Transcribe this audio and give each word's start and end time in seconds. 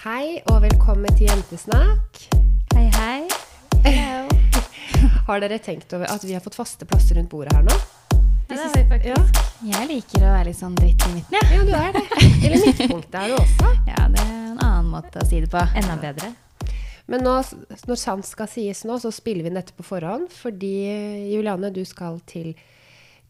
Hei 0.00 0.40
og 0.48 0.62
velkommen 0.64 1.12
til 1.16 1.28
Jentesnakk. 1.28 2.20
Hei, 2.74 2.86
hei. 2.94 3.20
Har 5.28 5.42
dere 5.42 5.58
tenkt 5.62 5.92
over 5.96 6.08
at 6.10 6.24
vi 6.26 6.34
har 6.36 6.42
fått 6.44 6.56
faste 6.58 6.86
plasser 6.88 7.18
rundt 7.18 7.30
bordet 7.32 7.52
her 7.56 7.64
nå? 7.66 7.76
Ja, 8.50 8.56
det 8.56 8.58
har 8.62 8.72
vi 8.74 8.84
faktisk. 8.90 9.40
Ja, 9.62 9.80
Jeg 9.80 9.88
liker 9.90 10.24
å 10.24 10.32
være 10.32 10.46
litt 10.48 10.58
sånn 10.58 10.74
dritt 10.78 11.04
i 11.06 11.12
midten, 11.14 11.36
jeg. 11.36 11.44
ja 11.54 11.66
du 11.68 11.74
er 11.76 11.92
det. 11.94 12.04
Eller 12.48 12.64
midtpunktet 12.64 13.18
er 13.20 13.30
du 13.30 13.36
også. 13.38 13.72
Ja. 13.90 14.06
det 14.10 14.24
er 14.24 14.32
en 14.32 14.58
annen 14.64 14.90
måte 14.90 15.22
å 15.22 15.28
si 15.28 15.40
det 15.44 15.50
på. 15.52 15.62
Enda 15.78 15.96
bedre. 16.02 16.32
Men 17.10 17.24
nå, 17.26 17.36
når 17.90 17.98
sant 18.00 18.26
skal 18.28 18.48
sies 18.50 18.82
nå, 18.86 18.96
så 19.02 19.12
spiller 19.14 19.46
vi 19.46 19.52
dette 19.54 19.74
på 19.76 19.86
forhånd. 19.86 20.28
Fordi 20.34 20.74
Juliane, 21.30 21.70
du 21.74 21.82
skal 21.88 22.18
til 22.30 22.52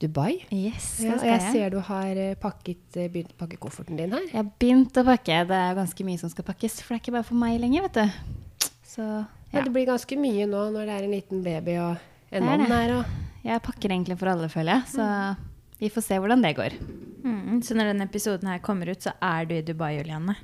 Dubai. 0.01 0.41
Yes, 0.51 1.01
Ja, 1.05 1.15
og 1.19 1.25
jeg 1.29 1.41
ser 1.53 1.71
du 1.75 1.79
har 1.85 2.17
eh, 2.17 2.35
pakket, 2.41 2.81
eh, 2.97 3.09
begynt 3.13 3.35
å 3.35 3.39
pakke 3.43 3.59
kofferten 3.61 3.99
din 4.01 4.15
her. 4.17 4.25
Jeg 4.31 4.39
har 4.39 4.49
begynt 4.63 4.97
å 4.97 5.05
pakke. 5.05 5.43
Det 5.51 5.59
er 5.59 5.77
ganske 5.77 6.07
mye 6.09 6.19
som 6.23 6.33
skal 6.33 6.47
pakkes, 6.49 6.81
for 6.81 6.95
det 6.95 7.01
er 7.01 7.05
ikke 7.05 7.17
bare 7.19 7.29
for 7.29 7.41
meg 7.43 7.61
lenger, 7.61 7.89
vet 7.89 8.01
du. 8.01 8.69
Så 8.87 9.05
Ja. 9.51 9.59
Men 9.59 9.65
Det 9.65 9.73
blir 9.75 9.87
ganske 9.87 10.17
mye 10.17 10.47
nå 10.47 10.71
når 10.71 10.87
det 10.87 10.95
er 10.95 11.05
en 11.05 11.11
liten 11.11 11.43
baby 11.43 11.75
og 11.83 11.97
en 12.33 12.45
mann 12.47 12.61
her. 12.71 12.93
Og 13.01 13.05
Jeg 13.45 13.63
pakker 13.63 13.91
egentlig 13.91 14.17
for 14.19 14.29
alle, 14.31 14.49
føler 14.49 14.79
jeg. 14.79 14.83
Så 14.95 15.37
vi 15.81 15.89
får 15.91 16.03
se 16.07 16.19
hvordan 16.21 16.43
det 16.43 16.57
går. 16.57 16.77
Mm, 17.25 17.61
så 17.63 17.75
når 17.75 17.91
denne 17.93 18.07
episoden 18.07 18.49
her 18.49 18.59
kommer 18.61 18.89
ut, 18.89 19.01
så 19.03 19.13
er 19.21 19.45
du 19.47 19.55
i 19.57 19.63
Dubai, 19.63 19.97
Juliane. 19.99 20.37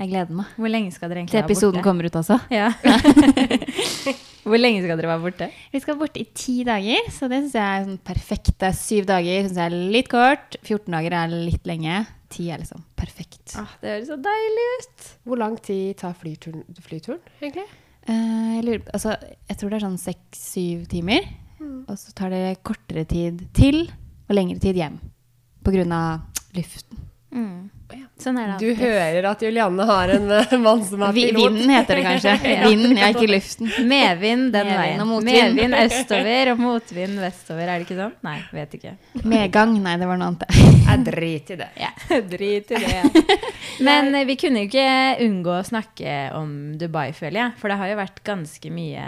Jeg 0.00 0.08
gleder 0.08 0.32
meg. 0.32 0.52
Hvor 0.56 0.72
lenge 0.72 0.92
skal 0.94 1.10
dere 1.10 1.20
egentlig 1.20 1.34
Til 1.34 1.42
være 1.42 1.50
episoden 1.50 1.84
kommer 1.84 2.06
ut 2.08 2.14
altså? 2.16 2.38
Ja. 2.60 2.70
Hvor 4.50 4.56
lenge 4.56 4.80
skal 4.80 4.96
dere 4.96 5.10
være 5.10 5.20
borte? 5.20 5.48
Vi 5.74 5.80
skal 5.84 5.98
borte 6.00 6.22
i 6.22 6.24
ti 6.32 6.62
dager, 6.64 7.10
så 7.12 7.28
det 7.28 7.42
syns 7.42 7.56
jeg 7.58 7.80
er 7.80 7.82
sånn 7.84 7.98
perfekt. 8.08 8.54
Det 8.56 8.70
er 8.70 8.78
syv 8.78 9.04
dager 9.10 9.42
synes 9.44 9.58
jeg 9.60 9.68
er 9.68 9.90
litt 9.92 10.08
kort. 10.08 10.56
14 10.62 10.96
dager 10.96 11.16
er 11.18 11.34
litt 11.34 11.68
lenge. 11.68 11.98
Ti 12.32 12.46
er 12.54 12.62
liksom 12.62 12.80
perfekt. 12.96 13.52
Ah, 13.60 13.74
det 13.82 13.92
høres 13.92 14.08
så 14.08 14.16
deilig 14.24 14.64
ut. 14.78 15.10
hvor 15.28 15.42
lang 15.42 15.58
tid 15.60 15.98
tar 16.00 16.16
flyturen, 16.16 16.64
flyturen 16.80 17.20
egentlig? 17.42 17.66
Uh, 18.08 18.56
jeg, 18.56 18.64
lurer, 18.64 18.86
altså, 18.96 19.18
jeg 19.50 19.60
tror 19.60 19.70
det 19.70 19.76
er 19.76 19.84
sånn 19.84 20.00
seks-syv 20.00 20.86
timer. 20.94 21.28
Og 21.60 21.98
så 22.00 22.14
tar 22.16 22.32
det 22.32 22.62
kortere 22.64 23.04
tid 23.04 23.44
til 23.56 23.82
og 23.84 24.32
lengre 24.38 24.62
tid 24.62 24.78
hjem. 24.80 24.96
På 25.60 25.74
grunn 25.74 25.92
av 25.92 26.24
luften. 26.56 27.04
Mm. 27.34 27.68
Sånn 28.20 28.36
er 28.40 28.50
det 28.50 28.56
Du 28.60 28.74
hører 28.76 29.26
at 29.30 29.42
Julianne 29.44 29.84
har 29.88 30.12
en 30.14 30.26
eh, 30.36 30.54
mann 30.60 30.82
som 30.84 31.02
er 31.06 31.14
pilot. 31.16 31.38
vinden 31.40 31.72
heter 31.72 32.00
det 32.00 32.04
kanskje. 32.04 32.34
Vinden, 32.66 32.96
ja, 33.00 33.08
ikke 33.14 33.28
luften. 33.30 33.70
Medvind 33.88 34.50
den 34.52 34.68
veien. 34.70 35.00
og 35.00 35.08
motvind. 35.08 35.56
Medvind 35.56 35.78
østover 35.80 36.52
og 36.52 36.60
motvind 36.60 37.22
vestover. 37.22 37.64
Er 37.64 37.80
det 37.80 37.88
ikke 37.88 37.98
sånn? 38.02 38.14
Nei, 38.26 38.36
vet 38.58 38.76
ikke. 38.80 38.94
Medgang. 39.24 39.74
Nei, 39.82 39.96
det 40.02 40.10
var 40.10 40.20
noe 40.20 40.30
annet. 40.34 40.46
Jeg 40.90 41.04
driter 41.08 41.56
i 41.56 41.60
det. 41.62 41.70
Ja, 41.80 41.90
Drit 42.34 42.70
i 42.76 42.84
det. 42.84 43.24
Men 43.88 44.14
eh, 44.14 44.26
vi 44.28 44.36
kunne 44.40 44.64
jo 44.64 44.70
ikke 44.70 44.86
unngå 45.26 45.56
å 45.58 45.66
snakke 45.66 46.16
om 46.38 46.54
Dubai, 46.80 47.10
føler 47.16 47.44
jeg. 47.46 47.58
For 47.62 47.72
det 47.72 47.80
har 47.80 47.92
jo 47.94 48.00
vært 48.04 48.24
ganske 48.26 48.72
mye 48.74 49.04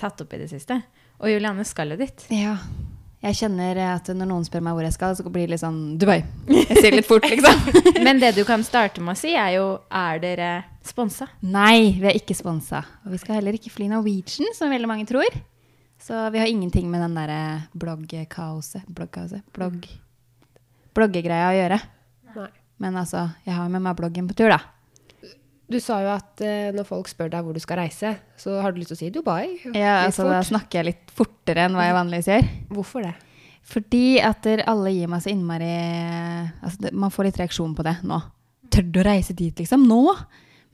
tatt 0.00 0.24
opp 0.24 0.32
i 0.36 0.40
det 0.42 0.50
siste. 0.52 0.80
Og 1.20 1.32
Julianne 1.32 1.64
skal 1.68 1.92
jo 1.94 2.00
dit. 2.00 2.26
Ja. 2.32 2.56
Jeg 3.26 3.34
kjenner 3.40 3.78
at 3.82 4.06
når 4.14 4.28
noen 4.30 4.44
spør 4.46 4.62
meg 4.62 4.76
hvor 4.76 4.86
jeg 4.86 4.94
skal, 4.94 5.16
så 5.18 5.24
blir 5.26 5.48
det 5.48 5.56
litt 5.56 5.62
sånn 5.64 5.80
Dubai. 5.98 6.20
Jeg 6.46 6.76
sier 6.78 6.94
litt 6.94 7.08
fort, 7.08 7.26
liksom. 7.26 7.64
Men 8.06 8.20
det 8.22 8.36
du 8.36 8.44
kan 8.46 8.62
starte 8.62 9.02
med 9.02 9.16
å 9.16 9.18
si, 9.18 9.32
er 9.34 9.56
jo 9.56 9.64
Er 9.90 10.20
dere 10.22 10.50
sponsa? 10.86 11.26
Nei, 11.42 11.96
vi 11.98 12.06
er 12.06 12.20
ikke 12.20 12.36
sponsa. 12.38 12.84
Og 13.02 13.16
vi 13.16 13.18
skal 13.18 13.40
heller 13.40 13.58
ikke 13.58 13.72
fly 13.74 13.88
Norwegian, 13.90 14.54
som 14.54 14.70
veldig 14.70 14.90
mange 14.90 15.08
tror. 15.10 15.40
Så 15.98 16.20
vi 16.30 16.38
har 16.38 16.46
ingenting 16.46 16.86
med 16.92 17.02
den 17.02 17.18
derre 17.18 17.40
bloggkaoset 17.74 18.86
Bloggkaoset? 18.86 19.42
Blogg... 19.56 19.90
Bloggegreia 20.94 21.50
å 21.50 21.58
gjøre. 21.58 21.82
Nei. 22.36 22.48
Men 22.84 23.02
altså, 23.02 23.26
jeg 23.42 23.58
har 23.58 23.68
med 23.72 23.82
meg 23.88 23.98
bloggen 23.98 24.30
på 24.30 24.38
tur, 24.38 24.54
da. 24.54 24.62
Du 25.66 25.80
sa 25.82 25.98
jo 26.04 26.12
at 26.14 26.40
eh, 26.46 26.70
når 26.70 26.86
folk 26.86 27.08
spør 27.10 27.32
deg 27.32 27.42
hvor 27.42 27.56
du 27.56 27.58
skal 27.58 27.80
reise, 27.82 28.12
så 28.38 28.60
har 28.62 28.70
du 28.70 28.78
lyst 28.78 28.92
til 28.94 28.98
å 29.00 29.00
si 29.00 29.10
Dubai. 29.10 29.56
Ja, 29.74 30.04
altså, 30.04 30.28
da 30.30 30.38
snakker 30.46 30.78
jeg 30.78 30.92
litt 30.92 31.14
fortere 31.16 31.66
enn 31.66 31.74
hva 31.74 31.88
jeg 31.88 31.96
vanligvis 31.96 32.28
gjør. 32.30 32.50
Hvorfor 32.76 33.08
det? 33.08 33.16
Fordi 33.66 34.18
at 34.22 34.46
alle 34.68 34.92
gir 34.94 35.10
meg 35.10 35.24
så 35.24 35.32
innmari 35.32 35.72
altså, 36.62 36.92
Man 36.94 37.10
får 37.10 37.28
litt 37.28 37.40
reaksjon 37.40 37.74
på 37.74 37.86
det 37.86 37.96
nå. 38.06 38.20
Tør 38.70 38.86
du 38.86 39.00
å 39.02 39.06
reise 39.08 39.34
dit, 39.34 39.54
liksom? 39.58 39.88
Nå? 39.88 40.14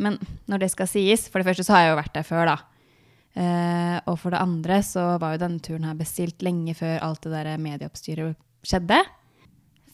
Men 0.03 0.19
når 0.51 0.65
det 0.65 0.71
skal 0.75 0.91
sies 0.91 1.25
For 1.31 1.41
det 1.41 1.49
første 1.49 1.65
så 1.65 1.77
har 1.77 1.87
jeg 1.87 1.95
jo 1.95 2.01
vært 2.03 2.15
der 2.19 2.29
før, 2.29 2.53
da. 2.53 2.59
Uh, 3.33 3.97
og 4.13 4.19
for 4.21 4.35
det 4.35 4.43
andre 4.45 4.83
så 4.85 5.15
var 5.21 5.35
jo 5.35 5.41
denne 5.41 5.63
turen 5.65 5.87
her 5.89 5.97
bestilt 5.97 6.45
lenge 6.45 6.75
før 6.77 6.99
alt 7.01 7.25
det 7.25 7.33
der 7.33 7.63
medieoppstyret 7.65 8.37
skjedde. 8.69 8.99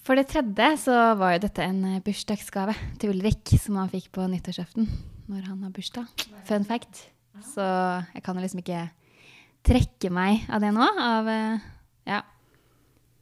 For 0.03 0.19
det 0.19 0.27
tredje 0.33 0.73
så 0.83 0.97
var 1.21 1.37
jo 1.37 1.45
dette 1.45 1.63
en 1.63 2.01
bursdagsgave 2.03 2.75
til 2.99 3.13
Ulrik, 3.13 3.53
som 3.63 3.79
han 3.79 3.93
fikk 3.93 4.09
på 4.17 4.27
nyttårsaften 4.27 4.89
når 5.29 5.45
han 5.51 5.63
har 5.63 5.73
bursdag. 5.77 6.09
Fun 6.49 6.65
fact. 6.67 7.05
Så 7.53 7.63
jeg 8.15 8.25
kan 8.25 8.39
jo 8.39 8.43
liksom 8.43 8.63
ikke 8.63 8.87
trekke 9.69 10.11
meg 10.15 10.49
av 10.51 10.65
det 10.65 10.73
nå. 10.75 10.89
Av 11.05 11.29
eh, 11.29 11.67
Ja. 12.09 12.23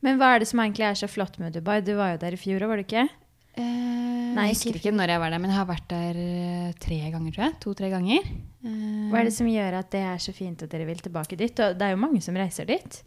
Men 0.06 0.20
hva 0.20 0.34
er 0.36 0.42
det 0.42 0.46
som 0.50 0.60
egentlig 0.62 0.86
er 0.86 0.98
så 0.98 1.08
flott 1.10 1.40
med 1.42 1.56
Dubai? 1.56 1.80
Du 1.82 1.96
var 1.98 2.12
jo 2.14 2.20
der 2.22 2.36
i 2.36 2.38
fjor 2.38 2.62
òg, 2.62 2.70
var 2.70 2.78
du 2.78 2.84
ikke? 2.86 3.08
Eh, 3.56 4.34
Nei, 4.36 4.50
jeg 4.50 4.58
husker 4.58 4.76
ikke 4.78 4.92
når 4.94 5.14
jeg 5.14 5.22
var 5.22 5.32
der, 5.32 5.40
men 5.42 5.50
jeg 5.50 5.58
har 5.58 5.68
vært 5.70 5.86
der 5.90 6.18
eh, 6.20 6.72
tre 6.82 6.98
ganger, 7.10 7.32
tror 7.34 7.44
jeg. 7.46 7.54
To-tre 7.64 7.88
ganger. 7.90 8.28
Eh, 8.28 9.06
Hva 9.10 9.20
er 9.22 9.28
det 9.30 9.34
som 9.34 9.48
gjør 9.50 9.78
at 9.80 9.90
det 9.94 10.02
er 10.04 10.22
så 10.22 10.34
fint 10.36 10.62
at 10.62 10.70
dere 10.72 10.86
vil 10.88 11.00
tilbake 11.02 11.38
dit? 11.40 11.62
Og 11.64 11.78
det 11.80 11.86
er 11.88 11.94
jo 11.96 12.02
mange 12.02 12.20
som 12.24 12.36
reiser 12.38 12.68
dit. 12.68 13.00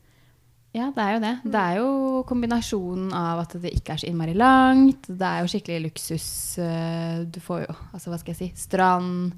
Ja, 0.75 0.89
det 0.93 1.01
er 1.05 1.13
jo 1.15 1.21
det. 1.23 1.31
Det 1.49 1.61
er 1.61 1.77
jo 1.79 1.93
kombinasjonen 2.29 3.13
av 3.17 3.45
at 3.45 3.55
det 3.61 3.71
ikke 3.77 3.95
er 3.95 4.01
så 4.03 4.09
innmari 4.09 4.35
langt. 4.37 5.07
Det 5.09 5.29
er 5.29 5.45
jo 5.45 5.49
skikkelig 5.53 5.79
luksus. 5.87 6.27
Du 7.33 7.39
får 7.41 7.63
jo, 7.63 7.77
altså 7.93 8.11
hva 8.11 8.19
skal 8.21 8.35
jeg 8.35 8.41
si, 8.41 8.49
strand, 8.67 9.31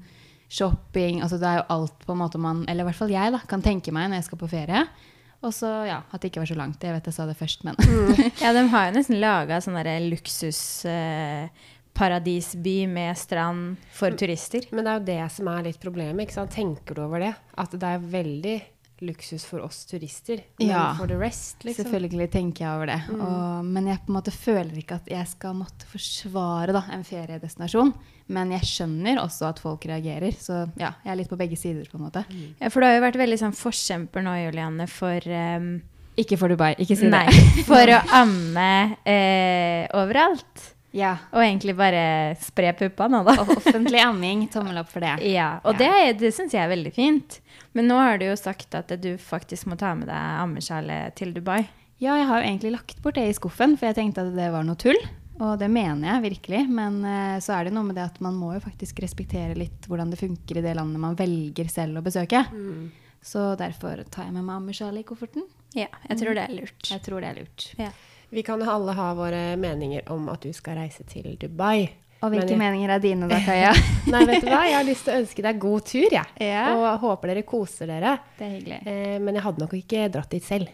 shopping. 0.52 1.22
Altså 1.24 1.38
det 1.40 1.48
er 1.48 1.62
jo 1.62 1.68
alt 1.72 2.04
på 2.04 2.12
en 2.12 2.20
måte 2.20 2.40
man, 2.42 2.66
eller 2.68 2.84
i 2.84 2.90
hvert 2.90 3.00
fall 3.00 3.14
jeg, 3.14 3.32
da, 3.32 3.40
kan 3.48 3.64
tenke 3.64 3.94
meg 3.96 4.10
når 4.12 4.20
jeg 4.20 4.28
skal 4.28 4.42
på 4.42 4.50
ferie. 4.52 4.84
Og 5.42 5.50
så, 5.54 5.66
ja, 5.88 6.02
at 6.14 6.20
det 6.22 6.28
ikke 6.30 6.40
var 6.44 6.50
så 6.52 6.56
langt. 6.58 6.84
Jeg 6.86 6.94
vet 6.94 7.06
jeg 7.10 7.14
sa 7.16 7.24
det 7.26 7.36
først, 7.38 7.64
men 7.66 7.74
Ja, 8.44 8.50
de 8.54 8.62
har 8.70 8.82
jo 8.88 8.92
nesten 8.94 9.20
laga 9.22 9.60
sånn 9.64 9.78
derre 9.78 9.96
luksusparadisby 10.06 12.76
med 12.90 13.18
strand 13.18 13.62
for 13.96 14.10
turister. 14.18 14.62
Men 14.70 14.84
det 14.86 14.90
er 14.92 14.98
jo 15.00 15.08
det 15.10 15.24
som 15.34 15.44
er 15.50 15.66
litt 15.66 15.80
problemet. 15.82 16.20
ikke 16.24 16.38
sant? 16.38 16.54
Tenker 16.54 16.92
du 16.94 17.00
over 17.08 17.18
det? 17.26 17.34
At 17.58 17.70
det 17.74 17.88
er 17.90 18.08
veldig 18.14 18.58
luksus 19.02 19.44
for 19.48 19.60
oss 19.66 19.82
turister. 19.90 20.40
Men 20.60 20.68
Ja. 20.68 20.94
for 20.98 21.06
the 21.10 21.16
rest, 21.18 21.64
liksom. 21.66 21.84
Selvfølgelig 21.84 22.30
tenker 22.30 22.64
jeg 22.64 22.74
over 22.76 22.86
det. 22.86 23.00
Og, 23.18 23.64
men 23.66 23.86
jeg 23.90 23.98
på 24.06 24.12
en 24.12 24.16
måte 24.20 24.30
føler 24.34 24.78
ikke 24.78 24.94
at 25.00 25.10
jeg 25.10 25.26
skal 25.32 25.54
måtte 25.58 25.86
forsvare 25.90 26.72
da, 26.76 26.84
en 26.94 27.02
feriedestinasjon. 27.04 27.92
Men 28.32 28.52
jeg 28.54 28.62
skjønner 28.70 29.18
også 29.20 29.48
at 29.50 29.58
folk 29.62 29.84
reagerer. 29.90 30.32
Så 30.38 30.62
ja, 30.78 30.92
jeg 31.04 31.12
er 31.12 31.16
litt 31.18 31.28
på 31.32 31.36
begge 31.40 31.58
sider, 31.58 31.88
på 31.90 31.98
en 31.98 32.06
måte. 32.06 32.22
Ja, 32.60 32.68
for 32.70 32.80
du 32.80 32.86
har 32.86 32.94
jo 32.96 33.02
vært 33.04 33.18
veldig 33.20 33.38
sånn 33.42 33.56
forkjemper 33.58 34.22
nå, 34.24 34.36
Juliane, 34.46 34.86
for 34.88 35.26
um, 35.26 35.72
Ikke 36.16 36.36
for 36.38 36.48
Dubai, 36.52 36.74
ikke 36.78 36.96
si 36.96 37.08
Nei, 37.10 37.26
det. 37.26 37.64
for 37.66 37.88
å 37.88 37.98
amme 38.22 38.96
eh, 39.08 39.88
overalt. 39.98 40.68
Ja. 40.92 41.14
Og 41.32 41.40
egentlig 41.40 41.72
bare 41.78 42.02
spre 42.40 42.72
puppa 42.76 43.06
nå, 43.08 43.22
da. 43.24 43.34
Og 43.40 43.54
offentlig 43.56 44.00
amming, 44.04 44.46
tommel 44.52 44.76
opp 44.82 44.90
for 44.92 45.00
det. 45.04 45.14
Ja, 45.32 45.54
og 45.64 45.78
det, 45.80 45.88
er- 45.88 46.18
det 46.20 46.32
syns 46.36 46.52
jeg 46.52 46.62
er 46.66 46.72
veldig 46.74 46.92
fint. 46.96 47.38
Men 47.72 47.88
nå 47.88 47.96
har 47.96 48.18
du 48.20 48.26
jo 48.28 48.36
sagt 48.36 48.74
at 48.76 48.92
du 49.00 49.14
faktisk 49.16 49.66
må 49.72 49.78
ta 49.80 49.94
med 49.96 50.10
deg 50.12 50.42
ammekjale 50.42 50.98
til 51.16 51.32
Dubai. 51.32 51.62
Ja, 52.02 52.16
jeg 52.18 52.26
har 52.28 52.42
jo 52.42 52.48
egentlig 52.50 52.72
lagt 52.74 53.00
bort 53.02 53.16
det 53.16 53.28
i 53.30 53.34
skuffen, 53.36 53.76
for 53.78 53.88
jeg 53.88 53.96
tenkte 54.00 54.24
at 54.26 54.32
det 54.36 54.48
var 54.52 54.64
noe 54.66 54.76
tull. 54.76 54.98
Og 55.42 55.54
det 55.58 55.68
mener 55.72 56.04
jeg 56.10 56.24
virkelig. 56.28 56.64
Men 56.68 57.00
uh, 57.06 57.38
så 57.42 57.54
er 57.56 57.64
det 57.70 57.72
noe 57.74 57.86
med 57.88 57.96
det 57.96 58.04
at 58.10 58.18
man 58.22 58.36
må 58.36 58.52
jo 58.56 58.60
faktisk 58.62 59.00
respektere 59.02 59.56
litt 59.56 59.88
hvordan 59.88 60.12
det 60.12 60.20
funker 60.20 60.60
i 60.60 60.64
det 60.66 60.74
landet 60.76 61.00
man 61.02 61.16
velger 61.18 61.70
selv 61.72 61.98
å 62.02 62.04
besøke. 62.04 62.44
Så 63.22 63.52
derfor 63.58 64.02
tar 64.10 64.26
jeg 64.28 64.34
med 64.34 64.44
meg 64.44 64.58
ammesjal 64.60 64.96
i 64.98 65.04
kofferten. 65.06 65.46
Ja, 65.78 65.86
jeg 66.10 66.18
tror 66.20 66.34
det 66.36 66.42
er 66.48 66.56
lurt. 66.58 66.90
Jeg 66.90 67.00
tror 67.06 67.22
det 67.24 67.30
er 67.32 67.38
lurt. 67.40 67.66
Ja. 67.80 67.88
Vi 68.32 68.42
kan 68.42 68.62
alle 68.64 68.92
ha 68.96 69.10
våre 69.14 69.56
meninger 69.60 70.06
om 70.12 70.28
at 70.32 70.40
du 70.46 70.52
skal 70.56 70.78
reise 70.80 71.04
til 71.04 71.34
Dubai. 71.40 71.82
Og 72.22 72.30
hvilke 72.30 72.54
Men 72.54 72.54
jeg- 72.54 72.58
meninger 72.62 72.90
er 72.94 72.98
dine 73.02 73.28
da, 73.28 73.38
Kaja? 73.44 73.72
Nei, 74.12 74.22
vet 74.24 74.44
du 74.44 74.48
hva? 74.48 74.62
Jeg 74.70 74.76
har 74.78 74.86
lyst 74.86 75.04
til 75.04 75.12
å 75.12 75.18
ønske 75.20 75.42
deg 75.44 75.58
god 75.60 75.84
tur, 75.90 76.06
jeg. 76.14 76.26
Ja. 76.40 76.62
Og 76.78 77.00
håper 77.02 77.32
dere 77.32 77.42
koser 77.42 77.90
dere. 77.90 78.14
Det 78.38 78.46
er 78.46 78.54
hyggelig. 78.54 78.78
Eh, 78.86 79.18
men 79.20 79.34
jeg 79.36 79.44
hadde 79.44 79.64
nok 79.66 79.74
ikke 79.76 80.06
dratt 80.14 80.30
dit 80.32 80.46
selv. 80.46 80.70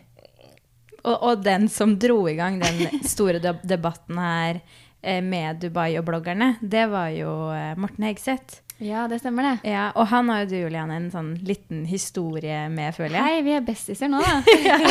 Og, 1.03 1.17
og 1.17 1.43
den 1.43 1.67
som 1.73 1.97
dro 1.99 2.21
i 2.29 2.37
gang 2.39 2.61
den 2.63 3.03
store 3.07 3.41
debatten 3.65 4.19
her 4.23 4.61
eh, 5.03 5.19
med 5.25 5.59
Dubai 5.65 5.97
og 5.99 6.05
bloggerne, 6.13 6.53
det 6.63 6.85
var 6.93 7.09
jo 7.17 7.33
eh, 7.57 7.75
Morten 7.81 8.07
Hegseth. 8.07 8.61
Ja, 8.79 9.09
det 9.11 9.19
stemmer 9.25 9.43
det. 9.43 9.55
Ja, 9.73 9.89
og 9.99 10.07
han 10.13 10.29
har 10.31 10.45
jo 10.45 10.51
du, 10.53 10.59
Juliane, 10.61 11.01
en 11.01 11.09
sånn 11.11 11.33
liten 11.43 11.81
historie 11.91 12.69
med, 12.71 12.95
føler 12.95 13.17
jeg. 13.19 13.25
Hei, 13.25 13.41
vi 13.43 13.57
er 13.57 13.65
bestiser 13.67 14.07
nå, 14.13 14.21
da. 14.23 14.37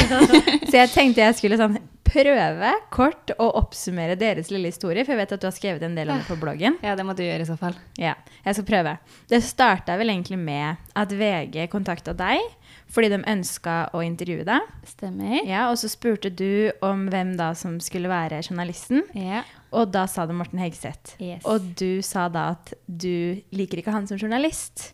Så 0.67 0.73
jeg 0.81 0.91
tenkte 0.91 1.23
jeg 1.23 1.37
skulle 1.37 1.59
sånn 1.61 1.77
prøve 2.07 2.71
kort 2.93 3.33
å 3.37 3.49
oppsummere 3.59 4.17
deres 4.19 4.51
lille 4.53 4.71
historie, 4.71 5.03
for 5.05 5.13
jeg 5.13 5.21
vet 5.21 5.35
at 5.35 5.43
du 5.43 5.47
har 5.49 5.55
skrevet 5.55 5.85
en 5.85 5.97
del 5.97 6.11
om 6.11 6.21
det 6.21 6.29
på 6.29 6.39
bloggen. 6.39 6.79
Ja, 6.85 6.95
det 6.97 7.05
må 7.07 7.15
du 7.17 7.23
gjøre 7.25 7.45
i 7.45 7.49
så 7.49 7.57
fall. 7.59 7.77
Ja, 7.99 8.15
jeg 8.45 8.57
skal 8.57 8.67
prøve. 8.69 8.95
Det 9.29 9.41
starta 9.45 9.97
vel 9.99 10.13
egentlig 10.13 10.39
med 10.41 10.81
at 10.97 11.13
VG 11.13 11.67
kontakta 11.73 12.15
deg 12.17 12.41
fordi 12.87 13.09
de 13.11 13.19
ønska 13.27 13.75
å 13.95 14.01
intervjue 14.05 14.45
deg. 14.47 14.67
Stemmer. 14.87 15.41
Ja, 15.43 15.67
og 15.71 15.75
så 15.81 15.89
spurte 15.91 16.31
du 16.31 16.71
om 16.85 17.07
hvem 17.11 17.35
da 17.39 17.51
som 17.57 17.77
skulle 17.83 18.11
være 18.11 18.39
journalisten. 18.45 19.03
Ja. 19.17 19.43
Og 19.75 19.91
da 19.91 20.05
sa 20.07 20.23
det 20.27 20.37
Morten 20.37 20.61
Hegseth. 20.63 21.17
Yes. 21.19 21.43
Og 21.43 21.73
du 21.79 21.99
sa 22.05 22.29
da 22.31 22.53
at 22.55 22.71
du 22.87 23.43
liker 23.51 23.81
ikke 23.81 23.95
han 23.95 24.07
som 24.07 24.19
journalist. 24.19 24.93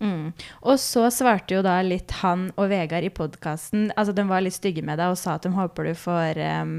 Mm. 0.00 0.28
Og 0.62 0.76
så 0.78 1.08
svarte 1.10 1.56
jo 1.56 1.62
da 1.66 1.80
litt 1.82 2.12
han 2.20 2.52
og 2.56 2.68
Vegard 2.70 3.02
i 3.02 3.10
podkasten 3.10 3.88
Altså, 3.96 4.12
de 4.14 4.22
var 4.28 4.44
litt 4.44 4.54
stygge 4.54 4.84
med 4.86 5.00
deg 5.00 5.10
og 5.10 5.18
sa 5.18 5.34
at 5.34 5.42
de 5.42 5.50
håper 5.50 5.88
du 5.90 5.94
får 5.98 6.38
um, 6.62 6.76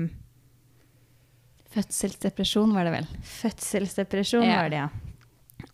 Fødselsdepresjon 1.70 2.72
var 2.74 2.88
det 2.88 2.94
vel. 2.96 3.08
fødselsdepresjon, 3.22 4.44
Ja. 4.48 4.56
var 4.64 4.70
det, 4.70 4.78
ja. 4.78 4.90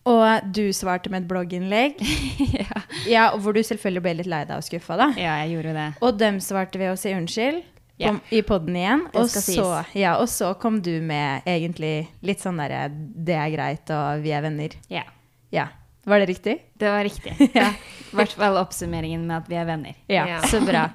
Og 0.06 0.52
du 0.54 0.72
svarte 0.74 1.10
med 1.10 1.22
et 1.22 1.28
blogginnlegg. 1.30 1.96
ja. 2.60 2.82
Ja, 3.08 3.24
hvor 3.38 3.54
du 3.54 3.62
selvfølgelig 3.62 4.02
ble 4.02 4.12
litt 4.20 4.26
lei 4.30 4.42
deg 4.44 4.58
og 4.58 4.66
skuffa, 4.66 4.96
da. 4.98 5.08
ja, 5.18 5.38
jeg 5.44 5.54
gjorde 5.56 5.72
det. 5.78 5.86
Og 6.02 6.18
dem 6.18 6.38
svarte 6.42 6.78
ved 6.78 6.92
å 6.92 6.98
si 7.00 7.14
unnskyld 7.14 7.62
Ja. 7.98 8.10
Om, 8.10 8.18
i 8.30 8.42
poden 8.44 8.76
igjen. 8.76 9.06
Og 9.16 9.30
så, 9.32 9.84
ja, 9.96 10.18
og 10.20 10.28
så 10.28 10.50
kom 10.60 10.82
du 10.84 11.00
med 11.00 11.46
egentlig 11.48 12.08
litt 12.20 12.42
sånn 12.44 12.58
derre 12.60 12.90
Det 12.92 13.32
er 13.40 13.48
greit, 13.54 13.88
og 13.94 14.20
vi 14.26 14.34
er 14.36 14.42
venner. 14.44 14.74
Ja. 14.92 15.06
Ja. 15.54 15.68
Var 16.06 16.22
det 16.22 16.26
riktig? 16.30 16.56
Det 16.78 16.90
var 16.92 17.04
riktig. 17.04 17.34
Ja. 17.58 17.70
I 18.12 18.16
hvert 18.16 18.32
fall 18.38 18.56
oppsummeringen 18.60 19.24
med 19.26 19.42
at 19.42 19.48
vi 19.50 19.56
er 19.58 19.66
venner. 19.68 19.96
Ja, 20.08 20.26
Ja. 20.30 20.40
så 20.46 20.60
bra. 20.64 20.86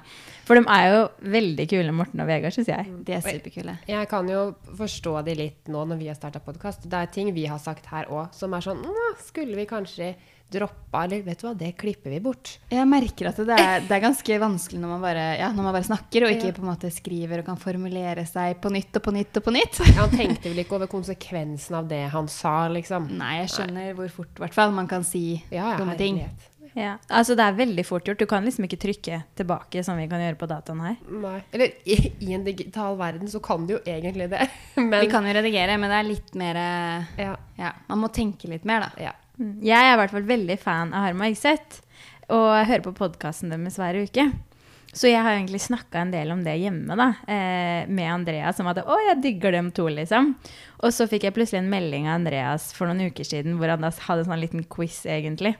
For 0.42 0.58
de 0.58 0.64
er 0.66 0.86
jo 0.90 1.02
veldig 1.30 1.66
kule, 1.70 1.92
Morten 1.94 2.18
og 2.24 2.26
Vegard, 2.26 2.50
syns 2.56 2.66
jeg. 2.72 2.88
De 3.06 3.12
er 3.14 3.20
superkule. 3.22 3.76
Jeg 3.86 4.08
kan 4.10 4.26
jo 4.32 4.40
forstå 4.74 5.12
de 5.28 5.34
litt 5.38 5.68
nå 5.70 5.84
når 5.86 6.00
vi 6.00 6.08
har 6.10 6.16
starta 6.18 6.40
podkast. 6.42 6.88
Det 6.90 6.98
er 6.98 7.12
ting 7.14 7.30
vi 7.36 7.44
har 7.46 7.60
sagt 7.62 7.86
her 7.92 8.08
òg 8.10 8.32
som 8.34 8.52
er 8.56 8.64
sånn 8.64 8.80
«Nå, 8.82 8.96
Skulle 9.22 9.54
vi 9.60 9.68
kanskje 9.70 10.14
droppa 10.52 11.04
Eller 11.06 11.22
vet 11.26 11.40
du 11.40 11.46
hva, 11.48 11.54
det 11.58 11.70
klipper 11.80 12.12
vi 12.12 12.20
bort. 12.22 12.54
Jeg 12.70 12.86
merker 12.88 13.30
at 13.32 13.40
det 13.40 13.56
er, 13.56 13.80
det 13.88 13.96
er 13.96 14.04
ganske 14.04 14.38
vanskelig 14.42 14.80
når 14.82 14.92
man, 14.94 15.02
bare, 15.04 15.24
ja, 15.40 15.48
når 15.54 15.66
man 15.68 15.76
bare 15.78 15.88
snakker 15.88 16.26
og 16.28 16.34
ikke 16.36 16.50
Ja. 16.52 16.56
på 16.58 16.62
en 16.64 16.70
måte 16.70 16.92
skriver 16.92 17.40
og 17.42 17.48
kan 17.48 17.60
formulere 17.60 18.26
seg 18.28 18.60
på 18.62 18.70
nytt 18.74 19.00
og 19.00 19.06
på 19.08 19.16
nytt 19.16 19.40
og 19.40 19.46
på 19.48 19.56
nytt. 19.56 19.82
Han 19.98 20.12
tenkte 20.12 20.52
vel 20.52 20.62
ikke 20.64 20.76
over 20.78 20.90
konsekvensen 20.92 21.76
av 21.80 21.88
det 21.90 22.04
han 22.12 22.28
sa, 22.28 22.68
liksom. 22.68 23.10
Nei, 23.18 23.38
jeg 23.42 23.52
skjønner 23.56 23.92
hvor 23.98 24.08
fort 24.20 24.40
hvert 24.44 24.54
fall, 24.56 24.72
man 24.76 24.88
kan 24.90 25.04
si 25.06 25.42
Ja, 25.50 25.72
ja, 25.72 25.76
dumme 25.80 25.96
ting. 25.98 26.22
Ja. 26.72 26.94
Altså, 27.12 27.34
det 27.36 27.44
er 27.44 27.52
veldig 27.58 27.82
fort 27.84 28.06
gjort. 28.08 28.16
Du 28.22 28.24
kan 28.24 28.46
liksom 28.46 28.64
ikke 28.64 28.78
trykke 28.80 29.18
tilbake 29.36 29.82
som 29.84 29.98
vi 30.00 30.06
kan 30.08 30.22
gjøre 30.24 30.38
på 30.40 30.46
dataen 30.48 30.80
her. 30.80 30.94
Nei. 31.20 31.42
Eller 31.52 31.74
i, 31.84 31.98
i 32.24 32.32
en 32.32 32.46
digital 32.46 32.96
verden 32.96 33.28
så 33.28 33.42
kan 33.44 33.66
du 33.68 33.74
jo 33.74 33.80
egentlig 33.84 34.30
det. 34.32 34.46
Men 34.80 34.94
Vi 35.02 35.10
kan 35.12 35.26
jo 35.28 35.34
redigere, 35.36 35.76
men 35.76 35.92
det 35.92 35.98
er 35.98 36.08
litt 36.08 36.32
mer 36.40 36.56
eh, 36.62 37.10
ja, 37.26 37.34
Ja, 37.60 37.74
man 37.90 38.00
må 38.06 38.08
tenke 38.08 38.48
litt 38.48 38.64
mer, 38.64 38.86
da. 38.88 39.12
Mm. 39.38 39.58
Jeg 39.64 39.78
er 39.78 39.94
i 39.94 39.98
hvert 40.00 40.14
fall 40.14 40.28
veldig 40.28 40.58
fan 40.60 40.92
av 40.92 41.06
Harm 41.06 41.22
og 41.22 41.30
Hegseth, 41.30 41.82
og 42.32 42.48
jeg 42.58 42.68
hører 42.70 42.86
på 42.86 42.96
podkasten 42.96 43.52
deres 43.52 43.78
hver 43.80 43.98
uke. 44.02 44.26
Så 44.92 45.08
jeg 45.08 45.24
har 45.24 45.32
egentlig 45.32 45.62
snakka 45.64 46.02
en 46.02 46.10
del 46.12 46.34
om 46.34 46.42
det 46.44 46.58
hjemme 46.60 46.96
da, 47.00 47.08
eh, 47.24 47.88
med 47.88 48.12
Andreas, 48.12 48.56
som 48.56 48.66
hadde 48.68 48.84
'å, 48.84 48.96
jeg 49.08 49.22
digger 49.22 49.52
dem 49.52 49.70
to', 49.72 49.88
liksom. 49.88 50.34
Og 50.80 50.92
så 50.92 51.08
fikk 51.08 51.24
jeg 51.24 51.34
plutselig 51.34 51.60
en 51.60 51.70
melding 51.70 52.06
av 52.06 52.20
Andreas 52.20 52.72
for 52.72 52.86
noen 52.86 53.08
uker 53.08 53.24
siden 53.24 53.56
hvor 53.56 53.70
han 53.70 53.80
da 53.80 53.90
hadde 53.90 54.20
en 54.20 54.32
sånn 54.32 54.40
liten 54.40 54.64
quiz, 54.64 55.06
egentlig. 55.06 55.56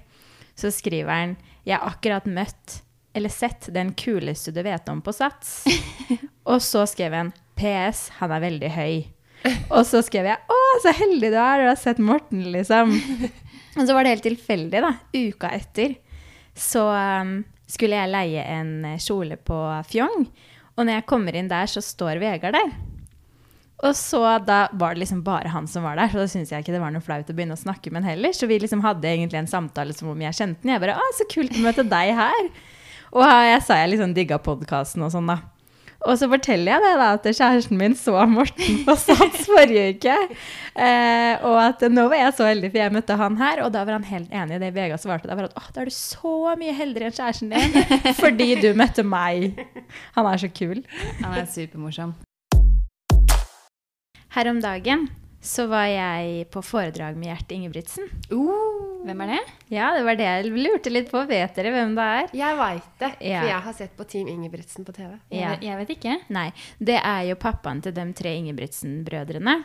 Så 0.54 0.68
skriver 0.68 1.08
han 1.08 1.36
'Jeg 1.64 1.78
har 1.78 1.88
akkurat 1.88 2.26
møtt 2.26 2.82
eller 3.14 3.28
sett 3.28 3.72
den 3.72 3.94
kuleste 3.94 4.52
du 4.52 4.62
vet 4.62 4.88
om 4.88 5.00
på 5.00 5.12
Sats'. 5.12 5.64
og 6.46 6.60
så 6.60 6.86
skrev 6.86 7.12
han 7.12 7.32
'PS, 7.56 8.10
han 8.20 8.32
er 8.32 8.40
veldig 8.40 8.70
høy'. 8.70 9.06
Og 9.70 9.86
så 9.86 10.02
skrev 10.04 10.26
jeg 10.26 10.36
'Å, 10.36 10.82
så 10.82 10.92
heldig 10.92 11.30
du 11.30 11.38
er, 11.38 11.58
du 11.58 11.68
har 11.68 11.76
sett 11.76 11.98
Morten', 11.98 12.52
liksom. 12.52 12.92
Og 13.76 13.86
så 13.86 13.94
var 13.96 14.04
det 14.04 14.16
helt 14.16 14.26
tilfeldig, 14.26 14.82
da. 14.84 14.94
Uka 15.16 15.52
etter 15.56 15.96
så 16.54 16.84
um, 16.92 17.36
skulle 17.70 17.96
jeg 17.96 18.12
leie 18.12 18.42
en 18.52 18.72
eh, 18.84 19.00
kjole 19.00 19.38
på 19.40 19.58
Fjong. 19.88 20.26
Og 20.76 20.84
når 20.84 20.98
jeg 20.98 21.08
kommer 21.08 21.36
inn 21.36 21.48
der, 21.48 21.69
så 21.69 21.80
står 21.84 22.20
Vegard 22.20 22.56
der. 22.56 22.74
Og 23.82 23.96
så 23.98 24.20
da 24.46 24.66
var 24.78 24.94
det 24.94 25.02
liksom 25.02 25.24
bare 25.26 25.50
han 25.50 25.66
som 25.66 25.82
var 25.82 25.96
der, 25.98 26.12
så 26.12 26.20
da 26.20 26.28
syntes 26.30 26.52
jeg 26.52 26.62
ikke 26.62 26.74
det 26.74 26.82
var 26.84 26.92
noe 26.94 27.02
flaut 27.02 27.28
å 27.28 27.34
begynne 27.34 27.56
å 27.56 27.60
snakke 27.60 27.90
med 27.90 28.04
han 28.04 28.12
heller. 28.12 28.36
Så 28.36 28.46
vi 28.46 28.60
liksom 28.62 28.84
hadde 28.84 29.10
egentlig 29.10 29.40
en 29.40 29.50
samtale 29.50 29.96
som 29.96 30.12
om 30.12 30.22
jeg 30.22 30.38
kjente 30.38 30.62
han. 30.62 30.75
Jeg 30.76 30.84
bare 30.84 31.00
'Å, 31.00 31.08
så 31.18 31.26
kult 31.32 31.56
å 31.56 31.64
møte 31.64 31.88
deg 31.88 32.12
her'. 32.20 32.52
Og 33.12 33.25
jeg 33.26 33.62
sa 33.66 33.76
jeg 33.80 33.90
liksom 33.92 34.14
digga 34.14 34.38
podkasten 34.38 35.02
og 35.02 35.10
sånn, 35.12 35.26
da. 35.28 35.40
Og 36.02 36.19
så 36.19 36.26
forteller 36.31 36.72
jeg 36.72 36.82
det 36.82 36.93
da, 36.99 37.08
at 37.14 37.26
kjæresten 37.28 37.78
min 37.78 37.94
så 37.99 38.25
Morten 38.26 38.82
på 38.87 38.96
Sats 38.99 39.46
forrige 39.50 39.93
uke. 39.94 40.16
Eh, 40.75 41.44
og 41.46 41.58
at 41.62 41.84
nå 41.93 42.08
var 42.10 42.19
jeg 42.19 42.34
så 42.38 42.49
heldig, 42.49 42.72
for 42.72 42.82
jeg 42.82 42.94
møtte 42.96 43.19
han 43.20 43.38
her, 43.38 43.62
og 43.62 43.70
da 43.75 43.84
var 43.87 43.99
han 44.00 44.08
helt 44.10 44.34
enig 44.34 44.58
i 44.58 44.62
det 44.64 44.72
Vega 44.75 44.99
svarte. 44.99 45.31
Da 45.31 45.38
var 45.38 45.50
at, 45.50 45.56
åh, 45.58 45.70
da 45.75 45.84
er 45.84 45.93
du 45.93 45.94
så 45.94 46.56
mye 46.58 46.75
heldigere 46.75 47.12
enn 47.12 47.19
kjæresten 47.20 47.54
din, 47.54 47.96
fordi 48.22 48.50
du 48.62 48.72
møtte 48.78 49.06
meg. 49.06 49.62
Han 50.19 50.28
er 50.32 50.43
så 50.43 50.50
kul. 50.50 50.82
Han 51.22 51.38
er 51.38 51.50
supermorsom. 51.50 52.16
Her 54.32 54.49
om 54.49 54.62
dagen 54.64 55.10
så 55.42 55.64
var 55.66 55.88
jeg 55.90 56.44
på 56.54 56.60
foredrag 56.62 57.16
med 57.18 57.32
Gjert 57.32 57.50
Ingebrigtsen. 57.56 58.04
Hvem 58.30 59.22
er 59.24 59.32
det? 59.32 59.38
Ja, 59.74 59.88
det 59.96 60.04
var 60.06 60.14
det 60.18 60.26
jeg 60.28 60.52
lurte 60.54 60.90
litt 60.94 61.08
på. 61.10 61.24
Vet 61.26 61.56
dere 61.58 61.72
hvem 61.74 61.96
det 61.98 62.04
er? 62.18 62.28
Jeg 62.38 62.58
veit 62.60 62.90
det, 63.00 63.08
Ja. 63.26 63.40
for 63.40 63.48
jeg 63.50 63.60
har 63.64 63.72
sett 63.74 63.96
på 63.98 64.04
Team 64.06 64.28
Ingebrigtsen 64.30 64.84
på 64.86 64.92
TV. 64.94 65.16
Ja. 65.34 65.56
Jeg, 65.60 65.76
vet 65.80 65.90
ikke. 65.96 66.14
Nei, 66.30 66.52
det 66.78 67.00
er 67.02 67.22
jo 67.26 67.34
pappaen 67.42 67.82
til 67.82 67.92
de 67.96 68.04
tre 68.14 68.36
Ingebrigtsen-brødrene 68.38 69.56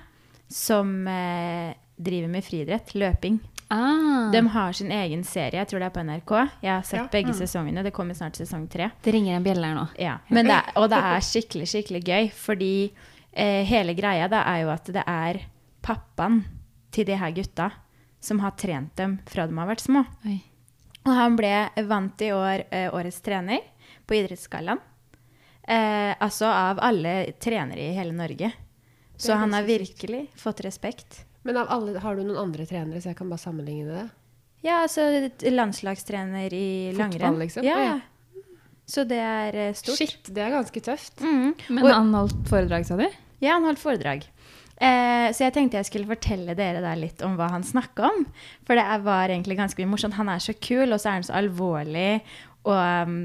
som 0.50 1.08
eh, 1.08 1.74
driver 1.98 2.28
med 2.32 2.44
friidrett, 2.44 2.96
løping. 2.96 3.38
Ah, 3.70 4.32
De 4.32 4.42
har 4.48 4.72
sin 4.74 4.92
egen 4.92 5.24
serie, 5.28 5.60
jeg 5.60 5.68
tror 5.68 5.80
det 5.84 5.88
er 5.90 5.96
på 5.98 6.04
NRK. 6.08 6.32
Jeg 6.64 6.72
har 6.72 6.84
sett 6.88 7.00
Ja. 7.02 7.08
begge 7.12 7.34
sesongene. 7.36 7.84
Det 7.84 7.92
kommer 7.94 8.16
snart 8.16 8.34
sesong 8.40 8.68
tre. 8.72 8.90
det 9.04 9.14
ringer 9.14 9.36
en 9.36 9.44
bjelle 9.44 9.66
her 9.68 9.76
nå. 9.76 9.88
Ja. 10.00 10.18
Men 10.30 10.46
det 10.48 10.56
er, 10.56 10.72
og 10.78 10.90
det 10.90 10.98
er 11.04 11.20
skikkelig, 11.20 11.68
skikkelig 11.68 12.04
gøy, 12.08 12.32
fordi 12.32 12.92
eh, 13.34 13.64
hele 13.68 13.94
greia 13.94 14.28
da 14.32 14.42
er 14.48 14.64
jo 14.64 14.70
at 14.72 14.86
det 14.86 15.04
er 15.06 15.42
pappaen 15.88 16.42
til 16.92 17.08
de 17.08 17.16
her 17.20 17.32
gutta 17.36 17.70
som 18.20 18.42
har 18.44 18.56
trent 18.60 18.96
dem 19.00 19.18
fra 19.30 19.46
de 19.48 19.56
har 19.58 19.70
vært 19.70 19.86
små. 19.86 20.04
Oi. 20.28 20.40
Og 21.08 21.14
han 21.16 21.38
ble 21.40 21.52
vant 21.88 22.22
i 22.26 22.32
år 22.36 22.66
eh, 22.74 22.90
årets 22.92 23.22
trener 23.24 23.62
på 24.08 24.18
Idrettsgallaen. 24.18 24.82
Eh, 25.68 26.14
altså 26.24 26.48
av 26.52 26.80
alle 26.84 27.34
trenere 27.44 27.90
i 27.90 27.96
hele 27.96 28.16
Norge. 28.16 28.52
Så 29.18 29.34
han 29.34 29.54
har 29.56 29.64
virkelig 29.66 30.28
fått 30.38 30.60
respekt. 30.66 31.24
Men 31.48 31.58
av 31.64 31.72
alle, 31.74 31.96
har 32.04 32.16
du 32.20 32.26
noen 32.28 32.38
andre 32.42 32.66
trenere, 32.70 33.00
så 33.02 33.10
jeg 33.14 33.18
kan 33.18 33.32
bare 33.32 33.42
sammenligne 33.42 33.88
det? 33.96 34.04
Ja, 34.66 34.82
altså 34.84 35.06
landslagstrener 35.54 36.54
i 36.54 36.68
Fotball, 36.92 37.00
langrenn. 37.06 37.40
liksom? 37.42 37.66
Ja, 37.66 37.78
ja. 37.82 37.96
ja. 37.96 38.44
Så 38.88 39.04
det 39.08 39.20
er 39.20 39.56
eh, 39.68 39.74
stort. 39.76 40.00
Shit, 40.00 40.30
det 40.34 40.44
er 40.44 40.54
ganske 40.54 40.82
tøft. 40.84 41.22
Mm. 41.24 41.54
Men 41.70 41.84
Og- 41.84 41.94
han 41.94 42.14
holdt 42.16 42.44
foredrag, 42.52 42.86
sa 42.88 42.96
du? 43.00 43.08
Ja, 43.44 43.54
han 43.58 43.68
holdt 43.68 43.80
foredrag. 43.82 44.28
Eh, 44.78 45.28
så 45.34 45.48
jeg 45.48 45.56
tenkte 45.56 45.80
jeg 45.80 45.90
skulle 45.90 46.10
fortelle 46.10 46.54
dere 46.58 46.84
der 46.84 47.00
litt 47.00 47.24
om 47.26 47.34
hva 47.40 47.50
han 47.56 47.66
snakka 47.66 48.12
om. 48.12 48.26
For 48.68 48.78
det 48.78 48.86
var 49.06 49.34
egentlig 49.34 49.58
ganske 49.58 49.82
mye 49.82 49.94
morsomt. 49.96 50.18
Han 50.20 50.30
er 50.30 50.44
så 50.44 50.54
kul, 50.54 50.92
og 50.94 51.00
så 51.02 51.10
er 51.10 51.20
han 51.20 51.28
så 51.28 51.38
alvorlig. 51.40 52.22
Og 52.68 52.78
um, 52.78 53.18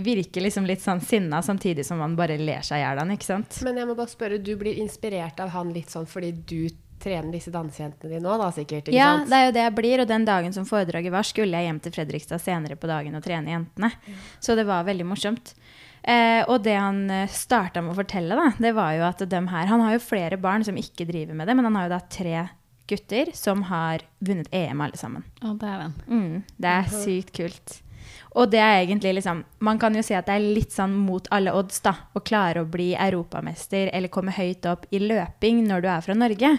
virker 0.00 0.44
liksom 0.44 0.68
litt 0.68 0.82
sånn 0.84 1.00
sinna, 1.04 1.42
samtidig 1.44 1.84
som 1.86 2.00
han 2.04 2.16
bare 2.18 2.38
ler 2.40 2.62
seg 2.66 2.80
i 2.80 2.84
hjel 2.84 2.98
av 2.98 3.04
han, 3.04 3.16
ikke 3.16 3.28
sant? 3.28 3.58
Men 3.66 3.80
jeg 3.80 3.88
må 3.88 3.96
bare 3.98 4.12
spørre, 4.12 4.38
du 4.40 4.54
blir 4.60 4.78
inspirert 4.80 5.40
av 5.44 5.52
han 5.56 5.72
litt 5.74 5.92
sånn 5.92 6.08
fordi 6.08 6.32
du 6.32 6.70
trener 7.00 7.32
disse 7.32 7.52
dansejentene 7.52 8.10
dine 8.12 8.24
nå, 8.24 8.34
da 8.40 8.50
sikkert? 8.52 8.88
ikke 8.88 8.96
Ja, 8.96 9.14
sant? 9.16 9.30
det 9.30 9.36
er 9.38 9.46
jo 9.46 9.52
det 9.56 9.62
jeg 9.64 9.74
blir. 9.78 10.02
Og 10.04 10.08
den 10.10 10.24
dagen 10.28 10.52
som 10.56 10.66
foredraget 10.68 11.12
var, 11.14 11.24
skulle 11.24 11.56
jeg 11.56 11.68
hjem 11.70 11.80
til 11.84 11.94
Fredrikstad 11.96 12.42
senere 12.44 12.76
på 12.80 12.90
dagen 12.90 13.16
og 13.16 13.24
trene 13.24 13.54
jentene. 13.54 13.92
Så 14.40 14.56
det 14.58 14.66
var 14.68 14.84
veldig 14.88 15.06
morsomt. 15.08 15.54
Eh, 16.10 16.42
og 16.48 16.62
det 16.64 16.76
han 16.78 17.04
eh, 17.12 17.30
starta 17.30 17.82
med 17.84 17.94
å 17.94 17.98
fortelle, 18.00 18.38
da, 18.38 18.48
det 18.58 18.72
var 18.76 18.94
jo 18.96 19.04
at 19.06 19.22
de 19.30 19.42
her 19.52 19.68
Han 19.70 19.84
har 19.84 19.94
jo 19.94 20.02
flere 20.02 20.38
barn 20.40 20.64
som 20.66 20.78
ikke 20.80 21.06
driver 21.08 21.36
med 21.36 21.50
det, 21.50 21.54
men 21.58 21.68
han 21.68 21.78
har 21.78 21.86
jo 21.86 21.92
da 21.94 22.00
tre 22.10 22.46
gutter 22.90 23.30
som 23.36 23.62
har 23.68 24.02
vunnet 24.18 24.50
EM 24.50 24.80
alle 24.82 24.98
sammen. 24.98 25.26
Å, 25.44 25.54
dæven. 25.60 25.94
Mm, 26.10 26.42
det 26.58 26.72
er 26.72 26.90
sykt 26.90 27.30
kult. 27.36 27.76
Og 28.38 28.50
det 28.52 28.60
er 28.62 28.76
egentlig 28.84 29.16
liksom 29.16 29.42
Man 29.66 29.78
kan 29.80 29.94
jo 29.96 30.02
si 30.06 30.14
at 30.14 30.28
det 30.28 30.36
er 30.36 30.44
litt 30.58 30.74
sånn 30.74 30.94
mot 30.94 31.26
alle 31.34 31.52
odds, 31.56 31.80
da. 31.84 31.94
Å 32.14 32.22
klare 32.22 32.62
å 32.62 32.68
bli 32.68 32.92
europamester 32.94 33.90
eller 33.92 34.12
komme 34.12 34.34
høyt 34.36 34.66
opp 34.70 34.86
i 34.94 35.02
løping 35.02 35.64
når 35.66 35.84
du 35.84 35.88
er 35.90 36.06
fra 36.06 36.16
Norge. 36.16 36.54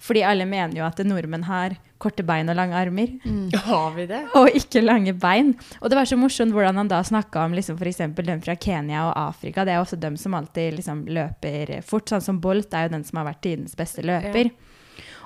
Fordi 0.00 0.24
alle 0.24 0.46
mener 0.48 0.78
jo 0.78 0.86
at 0.86 1.02
nordmenn 1.04 1.44
har 1.44 1.76
korte 2.00 2.24
bein 2.24 2.48
og 2.48 2.56
lange 2.56 2.76
armer. 2.78 3.12
Har 3.66 3.92
vi 3.92 4.06
det? 4.08 4.22
Og 4.38 4.48
ikke 4.56 4.80
lange 4.80 5.12
bein. 5.12 5.52
Og 5.82 5.92
det 5.92 5.98
var 5.98 6.08
så 6.08 6.16
morsomt 6.16 6.56
hvordan 6.56 6.80
han 6.80 6.88
da 6.88 7.02
snakka 7.04 7.44
om 7.44 7.56
liksom 7.58 7.76
f.eks. 7.76 8.00
dem 8.16 8.40
fra 8.40 8.56
Kenya 8.56 9.04
og 9.10 9.12
Afrika. 9.20 9.66
Det 9.68 9.76
er 9.76 9.82
også 9.84 10.00
dem 10.00 10.16
som 10.16 10.34
alltid 10.38 10.78
liksom 10.78 11.04
løper 11.12 11.76
fort. 11.84 12.08
Sånn 12.08 12.24
som 12.24 12.40
Bolt 12.40 12.72
er 12.72 12.88
jo 12.88 12.94
den 12.96 13.04
som 13.04 13.20
har 13.20 13.28
vært 13.28 13.44
tidens 13.44 13.76
beste 13.76 14.06
løper. 14.06 14.54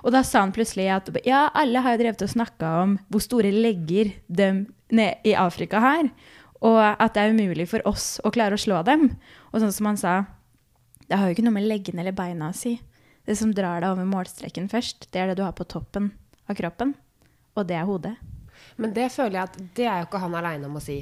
Og 0.04 0.12
da 0.12 0.20
sa 0.26 0.42
han 0.44 0.52
plutselig 0.52 0.90
at 0.92 1.08
ja, 1.24 1.46
alle 1.56 1.80
har 1.80 1.94
jo 1.94 2.02
drevet 2.02 2.24
og 2.26 2.32
snakka 2.34 2.70
om 2.82 2.96
hvor 3.08 3.24
store 3.24 3.52
legger 3.54 4.12
de 4.28 4.48
ned 4.94 5.24
i 5.24 5.32
Afrika 5.38 5.80
har, 5.80 6.10
og 6.64 6.80
at 6.80 7.16
det 7.16 7.22
er 7.22 7.32
umulig 7.32 7.66
for 7.68 7.84
oss 7.88 8.18
å 8.24 8.32
klare 8.32 8.56
å 8.56 8.60
slå 8.60 8.82
dem. 8.86 9.10
Og 9.52 9.62
sånn 9.62 9.72
som 9.74 9.88
han 9.88 10.00
sa, 10.00 10.14
det 11.08 11.16
har 11.20 11.28
jo 11.28 11.36
ikke 11.36 11.44
noe 11.46 11.56
med 11.56 11.68
leggene 11.68 12.04
eller 12.04 12.16
beina 12.16 12.52
å 12.52 12.56
si. 12.56 12.76
Det 13.24 13.36
som 13.40 13.52
drar 13.56 13.80
deg 13.80 13.94
over 13.94 14.08
målstreken 14.08 14.68
først, 14.72 15.08
det 15.12 15.20
er 15.20 15.32
det 15.32 15.40
du 15.40 15.44
har 15.46 15.56
på 15.56 15.64
toppen 15.68 16.12
av 16.48 16.56
kroppen, 16.58 16.92
og 17.56 17.68
det 17.68 17.80
er 17.80 17.88
hodet. 17.88 18.14
Men 18.76 18.92
det 18.96 19.10
føler 19.12 19.38
jeg 19.38 19.48
at 19.48 19.60
det 19.76 19.86
er 19.88 20.02
jo 20.02 20.08
ikke 20.08 20.20
han 20.24 20.36
aleine 20.36 20.68
om 20.68 20.76
å 20.76 20.84
si. 20.84 21.00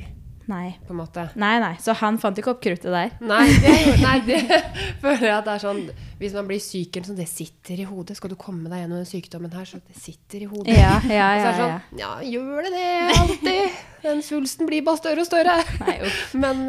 Nei. 0.51 0.73
på 0.87 0.93
en 0.95 0.99
måte. 0.99 1.25
Nei, 1.39 1.53
nei. 1.63 1.75
Så 1.83 1.95
han 2.01 2.19
fant 2.23 2.39
ikke 2.41 2.51
opp 2.55 2.61
kruttet 2.65 2.91
der. 2.91 3.13
Nei, 3.23 3.45
det, 3.63 3.75
nei, 4.03 4.15
det 4.27 4.41
føler 5.03 5.27
jeg 5.29 5.37
at 5.37 5.47
det 5.47 5.55
er 5.55 5.63
sånn 5.63 5.83
Hvis 6.19 6.35
man 6.35 6.49
blir 6.51 6.61
syk 6.63 6.99
sånn, 7.03 7.17
det 7.19 7.29
sitter 7.31 7.83
i 7.83 7.87
hodet. 7.89 8.17
Skal 8.19 8.33
du 8.33 8.37
komme 8.41 8.71
deg 8.71 8.83
gjennom 8.83 9.01
den 9.03 9.09
sykdommen 9.09 9.53
her, 9.55 9.65
så 9.69 9.81
det 9.83 9.97
sitter 9.99 10.45
i 10.45 10.51
hodet. 10.51 10.75
Ja, 10.77 10.97
ja, 11.09 11.29
ja, 11.35 11.43
så 11.43 11.47
er 11.47 11.53
det 11.53 11.59
sånn, 11.63 12.01
ja, 12.03 12.13
gjør 12.27 12.63
det 12.67 12.73
det 12.77 12.87
alltid? 13.21 13.83
Den 14.03 14.23
svulsten 14.27 14.67
blir 14.71 14.83
bare 14.87 14.99
større 14.99 15.23
og 15.23 15.29
større. 15.29 15.59
Nei. 15.83 15.97
Men 16.43 16.65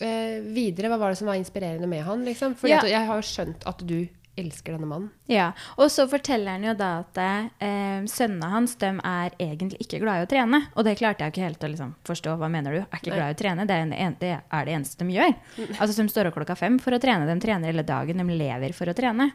eh, 0.00 0.38
videre, 0.54 0.88
hva 0.92 0.98
var 1.00 1.12
det 1.12 1.20
som 1.20 1.28
var 1.28 1.36
inspirerende 1.40 1.88
med 1.90 2.04
han? 2.06 2.24
Liksom? 2.24 2.54
For 2.58 2.68
Ja. 2.70 2.80
jeg 2.88 3.04
har 3.08 3.20
jo 3.20 3.26
skjønt 3.28 3.64
at 3.68 3.84
du 3.84 3.98
elsker 4.40 4.76
denne 4.76 4.88
mannen. 4.88 5.10
Ja, 5.30 5.50
Og 5.76 5.90
så 5.92 6.06
forteller 6.10 6.56
han 6.56 6.64
jo 6.64 6.74
da 6.78 6.90
at 7.02 7.20
eh, 7.22 8.06
sønnene 8.10 8.50
hans 8.52 8.76
de 8.80 8.90
er 8.96 9.36
egentlig 9.38 9.80
ikke 9.84 10.00
glad 10.02 10.22
i 10.22 10.26
å 10.26 10.30
trene. 10.30 10.62
Og 10.74 10.86
det 10.86 10.96
klarte 11.00 11.26
jeg 11.26 11.34
ikke 11.34 11.46
helt 11.46 11.66
å 11.66 11.72
liksom, 11.72 11.94
forstå. 12.08 12.36
Hva 12.40 12.50
mener 12.52 12.74
du? 12.76 12.80
Er 12.82 13.00
ikke 13.02 13.14
glad 13.14 13.32
i 13.32 13.36
å 13.36 13.40
trene? 13.42 13.66
Det 13.68 13.76
er, 13.76 13.86
en, 13.86 14.16
det 14.20 14.32
er 14.38 14.68
det 14.68 14.76
eneste 14.78 15.04
de 15.04 15.18
gjør. 15.18 15.34
Altså, 15.80 16.02
De 16.02 16.08
står 16.10 16.30
opp 16.30 16.38
klokka 16.38 16.56
fem 16.58 16.78
for 16.82 16.96
å 16.96 17.00
trene. 17.02 17.26
De 17.28 17.38
trener 17.42 17.72
hele 17.72 17.86
dagen. 17.86 18.22
De 18.22 18.38
lever 18.42 18.74
for 18.76 18.90
å 18.90 18.96
trene. 18.96 19.30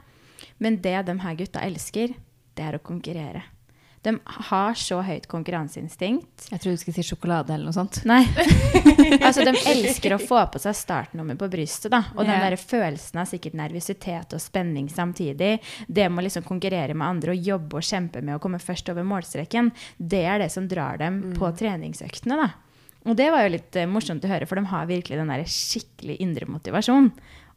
Men 0.63 0.79
det 0.83 0.97
de 1.07 1.17
her 1.23 1.35
gutta 1.39 1.63
elsker, 1.63 2.15
det 2.57 2.63
er 2.67 2.77
å 2.77 2.83
konkurrere. 2.83 3.43
De 4.03 4.17
har 4.49 4.75
så 4.75 4.97
høyt 5.05 5.29
konkurranseinstinkt. 5.31 6.49
Jeg 6.49 6.59
trodde 6.59 6.75
du 6.75 6.81
skulle 6.81 6.97
si 6.97 7.05
sjokolade 7.07 7.53
eller 7.55 7.69
noe 7.69 7.75
sånt. 7.75 8.01
Nei. 8.09 8.21
altså, 9.25 9.45
de 9.47 9.53
elsker 9.71 10.17
å 10.17 10.19
få 10.19 10.41
på 10.51 10.59
seg 10.59 10.75
startnummer 10.75 11.39
på 11.39 11.47
brystet, 11.53 11.93
da. 11.93 12.01
Og 12.17 12.27
den 12.27 12.43
der 12.43 12.57
følelsen 12.59 13.21
av 13.23 13.29
sikkert 13.31 13.55
nervøsitet 13.55 14.35
og 14.35 14.43
spenning 14.43 14.89
samtidig, 14.91 15.53
det 15.87 16.09
med 16.09 16.19
å 16.19 16.25
liksom 16.27 16.43
konkurrere 16.47 16.97
med 16.97 17.07
andre 17.07 17.31
og 17.31 17.47
jobbe 17.47 17.79
og 17.79 17.87
kjempe 17.87 18.19
med 18.19 18.35
å 18.35 18.43
komme 18.43 18.59
først 18.59 18.91
over 18.91 19.07
målstreken, 19.07 19.71
det 19.97 20.25
er 20.27 20.43
det 20.43 20.51
som 20.51 20.67
drar 20.67 20.99
dem 20.99 21.23
på 21.39 21.53
treningsøktene, 21.63 22.43
da. 22.43 22.51
Og 23.07 23.17
det 23.19 23.29
var 23.31 23.43
jo 23.43 23.55
litt 23.55 23.79
uh, 23.79 23.87
morsomt 23.89 24.23
å 24.23 24.31
høre, 24.31 24.47
for 24.47 24.59
de 24.59 24.67
har 24.67 24.91
virkelig 24.91 25.19
den 25.19 25.31
der 25.31 25.47
skikkelig 25.47 26.19
indre 26.23 26.47
motivasjon. 26.51 27.09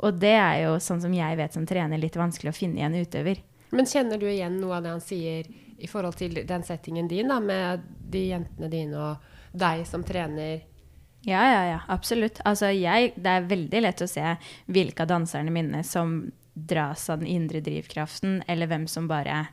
Og 0.06 0.22
det 0.22 0.34
er 0.38 0.64
jo 0.64 0.78
sånn 0.82 1.02
som 1.02 1.14
jeg 1.14 1.38
vet 1.38 1.54
som 1.54 1.66
trener, 1.66 1.98
litt 1.98 2.18
vanskelig 2.18 2.54
å 2.54 2.56
finne 2.56 2.82
i 2.82 2.86
en 2.86 2.98
utøver. 2.98 3.42
Men 3.74 3.88
kjenner 3.90 4.18
du 4.20 4.26
igjen 4.30 4.60
noe 4.60 4.78
av 4.78 4.84
det 4.84 4.94
han 4.94 5.02
sier 5.02 5.46
i 5.78 5.88
forhold 5.90 6.16
til 6.16 6.40
den 6.46 6.64
settingen 6.64 7.08
din, 7.08 7.28
da, 7.28 7.40
med 7.40 7.84
de 8.10 8.26
jentene 8.30 8.70
dine 8.72 8.96
og 8.96 9.56
deg 9.56 9.84
som 9.88 10.04
trener? 10.06 10.64
Ja, 11.26 11.42
ja, 11.50 11.62
ja, 11.72 11.78
absolutt. 11.90 12.40
Altså, 12.46 12.70
jeg, 12.70 13.12
det 13.16 13.30
er 13.32 13.48
veldig 13.50 13.82
lett 13.82 14.02
å 14.04 14.10
se 14.10 14.36
hvilke 14.70 15.02
av 15.02 15.10
danserne 15.10 15.52
mine 15.52 15.82
som 15.84 16.20
dras 16.56 17.10
av 17.10 17.20
den 17.20 17.28
indre 17.28 17.60
drivkraften, 17.60 18.42
eller 18.48 18.70
hvem 18.70 18.86
som 18.88 19.08
bare 19.10 19.44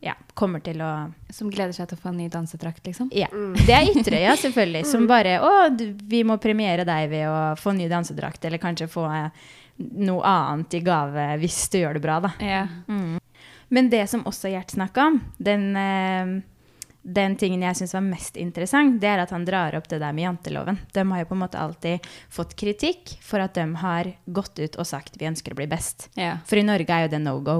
ja, 0.00 0.14
kommer 0.38 0.62
til 0.62 0.78
å 0.84 0.90
Som 1.34 1.50
gleder 1.50 1.74
seg 1.74 1.88
til 1.90 1.98
å 1.98 2.02
få 2.02 2.12
en 2.12 2.20
ny 2.20 2.28
dansetrakt, 2.30 2.84
liksom. 2.86 3.08
Ja. 3.10 3.26
Det 3.58 3.74
er 3.74 3.88
Ytterøya, 3.90 4.36
selvfølgelig, 4.38 4.84
som 4.86 5.08
bare 5.10 5.38
Å, 5.42 5.54
du, 5.74 5.88
vi 6.06 6.22
må 6.26 6.38
premiere 6.38 6.86
deg 6.86 7.08
ved 7.10 7.26
å 7.26 7.40
få 7.58 7.74
ny 7.74 7.88
dansedrakt, 7.90 8.44
eller 8.46 8.62
kanskje 8.62 8.86
få 8.92 9.08
eh, 9.10 9.48
noe 10.06 10.22
annet 10.22 10.78
i 10.78 10.82
gave 10.86 11.26
hvis 11.42 11.64
du 11.72 11.80
gjør 11.80 11.98
det 11.98 12.04
bra, 12.04 12.20
da. 12.28 12.32
Ja. 12.42 12.62
Men 13.68 13.90
det 13.92 14.06
som 14.10 14.24
også 14.28 14.50
Gjert 14.52 14.72
snakka 14.72 15.06
om, 15.10 15.18
den, 15.36 15.76
eh, 15.76 16.30
den 17.02 17.36
tingen 17.40 17.62
jeg 17.62 17.76
syns 17.76 17.94
var 17.94 18.04
mest 18.04 18.36
interessant, 18.40 18.96
det 19.00 19.08
er 19.10 19.22
at 19.22 19.32
han 19.32 19.44
drar 19.44 19.76
opp 19.76 19.88
det 19.88 20.00
der 20.00 20.12
med 20.16 20.24
janteloven. 20.24 20.80
De 20.92 21.04
har 21.10 21.22
jo 21.22 21.28
på 21.30 21.36
en 21.36 21.42
måte 21.42 21.60
alltid 21.60 22.08
fått 22.32 22.56
kritikk 22.56 23.16
for 23.24 23.44
at 23.44 23.54
de 23.54 23.66
har 23.82 24.12
gått 24.26 24.58
ut 24.58 24.76
og 24.80 24.88
sagt 24.88 25.20
vi 25.20 25.28
ønsker 25.28 25.52
å 25.52 25.60
bli 25.60 25.68
best. 25.70 26.08
ja. 26.16 26.38
For 26.48 26.60
i 26.60 26.66
Norge 26.66 26.88
er 26.88 27.06
jo 27.06 27.12
det 27.12 27.22
no 27.22 27.38
go. 27.44 27.58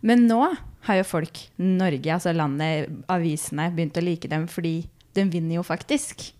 Men 0.00 0.26
nå 0.30 0.42
har 0.88 1.00
jo 1.00 1.04
folk, 1.04 1.38
Norge, 1.58 2.14
altså 2.14 2.32
landet, 2.32 2.88
avisene, 3.10 3.70
begynt 3.74 3.98
å 3.98 4.04
like 4.04 4.30
dem 4.30 4.46
fordi 4.48 4.88
de 5.14 5.24
vinner 5.26 5.58
jo 5.58 5.64
faktisk. 5.66 6.32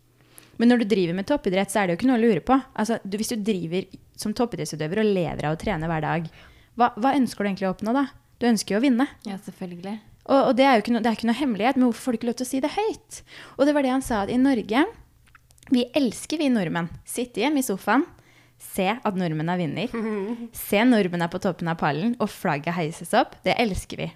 Men 0.58 0.72
når 0.72 0.82
du 0.82 0.90
driver 0.90 1.14
med 1.14 1.26
toppidrett, 1.26 1.70
så 1.70 1.80
er 1.80 1.86
det 1.86 1.94
jo 1.94 1.98
ikke 2.00 2.08
noe 2.10 2.18
å 2.18 2.22
lure 2.22 2.42
på. 2.42 2.54
Altså, 2.74 2.98
du, 3.04 3.16
hvis 3.18 3.30
du 3.30 3.42
driver 3.42 3.86
som 4.18 4.34
toppidrettsutøver 4.34 5.02
og 5.02 5.10
lever 5.14 5.46
av 5.46 5.54
å 5.54 5.60
trene 5.60 5.90
hver 5.90 6.02
dag, 6.02 6.26
hva, 6.78 6.92
hva 6.98 7.14
ønsker 7.14 7.44
du 7.44 7.50
egentlig 7.50 7.68
å 7.68 7.74
oppnå 7.76 7.94
da? 7.94 8.04
Du 8.38 8.46
ønsker 8.46 8.76
jo 8.76 8.80
å 8.80 8.84
vinne. 8.84 9.08
ja, 9.26 9.38
selvfølgelig. 9.42 9.96
Og, 10.28 10.38
og 10.50 10.56
det 10.58 10.66
er 10.68 10.76
jo 10.76 10.82
ikke 10.84 10.92
noe, 10.94 11.02
det 11.02 11.10
er 11.10 11.16
ikke 11.16 11.28
noe 11.30 11.38
hemmelighet, 11.40 11.78
men 11.78 11.88
hvorfor 11.88 12.04
får 12.04 12.14
du 12.14 12.18
ikke 12.18 12.28
lov 12.28 12.36
til 12.38 12.46
å 12.46 12.50
si 12.50 12.60
det 12.60 12.70
høyt? 12.74 13.20
Og 13.56 13.64
det 13.66 13.74
var 13.74 13.86
det 13.86 13.92
han 13.94 14.04
sa, 14.04 14.22
at 14.26 14.32
i 14.32 14.36
Norge 14.40 14.84
Vi 15.72 15.86
elsker, 15.96 16.40
vi 16.40 16.50
nordmenn. 16.52 16.90
Sitte 17.08 17.42
hjemme 17.42 17.60
i 17.62 17.66
sofaen, 17.66 18.04
se 18.60 18.86
at 18.92 19.18
nordmenn 19.18 19.50
er 19.52 19.60
vinner. 19.60 19.92
Se 20.68 20.84
nordmenn 20.84 21.24
er 21.24 21.32
på 21.32 21.40
toppen 21.44 21.68
av 21.72 21.78
pallen, 21.80 22.14
og 22.20 22.30
flagget 22.32 22.76
heises 22.76 23.12
opp. 23.16 23.36
Det 23.44 23.56
elsker 23.60 24.00
vi. 24.04 24.08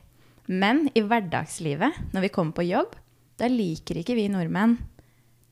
Men 0.52 0.86
i 0.98 1.02
hverdagslivet, 1.06 2.12
når 2.12 2.26
vi 2.26 2.32
kommer 2.34 2.56
på 2.56 2.68
jobb, 2.68 2.96
da 3.40 3.48
liker 3.48 4.00
ikke 4.00 4.16
vi 4.18 4.28
nordmenn 4.32 4.78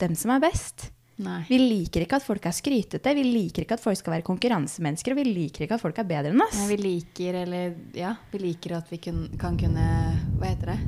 dem 0.00 0.16
som 0.16 0.32
er 0.34 0.42
best. 0.44 0.90
Nei. 1.20 1.42
Vi 1.48 1.58
liker 1.60 2.06
ikke 2.06 2.20
at 2.20 2.24
folk 2.24 2.46
er 2.48 2.56
skrytete, 2.56 3.14
vi 3.16 3.26
liker 3.26 3.66
ikke 3.66 3.76
at 3.76 3.84
folk 3.84 3.98
skal 4.00 4.16
være 4.16 4.26
konkurransemennesker, 4.26 5.12
og 5.12 5.20
vi 5.20 5.28
liker 5.28 5.66
ikke 5.66 5.76
at 5.76 5.84
folk 5.84 6.00
er 6.00 6.08
bedre 6.08 6.32
enn 6.32 6.46
oss. 6.46 6.56
Nei, 6.62 6.70
vi 6.72 6.80
liker, 6.80 7.42
eller 7.44 7.76
ja, 7.96 8.14
vi 8.32 8.42
liker 8.46 8.78
at 8.80 8.90
vi 8.92 9.00
kun, 9.04 9.26
kan 9.40 9.58
kunne 9.60 9.86
Hva 10.40 10.48
heter 10.48 10.74
det? 10.74 10.80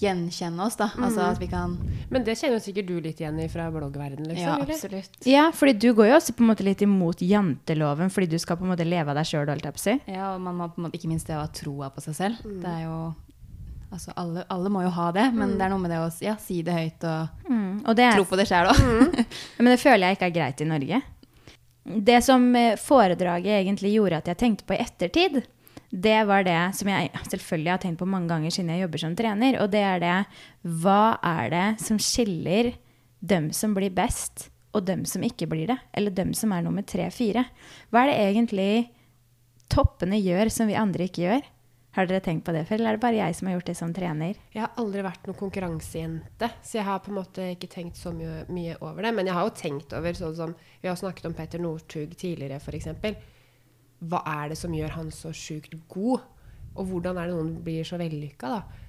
Gjenkjenne 0.00 0.64
oss, 0.64 0.76
da. 0.76 0.88
Altså 0.98 1.22
at 1.22 1.38
vi 1.38 1.46
kan 1.46 1.76
Men 2.10 2.24
det 2.26 2.34
kjenner 2.40 2.58
sikkert 2.62 2.88
du 2.88 2.96
litt 3.04 3.20
igjen 3.22 3.38
i 3.38 3.46
fra 3.52 3.68
bloggverdenen, 3.70 4.26
liksom? 4.32 4.48
Ja, 4.48 4.56
eller? 4.56 4.74
absolutt. 4.74 5.18
Ja, 5.28 5.44
fordi 5.54 5.76
du 5.78 5.92
går 5.94 6.10
jo 6.10 6.16
også 6.18 6.34
på 6.34 6.44
en 6.44 6.50
måte 6.50 6.66
litt 6.66 6.82
imot 6.82 7.22
janteloven, 7.22 8.10
fordi 8.10 8.32
du 8.34 8.38
skal 8.42 8.58
på 8.58 8.66
en 8.66 8.72
måte 8.74 8.86
leve 8.88 9.12
av 9.12 9.20
deg 9.20 9.28
sjøl, 9.28 9.46
holdt 9.50 9.68
jeg 9.68 9.76
på 9.76 9.82
å 9.82 9.84
si. 9.84 9.96
Ja, 10.10 10.32
og 10.34 10.42
man 10.42 10.58
må 10.58 10.68
på 10.72 10.82
en 10.82 10.88
måte 10.88 10.98
ikke 10.98 11.12
minst 11.12 11.30
det 11.30 11.38
å 11.38 11.44
ha 11.44 11.52
troa 11.54 11.92
på 11.94 12.02
seg 12.04 12.18
selv. 12.18 12.42
Mm. 12.42 12.58
Det 12.64 12.72
er 12.72 12.82
jo 12.88 12.98
Altså, 13.94 14.10
alle, 14.18 14.42
alle 14.50 14.70
må 14.74 14.82
jo 14.82 14.90
ha 14.96 15.08
det, 15.14 15.28
men 15.36 15.52
det 15.54 15.62
er 15.66 15.70
noe 15.70 15.78
med 15.78 15.92
det 15.94 16.00
å 16.02 16.08
ja, 16.24 16.34
si 16.42 16.60
det 16.66 16.74
høyt 16.74 17.04
og 17.06 17.48
Mm, 17.48 17.82
og 17.86 17.94
det 17.94 18.06
er, 18.08 18.16
tro 18.16 18.24
på 18.26 18.38
det 18.40 18.46
sjøl 18.48 18.66
òg. 18.72 19.18
men 19.60 19.68
det 19.70 19.80
føler 19.82 20.08
jeg 20.08 20.16
ikke 20.18 20.28
er 20.30 20.34
greit 20.38 20.62
i 20.64 20.66
Norge. 20.66 21.00
Det 22.08 22.16
som 22.24 22.46
eh, 22.56 22.78
foredraget 22.80 23.60
egentlig 23.60 23.92
gjorde 23.94 24.18
at 24.22 24.30
jeg 24.32 24.40
tenkte 24.40 24.66
på 24.66 24.74
i 24.74 24.80
ettertid, 24.82 25.42
det 25.94 26.16
var 26.26 26.42
det 26.46 26.58
som 26.74 26.88
jeg 26.90 27.10
selvfølgelig 27.30 27.70
har 27.70 27.82
tenkt 27.84 28.00
på 28.00 28.08
mange 28.10 28.32
ganger 28.32 28.50
siden 28.50 28.72
jeg 28.74 28.82
jobber 28.82 29.02
som 29.04 29.14
trener, 29.18 29.60
og 29.62 29.70
det 29.70 29.84
er 29.86 30.02
det 30.02 30.16
Hva 30.82 31.20
er 31.22 31.52
det 31.52 31.66
som 31.84 32.00
skiller 32.02 32.72
dem 33.22 33.52
som 33.54 33.76
blir 33.76 33.94
best, 33.94 34.48
og 34.74 34.88
dem 34.88 35.04
som 35.06 35.22
ikke 35.22 35.46
blir 35.46 35.68
det? 35.70 35.78
Eller 35.94 36.10
dem 36.10 36.32
som 36.34 36.50
er 36.56 36.64
nummer 36.66 36.82
tre-fire? 36.82 37.44
Hva 37.94 38.02
er 38.02 38.10
det 38.10 38.16
egentlig 38.24 38.70
toppene 39.70 40.18
gjør 40.18 40.50
som 40.50 40.66
vi 40.66 40.74
andre 40.78 41.06
ikke 41.06 41.28
gjør? 41.28 41.44
Har 41.94 42.08
dere 42.10 42.18
tenkt 42.24 42.42
på 42.42 42.50
det 42.50 42.64
før, 42.66 42.80
eller 42.80 42.90
er 42.90 42.96
det 42.96 43.02
bare 43.04 43.18
jeg 43.20 43.34
som 43.38 43.46
har 43.46 43.54
gjort 43.54 43.68
det 43.70 43.76
som 43.78 43.92
trener? 43.94 44.38
Jeg 44.50 44.64
har 44.64 44.78
aldri 44.82 45.02
vært 45.06 45.28
noen 45.28 45.38
konkurransejente, 45.38 46.48
så 46.66 46.78
jeg 46.80 46.86
har 46.88 47.02
på 47.04 47.12
en 47.12 47.18
måte 47.20 47.46
ikke 47.54 47.70
tenkt 47.70 48.00
så 48.00 48.10
mye, 48.10 48.40
mye 48.50 48.74
over 48.80 49.06
det. 49.06 49.12
Men 49.14 49.30
jeg 49.30 49.36
har 49.36 49.46
jo 49.46 49.54
tenkt 49.60 49.94
over 49.94 50.18
sånn 50.18 50.34
som 50.34 50.56
Vi 50.82 50.90
har 50.90 50.98
snakket 50.98 51.28
om 51.30 51.36
Petter 51.38 51.62
Northug 51.62 52.16
tidligere, 52.18 52.58
f.eks. 52.58 52.90
Hva 54.10 54.24
er 54.26 54.50
det 54.50 54.58
som 54.58 54.74
gjør 54.74 54.96
han 54.98 55.14
så 55.14 55.30
sjukt 55.30 55.78
god? 55.88 56.26
Og 56.74 56.90
hvordan 56.90 57.20
er 57.20 57.30
det 57.30 57.38
noen 57.38 57.54
blir 57.62 57.86
så 57.86 58.00
vellykka, 58.00 58.50
da? 58.50 58.82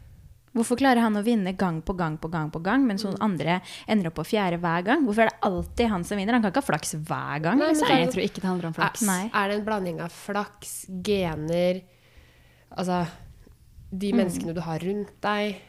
Hvorfor 0.56 0.80
klarer 0.80 1.04
han 1.04 1.20
å 1.20 1.22
vinne 1.22 1.52
gang 1.60 1.82
på 1.84 1.94
gang 2.00 2.16
på 2.18 2.30
gang, 2.32 2.50
på 2.50 2.62
gang, 2.64 2.86
mens 2.88 3.04
noen 3.04 3.20
andre 3.22 3.60
ender 3.92 4.08
opp 4.10 4.22
på 4.22 4.30
fjerde 4.32 4.58
hver 4.64 4.86
gang? 4.88 5.02
Hvorfor 5.06 5.28
er 5.28 5.34
det 5.34 5.42
alltid 5.46 5.92
han 5.92 6.06
som 6.08 6.18
vinner? 6.18 6.38
Han 6.38 6.46
kan 6.46 6.54
ikke 6.56 6.64
ha 6.64 6.70
flaks 6.74 6.96
hver 6.96 7.44
gang. 7.44 7.60
Nei, 7.60 7.68
men 7.68 7.76
liksom. 7.76 7.92
Nei, 7.92 7.98
jeg 8.02 8.14
tror 8.16 8.26
ikke 8.26 8.42
det 8.42 8.50
handler 8.50 8.70
om 8.72 8.78
flaks. 8.78 9.04
Er, 9.04 9.28
er 9.30 9.52
det 9.52 9.58
en 9.60 9.68
blanding 9.68 10.00
av 10.02 10.16
flaks, 10.16 10.78
gener 11.06 11.84
Altså 12.76 13.06
de 13.92 14.12
menneskene 14.16 14.56
du 14.56 14.62
har 14.66 14.84
rundt 14.84 15.14
deg? 15.24 15.60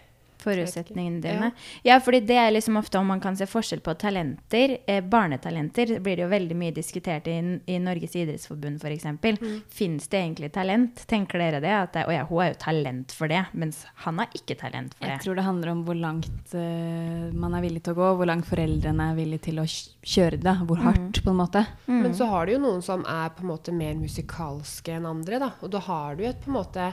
Forutsetningene 0.43 1.21
dine. 1.23 1.51
Ja, 1.87 1.99
fordi 2.01 2.21
det 2.29 2.37
er 2.39 2.53
liksom 2.53 2.77
ofte 2.77 2.99
om 2.99 3.09
man 3.11 3.21
kan 3.21 3.37
se 3.39 3.47
forskjell 3.49 3.81
på 3.85 3.95
talenter. 3.99 4.77
Eh, 4.87 5.03
barnetalenter 5.05 5.97
blir 6.01 6.19
det 6.19 6.27
jo 6.27 6.31
veldig 6.31 6.59
mye 6.59 6.75
diskutert 6.77 7.29
i, 7.31 7.37
i 7.67 7.79
Norges 7.83 8.17
idrettsforbund 8.17 8.83
f.eks. 8.83 9.07
Mm. 9.41 9.57
Fins 9.73 10.09
det 10.13 10.21
egentlig 10.21 10.53
talent? 10.55 11.03
Tenker 11.09 11.41
dere 11.43 11.63
det? 11.65 11.73
At 11.77 11.97
det, 11.97 12.05
ja, 12.15 12.27
hun 12.29 12.45
er 12.45 12.53
jo 12.53 12.61
talent 12.63 13.15
for 13.17 13.33
det, 13.33 13.43
mens 13.57 13.83
han 14.05 14.21
har 14.23 14.37
ikke 14.37 14.59
talent 14.61 14.95
for 14.95 15.07
det. 15.07 15.17
Jeg 15.17 15.25
tror 15.25 15.41
det 15.41 15.47
handler 15.47 15.73
om 15.73 15.83
hvor 15.89 15.99
langt 15.99 16.55
uh, 16.55 17.33
man 17.33 17.57
er 17.57 17.65
villig 17.65 17.83
til 17.87 17.97
å 17.97 18.01
gå, 18.01 18.13
hvor 18.21 18.31
langt 18.31 18.49
foreldrene 18.49 19.11
er 19.11 19.19
villige 19.19 19.49
til 19.49 19.63
å 19.63 19.67
kjøre 19.67 20.41
det, 20.43 20.57
hvor 20.69 20.85
hardt, 20.85 21.23
på 21.25 21.33
en 21.33 21.41
måte. 21.41 21.65
Men 21.89 22.15
så 22.17 22.29
har 22.31 22.47
du 22.47 22.57
jo 22.57 22.63
noen 22.63 22.85
som 22.85 23.05
er 23.09 23.33
på 23.35 23.45
en 23.45 23.53
måte 23.55 23.75
mer 23.75 23.97
musikalske 23.99 24.97
enn 24.99 25.09
andre, 25.09 25.41
da. 25.43 25.53
Og 25.65 25.73
da 25.73 25.83
har 25.89 26.17
du 26.17 26.27
jo 26.27 26.31
et 26.31 26.43
på 26.43 26.53
en 26.53 26.59
måte 26.61 26.93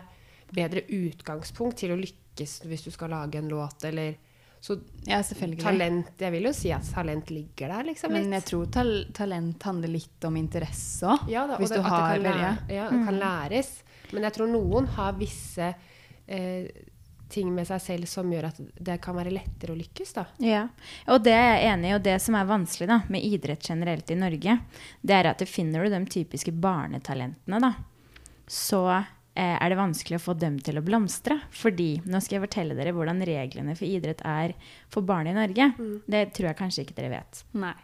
bedre 0.53 0.83
utgangspunkt 0.93 1.81
til 1.81 1.93
å 1.93 1.99
lykkes 1.99 2.22
hvis 2.39 2.85
du 2.85 2.91
skal 2.91 3.13
lage 3.13 3.37
en 3.37 3.49
låt, 3.49 3.83
eller 3.83 4.15
Så 4.63 4.77
Ja, 5.03 5.21
talent 5.59 6.19
Jeg 6.19 6.31
vil 6.31 6.45
jo 6.47 6.53
si 6.53 6.71
at 6.71 6.87
talent 6.93 7.29
ligger 7.29 7.67
der, 7.67 7.83
liksom. 7.83 8.13
Men 8.13 8.31
jeg 8.31 8.45
tror 8.47 8.69
tal 8.71 8.93
talent 9.13 9.63
handler 9.63 9.91
litt 9.91 10.23
om 10.23 10.37
interesse 10.39 11.05
òg. 11.05 11.27
Ja, 11.29 11.43
da, 11.47 11.57
Hvis 11.59 11.69
det, 11.69 11.81
du 11.81 11.89
har 11.89 12.15
det 12.15 12.23
lære, 12.23 12.55
ja, 12.71 12.87
det 12.89 13.01
kan 13.05 13.19
læres. 13.19 13.83
Men 14.13 14.23
jeg 14.23 14.33
tror 14.37 14.47
noen 14.47 14.87
har 14.95 15.13
visse 15.19 15.73
eh, 16.27 16.71
ting 17.33 17.49
med 17.53 17.67
seg 17.67 17.81
selv 17.81 18.09
som 18.09 18.29
gjør 18.31 18.47
at 18.51 18.59
det 18.61 18.99
kan 19.03 19.17
være 19.17 19.33
lettere 19.33 19.73
å 19.73 19.77
lykkes, 19.77 20.13
da. 20.15 20.25
Ja, 20.43 20.67
og 21.09 21.23
det 21.25 21.33
er 21.33 21.49
jeg 21.55 21.71
enig 21.71 21.89
i. 21.89 21.95
Og 21.97 22.05
det 22.05 22.15
som 22.21 22.37
er 22.37 22.49
vanskelig 22.49 22.89
da, 22.91 22.99
med 23.13 23.25
idrett 23.25 23.69
generelt 23.69 24.13
i 24.13 24.19
Norge, 24.19 24.57
det 25.01 25.17
er 25.17 25.31
at 25.31 25.41
du 25.41 25.49
finner 25.49 25.83
du 25.83 25.93
de 25.93 26.03
typiske 26.13 26.53
barnetalentene, 26.53 27.61
da, 27.63 27.73
så 28.47 28.85
er 29.41 29.71
det 29.71 29.79
vanskelig 29.79 30.19
å 30.19 30.23
få 30.23 30.35
dem 30.37 30.59
til 30.61 30.77
å 30.77 30.85
blomstre. 30.85 31.39
Fordi, 31.57 32.03
nå 32.05 32.21
skal 32.21 32.37
jeg 32.37 32.45
fortelle 32.45 32.77
dere 32.77 32.93
hvordan 32.95 33.23
reglene 33.25 33.75
for 33.79 33.89
idrett 33.89 34.21
er 34.27 34.53
for 34.93 35.05
barn 35.07 35.31
i 35.31 35.35
Norge. 35.35 35.71
Det 36.05 36.27
tror 36.37 36.51
jeg 36.51 36.59
kanskje 36.59 36.85
ikke 36.85 36.97
dere 36.99 37.15
vet. 37.15 37.43
Nei. 37.57 37.75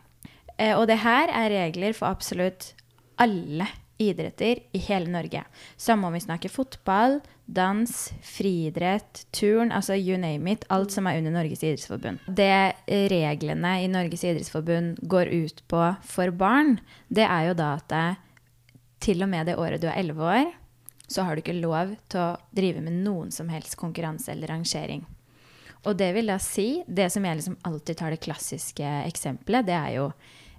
Eh, 0.59 0.75
og 0.75 0.87
det 0.91 0.99
her 1.01 1.31
er 1.31 1.53
regler 1.53 1.95
for 1.97 2.11
absolutt 2.11 2.73
alle 3.19 3.67
idretter 3.99 4.61
i 4.71 4.79
hele 4.85 5.11
Norge. 5.11 5.43
Samme 5.77 6.07
om 6.07 6.15
vi 6.15 6.21
snakker 6.23 6.51
fotball, 6.51 7.19
dans, 7.45 7.91
friidrett, 8.23 9.25
turn, 9.35 9.73
altså 9.75 9.97
you 9.97 10.17
name 10.17 10.51
it. 10.51 10.63
Alt 10.71 10.93
som 10.95 11.07
er 11.09 11.19
under 11.19 11.35
Norges 11.35 11.63
idrettsforbund. 11.65 12.23
Det 12.27 12.75
reglene 13.11 13.73
i 13.83 13.89
Norges 13.91 14.23
idrettsforbund 14.23 15.01
går 15.01 15.33
ut 15.33 15.63
på 15.67 15.83
for 16.07 16.31
barn, 16.31 16.77
det 17.09 17.27
er 17.27 17.49
jo 17.49 17.59
da 17.59 17.73
at 17.81 17.91
det, 17.91 18.07
til 19.03 19.23
og 19.23 19.31
med 19.31 19.47
det 19.47 19.59
året 19.59 19.81
du 19.81 19.87
er 19.89 19.99
11 19.99 20.23
år, 20.27 20.49
så 21.09 21.25
har 21.25 21.35
du 21.35 21.41
ikke 21.41 21.57
lov 21.57 21.95
til 22.11 22.21
å 22.21 22.37
drive 22.55 22.83
med 22.85 23.01
noen 23.03 23.31
som 23.33 23.49
helst 23.49 23.77
konkurranse 23.79 24.31
eller 24.31 24.51
rangering. 24.53 25.05
Og 25.87 25.95
det 25.95 26.09
vil 26.11 26.27
da 26.27 26.35
si 26.43 26.83
Det 26.87 27.05
som 27.07 27.23
jeg 27.23 27.37
liksom 27.39 27.55
alltid 27.63 27.97
tar 27.97 28.11
det 28.11 28.19
klassiske 28.23 28.87
eksempelet, 29.07 29.65
det 29.69 29.77
er 29.77 29.93
jo 29.95 30.09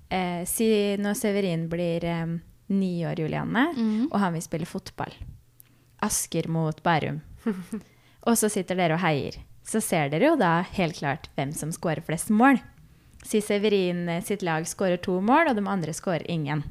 eh, 0.09 0.47
Si 0.49 0.69
når 0.97 1.19
Severin 1.19 1.66
blir 1.69 2.04
eh, 2.09 2.38
ni 2.71 2.92
år, 3.07 3.19
Julianne, 3.21 3.66
og 4.12 4.19
han 4.23 4.37
vil 4.37 4.45
spille 4.45 4.66
fotball. 4.69 5.11
Asker 6.07 6.47
mot 6.49 6.83
Bærum. 6.83 7.19
og 8.28 8.37
så 8.38 8.49
sitter 8.49 8.78
dere 8.78 8.95
og 8.95 9.02
heier. 9.02 9.40
Så 9.66 9.83
ser 9.83 10.09
dere 10.12 10.30
jo 10.30 10.37
da 10.38 10.61
helt 10.76 11.00
klart 11.00 11.26
hvem 11.35 11.50
som 11.52 11.73
scorer 11.75 12.04
flest 12.07 12.30
mål. 12.30 12.61
Si 13.26 13.42
Severin 13.45 14.09
eh, 14.09 14.23
sitt 14.25 14.42
lag 14.47 14.66
scorer 14.71 15.02
to 15.02 15.19
mål, 15.21 15.50
og 15.50 15.59
de 15.59 15.66
andre 15.66 15.92
scorer 15.92 16.25
ingen. 16.30 16.62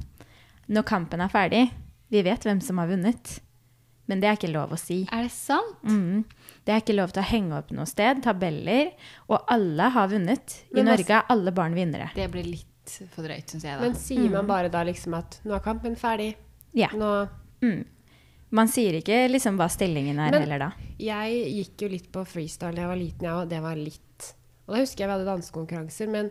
Når 0.66 0.88
kampen 0.88 1.20
er 1.20 1.30
ferdig, 1.30 1.62
vi 2.10 2.24
vet 2.26 2.44
hvem 2.46 2.60
som 2.64 2.80
har 2.80 2.90
vunnet. 2.90 3.38
Men 4.10 4.20
det 4.22 4.28
er 4.30 4.38
ikke 4.40 4.50
lov 4.52 4.74
å 4.74 4.78
si. 4.80 5.00
Er 5.14 5.22
det 5.28 5.32
sant? 5.34 5.78
Mm. 5.86 6.24
Det 6.66 6.74
er 6.74 6.82
ikke 6.82 6.96
lov 6.98 7.12
til 7.14 7.22
å 7.22 7.26
henge 7.30 7.58
opp 7.60 7.70
noe 7.76 7.86
sted, 7.88 8.20
tabeller. 8.26 8.90
Og 9.30 9.38
alle 9.54 9.90
har 9.94 10.10
vunnet. 10.10 10.56
I 10.70 10.80
Men 10.80 10.90
Norge 10.90 11.20
er 11.20 11.30
alle 11.30 11.54
barn 11.54 11.76
vinnere. 11.78 12.10
Det 12.18 12.26
blir 12.32 12.48
litt 12.48 12.96
for 13.14 13.22
drøyt, 13.22 13.46
syns 13.54 13.62
jeg. 13.68 13.76
da. 13.78 13.84
Men 13.86 13.94
sier 13.94 14.28
man 14.32 14.48
bare 14.50 14.68
da 14.72 14.82
liksom 14.88 15.14
at 15.20 15.38
nå 15.46 15.54
er 15.54 15.62
kampen 15.64 15.94
ferdig? 16.00 16.32
Ja. 16.74 16.88
Nå 16.94 17.28
Mm. 17.60 17.84
Man 18.50 18.66
sier 18.72 18.96
ikke 18.98 19.28
liksom 19.30 19.58
hva 19.60 19.66
stillingen 19.70 20.18
er 20.18 20.30
Men- 20.32 20.42
heller 20.42 20.58
da. 20.58 20.70
Jeg 20.98 21.44
gikk 21.54 21.82
jo 21.84 21.88
litt 21.92 22.06
på 22.10 22.22
freestyle 22.26 22.74
da 22.74 22.80
jeg 22.82 22.88
var 22.88 22.96
liten, 22.96 23.20
jeg, 23.28 23.32
og 23.34 23.48
det 23.50 23.60
var 23.62 23.76
litt 23.76 24.34
Og 24.66 24.74
da 24.74 24.80
husker 24.80 24.98
jeg 25.04 25.08
vi 25.08 25.12
hadde 25.12 25.26
dansekonkurranser, 25.28 26.08
men 26.08 26.30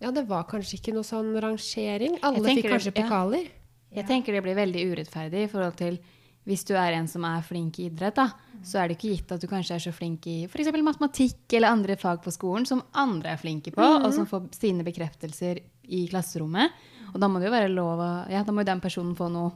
ja, 0.00 0.10
det 0.12 0.22
var 0.28 0.44
kanskje 0.44 0.78
ikke 0.78 0.92
noe 0.94 1.02
sånn 1.02 1.34
rangering. 1.40 2.18
Alle 2.22 2.44
fikk 2.54 2.68
kanskje 2.70 2.92
det- 2.94 3.02
ja. 3.02 3.08
pokaler. 3.08 3.48
Jeg 3.96 4.06
tenker 4.06 4.32
det 4.32 4.42
blir 4.44 4.54
veldig 4.54 4.82
urettferdig 4.92 5.42
i 5.44 5.46
forhold 5.48 5.76
til 5.76 5.98
hvis 6.48 6.64
du 6.64 6.72
er 6.80 6.96
en 6.96 7.08
som 7.10 7.26
er 7.28 7.44
flink 7.44 7.78
i 7.78 7.90
idrett, 7.90 8.16
da, 8.16 8.30
så 8.64 8.80
er 8.80 8.88
det 8.88 8.96
ikke 8.96 9.12
gitt 9.12 9.32
at 9.36 9.42
du 9.42 9.48
kanskje 9.50 9.76
er 9.76 9.82
så 9.84 9.92
flink 9.94 10.26
i 10.30 10.38
f.eks. 10.48 10.72
matematikk 10.72 11.58
eller 11.58 11.74
andre 11.76 11.96
fag 12.00 12.22
på 12.24 12.32
skolen 12.34 12.64
som 12.68 12.80
andre 12.96 13.34
er 13.34 13.40
flinke 13.40 13.74
på, 13.74 13.84
og 13.84 14.08
som 14.16 14.26
får 14.28 14.48
sine 14.56 14.86
bekreftelser 14.86 15.60
i 15.92 16.06
klasserommet. 16.08 16.72
Og 17.12 17.20
da 17.20 17.28
må 17.28 17.40
det 17.40 17.48
jo 17.48 17.54
være 17.54 17.72
lov 17.72 18.00
å 18.04 18.10
Ja, 18.32 18.42
da 18.44 18.52
må 18.52 18.64
jo 18.64 18.70
den 18.70 18.82
personen 18.84 19.14
få 19.16 19.30
noe 19.32 19.52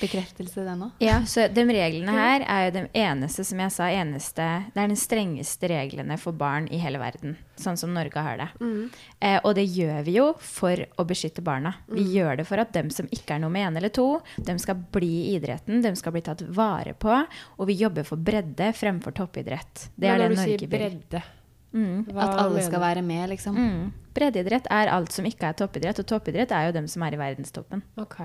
bekreftelse, 0.00 0.64
den 0.64 0.84
òg. 0.86 0.90
Ja, 1.02 1.20
så 1.26 1.48
de 1.52 1.64
reglene 1.66 2.12
her 2.14 2.44
er 2.46 2.66
jo 2.66 2.74
de 2.76 2.82
eneste, 3.02 3.44
som 3.44 3.58
jeg 3.58 3.72
sa, 3.74 3.88
eneste 3.90 4.46
Det 4.74 4.78
er 4.82 4.88
den 4.92 4.96
strengeste 4.98 5.68
reglene 5.70 6.18
for 6.18 6.32
barn 6.32 6.68
i 6.70 6.78
hele 6.78 7.00
verden. 7.02 7.36
Sånn 7.60 7.76
som 7.76 7.92
Norge 7.94 8.22
har 8.24 8.38
det. 8.40 8.48
Eh, 9.20 9.38
og 9.44 9.54
det 9.58 9.66
gjør 9.68 10.04
vi 10.06 10.14
jo 10.16 10.28
for 10.38 10.76
å 10.96 11.04
beskytte 11.08 11.42
barna. 11.44 11.74
Vi 11.90 12.06
gjør 12.16 12.38
det 12.40 12.46
for 12.48 12.62
at 12.62 12.72
dem 12.72 12.90
som 12.94 13.08
ikke 13.12 13.36
er 13.36 13.42
nummer 13.42 13.60
én 13.60 13.76
eller 13.76 13.92
to, 13.92 14.20
dem 14.38 14.58
skal 14.58 14.78
bli 14.92 15.10
i 15.30 15.34
idretten, 15.38 15.82
dem 15.82 15.98
skal 15.98 16.12
bli 16.12 16.22
tatt 16.22 16.42
vare 16.42 16.94
på. 16.94 17.18
Og 17.58 17.66
vi 17.68 17.74
jobber 17.80 18.06
for 18.08 18.16
bredde 18.16 18.72
fremfor 18.72 19.12
toppidrett. 19.12 19.90
Det 19.96 20.08
er 20.08 20.18
det 20.18 20.30
når 20.30 20.34
du 20.36 20.40
Norge 20.40 20.58
sier 20.58 20.68
bredde, 20.78 21.22
Mm. 21.70 22.04
hva 22.10 22.22
At 22.24 22.38
alle 22.40 22.54
mener 22.56 22.66
skal 22.66 22.80
være 22.80 23.02
med, 23.06 23.28
liksom. 23.30 23.54
Mm. 23.54 23.92
Breddeidrett 24.12 24.66
er 24.74 24.88
alt 24.90 25.12
som 25.12 25.24
ikke 25.24 25.50
er 25.50 25.52
toppidrett, 25.52 26.00
og 26.02 26.06
toppidrett 26.06 26.50
er 26.50 26.66
jo 26.66 26.72
dem 26.72 26.88
som 26.88 27.04
er 27.06 27.14
i 27.14 27.20
verdenstoppen. 27.20 27.82
Ok. 27.96 28.16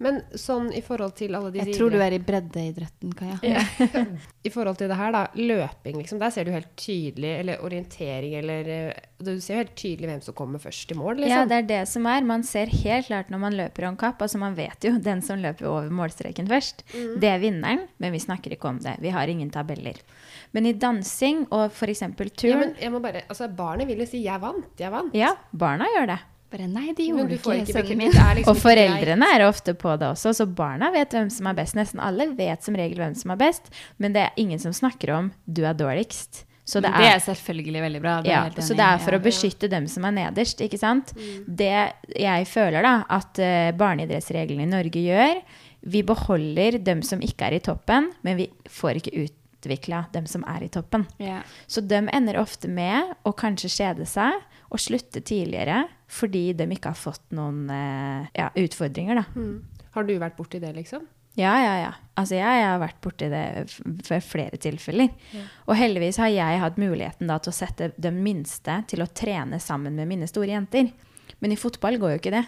Men 0.00 0.22
sånn 0.32 0.70
i 0.72 0.80
forhold 0.80 1.12
til 1.18 1.34
alle 1.36 1.50
disse 1.52 1.68
Jeg 1.68 1.76
tror 1.76 1.92
du 1.92 2.00
er 2.00 2.14
i 2.16 2.20
breddeidretten, 2.24 3.10
Kaja. 3.18 3.60
I 4.48 4.52
forhold 4.52 4.78
til 4.80 4.88
det 4.88 4.96
her, 4.96 5.12
da. 5.12 5.26
Løping, 5.36 5.98
liksom. 6.00 6.20
Der 6.22 6.32
ser 6.32 6.48
du 6.48 6.54
helt 6.54 6.70
tydelig 6.80 7.34
Eller 7.42 7.60
orientering, 7.66 8.38
eller 8.40 8.70
eh, 8.72 9.02
Du 9.20 9.34
ser 9.44 9.58
jo 9.58 9.60
helt 9.60 9.74
tydelig 9.76 10.08
hvem 10.08 10.22
som 10.24 10.36
kommer 10.38 10.62
først 10.62 10.94
i 10.94 10.96
mål, 10.96 11.20
liksom. 11.20 11.34
Ja, 11.34 11.42
det 11.50 11.58
er 11.58 11.68
det 11.68 11.82
som 11.92 12.08
er. 12.08 12.24
Man 12.24 12.46
ser 12.48 12.72
helt 12.72 13.10
klart 13.10 13.28
når 13.28 13.44
man 13.44 13.58
løper 13.60 13.90
om 13.90 14.00
kapp. 14.00 14.24
Altså 14.24 14.40
man 14.40 14.56
vet 14.56 14.88
jo 14.88 14.94
den 15.10 15.20
som 15.26 15.44
løper 15.44 15.68
over 15.68 15.92
målstreken 15.92 16.48
først. 16.48 16.80
Mm. 16.94 17.12
Det 17.20 17.32
er 17.34 17.44
vinneren, 17.44 17.86
men 18.00 18.16
vi 18.16 18.24
snakker 18.24 18.56
ikke 18.56 18.72
om 18.72 18.80
det. 18.80 18.96
Vi 19.04 19.12
har 19.12 19.28
ingen 19.28 19.52
tabeller. 19.52 20.00
Men 20.56 20.66
i 20.66 20.72
dansing 20.80 21.44
og 21.52 21.68
f.eks. 21.68 22.06
ja, 22.08 22.10
turn 22.16 22.58
men 22.64 22.76
jeg 22.80 22.92
må 22.94 23.04
bare 23.04 23.26
Altså, 23.28 23.52
barnet 23.52 23.86
vil 23.86 24.00
jo 24.00 24.08
si 24.08 24.24
'jeg 24.24 24.40
vant', 24.40 24.72
'jeg 24.80 24.90
vant'. 24.90 25.12
Ja, 25.14 25.34
barna 25.52 25.84
gjør 25.92 26.14
det. 26.16 26.20
Bare 26.50 26.66
nei, 26.66 26.90
de 26.98 27.06
gjorde 27.06 27.36
ikke 27.36 27.56
ikke 27.60 27.74
sønnen 27.76 28.00
min. 28.00 28.14
liksom 28.40 28.50
Og 28.50 28.58
foreldrene 28.58 29.26
er 29.36 29.46
ofte 29.46 29.74
på 29.78 29.94
det 30.00 30.08
også, 30.10 30.34
så 30.34 30.46
barna 30.50 30.90
vet 30.94 31.14
hvem 31.14 31.30
som 31.30 31.46
er 31.46 31.58
best. 31.60 31.76
Nesten 31.78 32.02
alle 32.02 32.26
vet 32.34 32.66
som 32.66 32.78
regel 32.78 32.98
hvem 32.98 33.14
som 33.18 33.34
er 33.36 33.38
best, 33.40 33.70
men 34.02 34.16
det 34.16 34.26
er 34.26 34.40
ingen 34.40 34.58
som 34.62 34.74
snakker 34.74 35.14
om 35.14 35.32
'du 35.46 35.62
er 35.64 35.78
dårligst'. 35.78 36.44
Så 36.70 36.78
det 36.82 36.90
er, 36.90 37.02
det 37.02 37.08
er 37.14 37.22
selvfølgelig 37.24 37.82
veldig 37.82 38.00
bra. 38.02 38.12
det 38.22 38.30
Ja, 38.30 38.44
jeg 38.46 38.62
så 38.62 38.74
det 38.78 38.86
er 38.86 38.98
for 39.02 39.14
ja. 39.14 39.18
å 39.18 39.24
beskytte 39.24 39.70
dem 39.70 39.86
som 39.90 40.04
er 40.06 40.14
nederst, 40.14 40.60
ikke 40.62 40.78
sant? 40.78 41.10
Mm. 41.16 41.44
Det 41.46 41.72
jeg 42.14 42.46
føler 42.46 42.86
da, 42.86 42.94
at 43.10 43.40
uh, 43.42 43.70
barneidrettsreglene 43.78 44.68
i 44.68 44.70
Norge 44.70 45.02
gjør, 45.02 45.40
vi 45.80 46.02
beholder 46.06 46.78
dem 46.78 47.02
som 47.02 47.22
ikke 47.24 47.48
er 47.48 47.58
i 47.58 47.62
toppen, 47.64 48.10
men 48.22 48.38
vi 48.38 48.50
får 48.70 49.00
ikke 49.00 49.24
utvikla 49.24 50.04
dem 50.14 50.28
som 50.30 50.44
er 50.46 50.66
i 50.66 50.70
toppen. 50.70 51.06
Yeah. 51.18 51.42
Så 51.66 51.82
de 51.82 52.04
ender 52.06 52.38
ofte 52.38 52.70
med 52.70 53.16
å 53.26 53.32
kanskje 53.32 53.72
kjede 53.72 54.06
seg 54.06 54.36
og 54.70 54.82
slutte 54.82 55.24
tidligere 55.26 55.86
fordi 56.10 56.50
de 56.58 56.66
ikke 56.74 56.92
har 56.92 56.98
fått 56.98 57.24
noen 57.36 57.64
eh, 57.70 58.28
ja, 58.36 58.50
utfordringer, 58.58 59.22
da. 59.22 59.24
Mm. 59.34 59.86
Har 59.94 60.06
du 60.06 60.14
vært 60.18 60.38
borti 60.38 60.60
det, 60.62 60.72
liksom? 60.76 61.06
Ja, 61.38 61.52
ja, 61.62 61.74
ja. 61.78 61.90
Altså, 62.18 62.34
jeg, 62.36 62.58
jeg 62.60 62.66
har 62.66 62.80
vært 62.82 62.98
borti 63.04 63.28
det 63.30 63.44
ved 64.08 64.24
flere 64.26 64.58
tilfeller. 64.60 65.12
Og 65.70 65.78
heldigvis 65.78 66.18
har 66.20 66.32
jeg 66.34 66.62
hatt 66.62 66.80
muligheten 66.80 67.30
da 67.30 67.38
til 67.42 67.52
å 67.52 67.56
sette 67.56 67.92
den 67.96 68.18
minste 68.24 68.80
til 68.90 69.04
å 69.04 69.08
trene 69.08 69.60
sammen 69.62 69.94
med 69.96 70.10
mine 70.10 70.28
store 70.30 70.50
jenter. 70.52 70.90
Men 71.40 71.54
i 71.54 71.58
fotball 71.58 71.96
går 72.00 72.12
jo 72.12 72.20
ikke 72.20 72.34
det. 72.34 72.42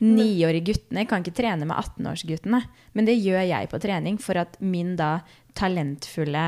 Niårige 0.00 0.70
guttene 0.70 1.04
kan 1.10 1.24
ikke 1.24 1.36
trene 1.42 1.66
med 1.68 1.76
18-årsguttene. 1.76 2.62
Men 2.96 3.08
det 3.08 3.18
gjør 3.18 3.42
jeg 3.44 3.70
på 3.72 3.82
trening 3.82 4.20
for 4.22 4.40
at 4.40 4.56
min 4.62 4.94
da 4.96 5.18
talentfulle 5.58 6.46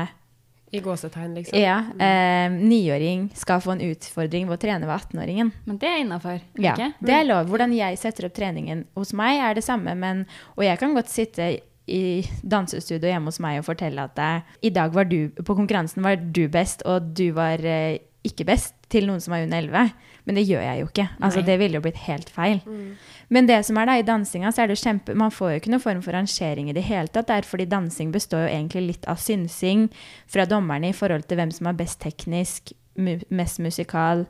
I 0.73 0.79
gåsetegn, 0.81 1.35
liksom? 1.37 1.59
ja, 1.59 1.75
eh, 2.01 2.51
niåring 2.51 3.27
skal 3.37 3.61
få 3.61 3.75
en 3.75 3.83
utfordring 3.91 4.47
ved 4.49 4.57
å 4.57 4.61
trene 4.63 4.87
ved 4.89 4.95
18-åringen. 4.95 5.51
Men 5.69 5.77
det 5.77 5.89
er 5.89 5.99
innafor, 6.01 6.39
Ja, 6.57 6.73
det 6.97 7.13
er 7.13 7.27
lov. 7.27 7.51
Hvordan 7.51 7.75
jeg 7.77 7.99
setter 8.01 8.25
opp 8.25 8.33
treningen 8.33 8.81
hos 8.97 9.13
meg, 9.13 9.37
er 9.37 9.53
det 9.53 9.63
samme. 9.67 9.93
Men, 9.93 10.23
og 10.57 10.65
jeg 10.65 10.81
kan 10.81 10.95
godt 10.97 11.13
sitte 11.13 11.51
i 11.85 12.23
dansestudio 12.41 13.11
hjemme 13.11 13.29
hos 13.29 13.37
meg 13.43 13.59
og 13.59 13.67
fortelle 13.67 14.07
at 14.07 14.17
eh, 14.23 14.57
i 14.65 14.73
dag 14.73 14.95
var 14.95 15.05
du, 15.11 15.29
på 15.37 15.57
konkurransen 15.57 16.01
var 16.05 16.17
du 16.17 16.47
best, 16.49 16.81
og 16.89 17.13
du 17.13 17.27
var 17.37 17.61
eh, 17.61 17.99
ikke 18.25 18.47
best 18.49 18.73
til 18.93 19.07
noen 19.09 19.21
som 19.23 19.33
er 19.35 19.47
under 19.47 19.63
11. 19.65 19.93
Men 20.23 20.37
det 20.39 20.45
gjør 20.47 20.61
jeg 20.63 20.79
jo 20.79 20.87
ikke. 20.87 21.07
Altså, 21.19 21.41
Nei. 21.41 21.47
det 21.49 21.55
ville 21.59 21.79
jo 21.79 21.83
blitt 21.83 22.03
helt 22.05 22.29
feil. 22.31 22.61
Men 23.33 23.49
det 23.49 23.57
som 23.67 23.79
er 23.81 23.89
da, 23.89 23.97
i 23.99 24.05
dansinga, 24.07 24.53
så 24.55 24.63
er 24.63 24.71
det 24.71 24.77
kjempe 24.79 25.15
Man 25.19 25.33
får 25.33 25.51
jo 25.51 25.59
ikke 25.59 25.73
noen 25.73 25.83
form 25.83 26.03
for 26.05 26.15
rangering 26.15 26.69
i 26.71 26.75
det 26.77 26.85
hele 26.87 27.11
tatt. 27.11 27.27
Det 27.27 27.39
er 27.41 27.49
fordi 27.49 27.67
dansing 27.71 28.13
består 28.13 28.45
jo 28.45 28.53
egentlig 28.53 28.85
litt 28.87 29.09
av 29.11 29.19
synsing 29.19 29.89
fra 30.31 30.45
dommerne 30.47 30.93
i 30.93 30.95
forhold 30.95 31.27
til 31.27 31.41
hvem 31.41 31.51
som 31.51 31.67
er 31.67 31.79
best 31.81 31.99
teknisk, 32.03 32.71
mu 32.95 33.17
mest 33.33 33.59
musikal 33.63 34.27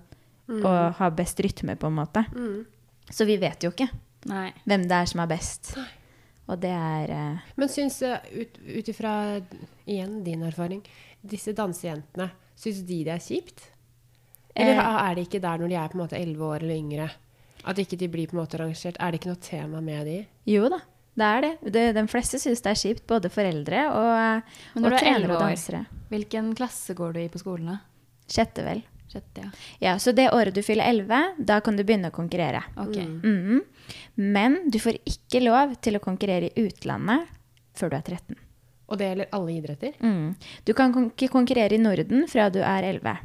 og 0.54 0.98
har 0.98 1.14
best 1.16 1.40
rytme, 1.44 1.76
på 1.80 1.88
en 1.88 1.98
måte. 1.98 2.26
Mm. 2.36 2.64
Så 3.10 3.26
vi 3.28 3.38
vet 3.42 3.64
jo 3.64 3.72
ikke 3.74 3.88
Nei. 4.30 4.50
hvem 4.66 4.88
det 4.90 4.98
er 4.98 5.12
som 5.12 5.22
er 5.24 5.30
best. 5.32 5.74
Og 6.52 6.60
det 6.60 6.72
er 6.76 7.12
uh... 7.14 7.44
Men 7.60 7.72
syns 7.72 8.02
jeg, 8.04 8.20
ut 8.34 8.60
ut 8.80 8.90
ifra 8.92 9.14
igjen 9.88 10.22
din 10.26 10.44
erfaring, 10.44 10.84
disse 11.24 11.54
dansejentene, 11.56 12.30
syns 12.60 12.84
de 12.88 13.00
det 13.08 13.16
er 13.16 13.24
kjipt? 13.24 13.70
Eller 14.56 14.74
Eh. 14.78 15.10
er 15.12 15.16
de 15.16 15.22
ikke 15.26 15.42
der 15.42 15.58
når 15.58 15.70
de 15.70 15.76
er 15.76 15.88
på 15.90 15.98
en 15.98 16.04
måte 16.08 16.18
11 16.20 16.42
år 16.46 16.62
eller 16.64 16.76
yngre? 16.76 17.10
At 17.66 17.78
ikke 17.80 17.98
de 17.98 18.08
blir 18.08 18.28
på 18.28 18.34
en 18.38 18.44
måte 18.46 18.60
rangert? 18.60 18.98
Er 19.00 19.12
det 19.12 19.20
ikke 19.22 19.32
noe 19.32 19.42
tema 19.42 19.82
med 19.82 20.06
de? 20.06 20.26
Jo 20.46 20.70
da, 20.70 20.80
det 21.16 21.26
er 21.26 21.42
det. 21.42 21.72
det 21.74 21.96
de 21.96 22.08
fleste 22.08 22.38
syns 22.40 22.62
det 22.62 22.72
er 22.72 22.76
kjipt, 22.82 23.08
både 23.08 23.30
foreldre 23.32 23.86
og, 23.90 24.44
Men 24.76 24.84
og 24.86 24.90
du 24.92 24.96
er 24.96 25.00
trenere 25.00 25.24
11 25.24 25.32
og 25.32 25.42
år, 25.42 25.48
dansere. 25.50 25.86
hvilken 26.10 26.56
klasse 26.56 26.94
går 26.94 27.14
du 27.14 27.20
i 27.20 27.30
på 27.30 27.40
skolen, 27.40 27.66
da? 27.68 27.78
Sjette, 28.28 28.64
vel. 28.64 28.84
Sjette, 29.12 29.42
ja. 29.44 29.50
Ja, 29.82 29.96
Så 29.98 30.14
det 30.14 30.30
året 30.34 30.54
du 30.54 30.62
fyller 30.62 30.86
11, 30.90 31.36
da 31.46 31.60
kan 31.62 31.76
du 31.76 31.84
begynne 31.84 32.10
å 32.10 32.12
konkurrere. 32.12 32.64
Ok. 32.78 32.96
-hmm. 32.98 33.62
Men 34.16 34.70
du 34.70 34.80
får 34.80 34.98
ikke 35.06 35.44
lov 35.44 35.76
til 35.82 35.96
å 35.96 36.00
konkurrere 36.00 36.50
i 36.52 36.68
utlandet 36.68 37.28
før 37.76 37.90
du 37.90 37.96
er 37.96 38.02
13. 38.02 38.36
Og 38.90 38.98
det 38.98 39.08
gjelder 39.08 39.28
alle 39.32 39.52
idretter? 39.52 39.94
Mm. 40.02 40.36
Du 40.66 40.74
kan 40.74 40.94
ikke 41.10 41.30
konkurrere 41.32 41.74
i 41.74 41.78
Norden 41.78 42.28
fra 42.28 42.50
du 42.50 42.60
er 42.60 42.84
11. 42.84 43.18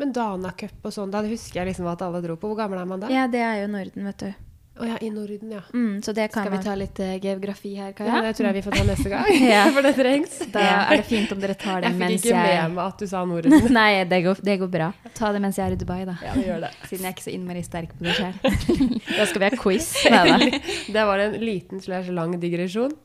Men 0.00 0.12
Dana 0.12 0.50
Cup 0.58 0.88
og 0.88 0.94
sånn, 0.94 1.12
da 1.14 1.22
husker 1.22 1.62
jeg 1.62 1.70
liksom 1.70 1.86
at 1.90 2.02
alle 2.02 2.22
dro 2.24 2.34
på. 2.38 2.50
Hvor 2.50 2.58
gammel 2.58 2.80
er 2.80 2.90
man 2.90 3.04
da? 3.04 3.12
Ja, 3.12 3.28
det 3.30 3.44
er 3.44 3.62
jo 3.62 3.70
Norden, 3.70 4.10
vet 4.10 4.24
du. 4.24 4.32
Oh, 4.74 4.88
ja, 4.88 4.96
i 4.98 5.10
Norden, 5.10 5.52
ja. 5.54 5.60
Mm, 5.70 6.02
så 6.02 6.12
det 6.12 6.32
kan 6.32 6.42
Skal 6.42 6.58
vi 6.58 6.64
ta 6.64 6.72
litt 6.74 6.98
uh, 6.98 7.12
geografi 7.22 7.76
her, 7.78 7.92
ja. 7.94 8.16
Det 8.24 8.32
tror 8.34 8.48
jeg 8.48 8.56
vi 8.56 8.62
får 8.64 8.74
ta 8.74 8.86
neste 8.88 9.12
gang. 9.12 9.28
Ja. 9.54 9.60
For 9.70 9.86
det 9.86 9.92
trengs. 9.94 10.34
Da 10.50 10.64
er 10.64 10.98
det 10.98 11.04
fint 11.06 11.30
om 11.30 11.38
dere 11.44 11.54
tar 11.54 11.84
det 11.84 11.92
Jeg 11.92 11.94
Jeg 11.94 12.00
fikk 12.00 12.02
mens 12.02 12.26
ikke 12.26 12.40
med 12.42 12.74
meg 12.74 12.82
at 12.88 13.04
du 13.04 13.06
sa 13.12 13.22
Norden. 13.30 13.54
Nei, 13.78 14.02
det 14.10 14.20
går, 14.26 14.42
det 14.50 14.58
går 14.64 14.72
bra. 14.74 14.90
Ta 15.14 15.30
det 15.36 15.44
mens 15.46 15.62
jeg 15.62 15.70
er 15.70 15.76
i 15.76 15.78
Dubai, 15.78 16.00
da. 16.10 16.18
Ja, 16.26 16.34
vi 16.34 16.48
gjør 16.48 16.66
det. 16.66 16.72
Siden 16.90 17.06
jeg 17.06 17.12
er 17.12 17.14
ikke 17.14 17.26
så 17.28 17.34
innmari 17.36 17.62
sterk 17.62 17.94
på 17.94 18.08
det 18.08 18.18
sjøl. 18.18 18.98
Da 19.14 19.28
skal 19.30 19.44
vi 19.44 19.46
ha 19.46 19.62
quiz. 19.62 19.90
Neida. 20.10 20.62
Det 20.98 21.06
var 21.12 21.22
en 21.28 21.38
liten 21.44 21.84
slash 21.84 22.10
lang 22.10 22.34
digresjon. 22.42 22.98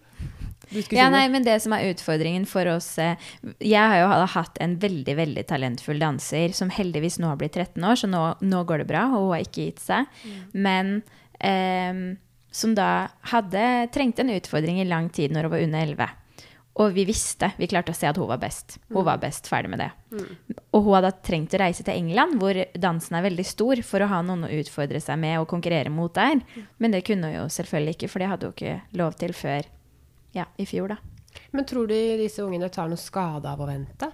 Ja, 0.93 1.09
nei, 1.09 1.25
men 1.33 1.45
det 1.45 1.57
som 1.63 1.73
er 1.73 1.87
utfordringen 1.89 2.45
for 2.49 2.67
oss 2.69 2.91
eh, 3.01 3.17
Jeg 3.63 3.81
har 3.81 4.03
jo 4.03 4.29
hatt 4.35 4.59
en 4.61 4.77
veldig 4.81 5.15
veldig 5.17 5.45
talentfull 5.49 5.99
danser 6.01 6.53
som 6.53 6.69
heldigvis 6.73 7.17
nå 7.19 7.31
har 7.31 7.39
blitt 7.41 7.57
13 7.57 7.83
år, 7.83 7.99
så 7.99 8.09
nå, 8.09 8.23
nå 8.45 8.63
går 8.69 8.83
det 8.83 8.89
bra, 8.91 9.07
og 9.13 9.27
hun 9.27 9.35
har 9.37 9.45
ikke 9.45 9.69
gitt 9.69 9.81
seg. 9.83 10.09
Men 10.53 10.99
eh, 11.41 12.15
som 12.51 12.73
da 12.77 13.09
hadde 13.33 13.65
trengt 13.93 14.19
en 14.19 14.33
utfordring 14.33 14.81
i 14.81 14.87
lang 14.89 15.09
tid 15.13 15.33
når 15.33 15.47
hun 15.49 15.55
var 15.55 15.65
under 15.67 15.85
11. 15.93 16.09
Og 16.79 16.93
vi 16.95 17.03
visste, 17.03 17.49
vi 17.59 17.67
klarte 17.67 17.91
å 17.91 17.97
se 17.97 18.07
at 18.07 18.15
hun 18.15 18.29
var 18.29 18.39
best. 18.39 18.77
Hun 18.93 19.03
var 19.03 19.17
best, 19.19 19.49
ferdig 19.51 19.71
med 19.73 19.81
det. 19.83 19.89
Og 20.71 20.85
hun 20.85 20.95
hadde 20.95 21.11
trengt 21.27 21.53
å 21.57 21.59
reise 21.59 21.83
til 21.83 21.97
England, 21.97 22.37
hvor 22.39 22.55
dansen 22.79 23.17
er 23.19 23.25
veldig 23.25 23.45
stor, 23.45 23.81
for 23.83 24.05
å 24.05 24.07
ha 24.07 24.21
noen 24.23 24.45
å 24.47 24.53
utfordre 24.61 25.01
seg 25.03 25.19
med 25.19 25.41
og 25.41 25.49
konkurrere 25.51 25.91
mot 25.91 26.13
der. 26.15 26.39
Men 26.79 26.95
det 26.95 27.03
kunne 27.09 27.27
hun 27.27 27.35
jo 27.41 27.49
selvfølgelig 27.51 27.97
ikke, 27.97 28.11
for 28.13 28.23
det 28.23 28.29
hadde 28.31 28.47
hun 28.47 28.55
ikke 28.55 28.77
lov 29.01 29.17
til 29.19 29.35
før 29.35 29.67
ja, 30.35 30.45
i 30.57 30.65
fjor, 30.69 30.93
da. 30.93 30.97
Men 31.51 31.65
tror 31.65 31.87
du 31.89 31.95
disse 32.19 32.43
ungene 32.43 32.69
tar 32.73 32.89
noe 32.89 32.99
skade 32.99 33.49
av 33.49 33.61
å 33.61 33.67
vente? 33.69 34.09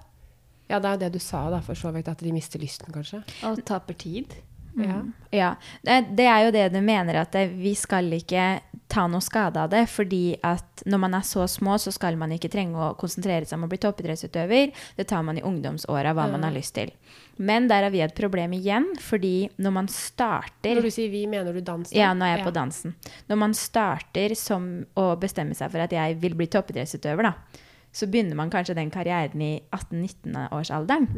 Ja, 0.68 0.80
det 0.80 0.90
er 0.90 0.96
jo 0.96 1.02
det 1.06 1.14
du 1.16 1.22
sa, 1.22 1.46
da, 1.54 1.62
for 1.62 1.78
så 1.78 1.92
vidt, 1.94 2.10
at 2.10 2.24
de 2.26 2.34
mister 2.34 2.62
lysten, 2.62 2.92
kanskje. 2.94 3.22
Og 3.46 3.62
taper 3.68 3.98
tid. 4.02 4.34
Ja. 4.76 4.98
Ja, 5.32 5.52
det, 5.86 6.00
det 6.18 6.26
er 6.28 6.48
jo 6.48 6.54
det 6.56 6.66
du 6.74 6.82
mener, 6.84 7.22
at 7.22 7.36
vi 7.54 7.76
skal 7.80 8.10
ikke 8.18 8.48
ta 8.92 9.06
noe 9.10 9.24
skade 9.24 9.62
av 9.62 9.72
det. 9.74 9.84
Fordi 9.92 10.38
at 10.46 10.84
når 10.86 11.02
man 11.02 11.18
er 11.18 11.26
så 11.26 11.46
små, 11.50 11.78
så 11.82 11.94
skal 11.94 12.18
man 12.20 12.34
ikke 12.36 12.52
trenge 12.54 12.80
å 12.80 12.94
konsentrere 13.00 13.48
seg 13.48 13.60
om 13.60 13.68
å 13.68 13.72
bli 13.72 13.80
toppidrettsutøver. 13.84 14.74
Det 14.98 15.08
tar 15.10 15.26
man 15.28 15.40
i 15.40 15.46
ungdomsåra, 15.46 16.14
hva 16.16 16.28
man 16.32 16.46
har 16.46 16.56
lyst 16.56 16.76
til. 16.78 16.94
Men 17.36 17.68
der 17.72 17.88
har 17.88 17.94
vi 17.94 18.04
et 18.06 18.16
problem 18.16 18.54
igjen, 18.56 18.92
fordi 19.02 19.50
når 19.60 19.76
man 19.76 19.90
starter 19.92 20.78
Når 20.78 20.88
du 20.88 20.94
sier 20.94 21.12
vi, 21.12 21.26
mener 21.28 21.54
du 21.54 21.62
dansen? 21.62 21.94
da? 21.96 22.00
ja, 22.00 22.14
nå 22.16 22.28
er 22.28 22.38
jeg 22.38 22.48
på 22.48 22.56
dansen. 22.56 22.96
Når 23.32 23.42
man 23.42 23.56
starter 23.58 24.36
som 24.40 24.70
å 24.96 25.10
bestemme 25.20 25.58
seg 25.58 25.74
for 25.74 25.84
at 25.84 25.96
jeg 25.96 26.20
vil 26.22 26.38
bli 26.38 26.48
toppidrettsutøver, 26.52 27.28
da, 27.28 27.62
så 27.96 28.08
begynner 28.12 28.36
man 28.40 28.52
kanskje 28.52 28.76
den 28.78 28.92
karrieren 28.92 29.42
i 29.44 29.54
18-19-årsalderen. 29.76 31.10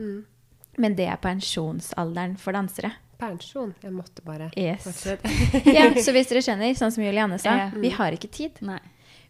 Men 0.77 0.95
det 0.97 1.07
er 1.09 1.21
pensjonsalderen 1.21 2.37
for 2.37 2.53
dansere. 2.53 2.93
Pensjon. 3.17 3.73
Jeg 3.81 3.91
måtte 3.95 4.21
bare 4.25 4.51
Yes. 4.57 4.83
fortsette. 4.85 5.29
Ja, 5.77 5.89
så 5.97 6.13
hvis 6.13 6.29
dere 6.29 6.41
skjønner, 6.45 6.75
sånn 6.77 6.91
som 6.93 7.03
Julianne 7.03 7.39
sa, 7.39 7.55
Ja. 7.57 7.69
vi 7.73 7.89
har 7.89 8.11
ikke 8.13 8.29
tid. 8.31 8.61
Nei. 8.61 8.79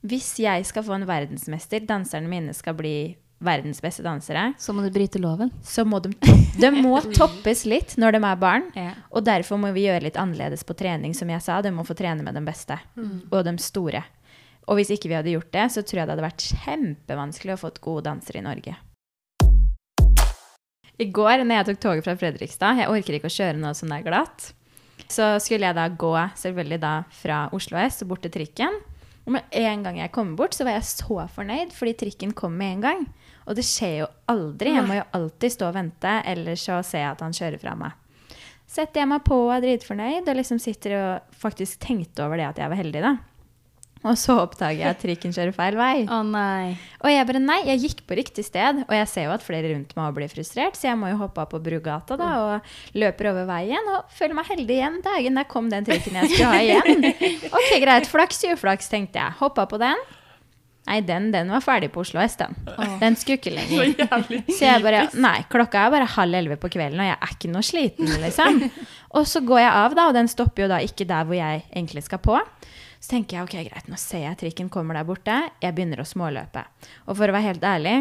Hvis 0.05 0.35
jeg 0.39 0.65
skal 0.65 0.83
få 0.83 0.95
en 0.95 1.05
verdensmester, 1.07 1.79
danserne 1.87 2.27
mine 2.29 2.53
skal 2.53 2.73
bli 2.77 3.15
verdens 3.39 3.79
beste 3.81 4.01
dansere, 4.01 4.55
Så 4.57 4.73
må 4.73 4.81
du 4.83 4.89
bryte 4.89 5.19
loven. 5.21 5.51
så 5.61 5.85
må 5.85 5.99
de, 6.01 6.09
de 6.59 6.69
må 6.73 6.99
toppes 7.13 7.65
litt 7.65 7.95
når 7.97 8.11
de 8.17 8.21
er 8.25 8.35
barn. 8.41 8.63
Ja. 8.75 8.93
Og 9.11 9.23
derfor 9.25 9.57
må 9.61 9.71
vi 9.73 9.85
gjøre 9.85 10.03
litt 10.03 10.17
annerledes 10.17 10.63
på 10.65 10.75
trening, 10.75 11.13
som 11.15 11.29
jeg 11.29 11.41
sa. 11.41 11.61
De 11.61 11.69
må 11.71 11.85
få 11.85 11.95
trene 11.95 12.23
med 12.23 12.33
de 12.33 12.41
beste 12.41 12.77
og 13.31 13.43
de 13.45 13.55
store. 13.61 14.03
Og 14.67 14.75
hvis 14.77 14.89
ikke 14.91 15.07
vi 15.07 15.15
hadde 15.15 15.31
gjort 15.31 15.51
det, 15.53 15.67
så 15.71 15.81
tror 15.85 16.01
jeg 16.01 16.07
det 16.07 16.15
hadde 16.17 16.27
vært 16.27 16.47
kjempevanskelig 16.65 17.53
å 17.55 17.61
få 17.61 17.69
gode 17.79 18.03
dansere 18.09 18.41
i 18.41 18.41
Norge. 18.43 18.75
I 20.97 21.09
går 21.13 21.43
når 21.45 21.59
jeg 21.59 21.67
tok 21.69 21.81
toget 21.83 22.05
fra 22.07 22.15
Fredrikstad, 22.17 22.79
jeg 22.81 22.89
orker 22.89 23.17
ikke 23.17 23.29
å 23.29 23.35
kjøre 23.37 23.59
noe 23.61 23.73
som 23.77 23.91
er 23.93 24.05
glatt, 24.05 24.51
så 25.07 25.35
skulle 25.43 25.69
jeg 25.69 25.77
da 25.77 25.85
gå 25.93 26.13
selvfølgelig 26.41 26.79
da 26.81 26.93
fra 27.13 27.43
Oslo 27.55 27.77
S 27.79 28.01
og 28.03 28.11
bort 28.11 28.25
til 28.25 28.33
trikken. 28.33 28.79
Og 29.27 29.35
med 29.35 29.55
en 29.59 29.83
gang 29.83 29.99
jeg 29.99 30.13
kom 30.15 30.33
bort, 30.39 30.55
så 30.55 30.65
var 30.65 30.77
jeg 30.77 30.87
så 30.87 31.19
fornøyd, 31.35 31.73
fordi 31.75 31.93
trikken 32.01 32.33
kom 32.35 32.55
med 32.57 32.77
en 32.77 32.83
gang. 32.85 33.05
Og 33.45 33.59
det 33.59 33.65
skjer 33.67 34.01
jo 34.01 34.09
aldri. 34.31 34.73
Jeg 34.73 34.87
må 34.87 34.97
jo 34.97 35.05
alltid 35.19 35.53
stå 35.53 35.69
og 35.69 35.77
vente, 35.77 36.13
ellers 36.31 36.63
så 36.65 36.79
ser 36.83 37.03
jeg 37.03 37.11
at 37.11 37.23
han 37.25 37.35
kjører 37.35 37.61
fra 37.61 37.75
meg. 37.79 38.03
Setter 38.67 39.03
jeg 39.03 39.11
meg 39.11 39.23
på 39.27 39.37
og 39.45 39.53
er 39.55 39.63
dritfornøyd, 39.63 40.27
og 40.27 40.39
liksom 40.39 40.59
sitter 40.63 40.97
og 40.97 41.35
faktisk 41.43 41.79
tenkte 41.83 42.25
over 42.25 42.39
det 42.39 42.49
at 42.49 42.63
jeg 42.63 42.71
var 42.71 42.81
heldig, 42.81 43.03
da. 43.03 43.13
Og 44.07 44.17
så 44.19 44.37
oppdager 44.39 44.81
jeg 44.81 44.89
at 44.95 45.01
trikken 45.03 45.33
kjører 45.35 45.53
feil 45.55 45.77
vei. 45.79 45.93
Å 46.07 46.19
nei. 46.25 46.73
Og 47.03 47.11
jeg 47.11 47.27
bare 47.29 47.41
nei, 47.43 47.59
jeg 47.67 47.83
gikk 47.83 48.03
på 48.09 48.17
riktig 48.19 48.45
sted. 48.47 48.83
Og 48.87 48.93
jeg 48.95 49.09
ser 49.11 49.27
jo 49.27 49.33
at 49.35 49.45
flere 49.45 49.73
rundt 49.73 49.93
meg 49.97 50.15
blir 50.17 50.31
frustrert, 50.31 50.77
så 50.79 50.89
jeg 50.89 50.99
må 50.99 51.11
jo 51.11 51.19
hoppe 51.21 51.43
av 51.43 51.51
på 51.51 51.61
Brugata 51.63 52.17
da, 52.19 52.29
og 52.43 52.97
løper 52.97 53.31
over 53.33 53.49
veien. 53.49 53.91
Og 53.95 54.13
føler 54.17 54.37
meg 54.39 54.51
heldig 54.53 54.77
igjen. 54.79 55.01
Dagen 55.05 55.41
der 55.41 55.49
kom 55.51 55.71
den 55.73 55.87
trikken 55.87 56.21
jeg 56.21 56.33
skulle 56.33 56.53
ha 56.53 56.61
igjen. 56.63 57.09
Ok, 57.57 57.73
greit. 57.83 58.07
Flaks 58.09 58.43
i 58.47 58.53
uflaks, 58.55 58.89
tenkte 58.91 59.19
jeg. 59.21 59.37
Hoppa 59.41 59.67
på 59.69 59.79
den. 59.81 59.99
Nei, 60.87 61.01
den, 61.03 61.31
den 61.33 61.49
var 61.51 61.59
ferdig 61.63 61.89
på 61.91 61.99
Oslo 62.05 62.21
S, 62.23 62.37
den. 62.39 62.53
Den 63.01 63.17
skulle 63.19 63.41
ikke 63.41 63.51
lenger. 63.51 64.23
Så 64.47 64.61
jeg 64.69 64.83
bare 64.85 65.01
Nei, 65.19 65.41
klokka 65.51 65.83
er 65.83 65.91
bare 65.91 66.07
halv 66.13 66.37
elleve 66.39 66.55
på 66.61 66.69
kvelden, 66.71 67.01
og 67.03 67.09
jeg 67.09 67.17
er 67.17 67.33
ikke 67.33 67.51
noe 67.51 67.65
sliten, 67.67 68.13
liksom. 68.23 68.61
Og 69.17 69.27
så 69.27 69.41
går 69.43 69.61
jeg 69.65 69.73
av, 69.81 69.95
da, 69.97 70.05
og 70.11 70.15
den 70.15 70.29
stopper 70.31 70.65
jo 70.65 70.69
da 70.71 70.77
ikke 70.83 71.07
der 71.09 71.27
hvor 71.27 71.35
jeg 71.35 71.63
egentlig 71.73 72.03
skal 72.05 72.21
på. 72.23 72.37
Så 72.99 73.13
tenker 73.13 73.37
jeg 73.37 73.47
ok, 73.47 73.55
greit, 73.69 73.89
nå 73.91 73.99
ser 74.01 74.25
jeg 74.25 74.39
trikken 74.41 74.69
kommer 74.73 74.97
der 74.97 75.07
borte. 75.07 75.37
Jeg 75.63 75.75
begynner 75.77 76.01
å 76.01 76.07
småløpe. 76.07 76.63
Og 77.05 77.17
for 77.17 77.29
å 77.29 77.35
være 77.35 77.51
helt 77.51 77.67
ærlig, 77.67 77.95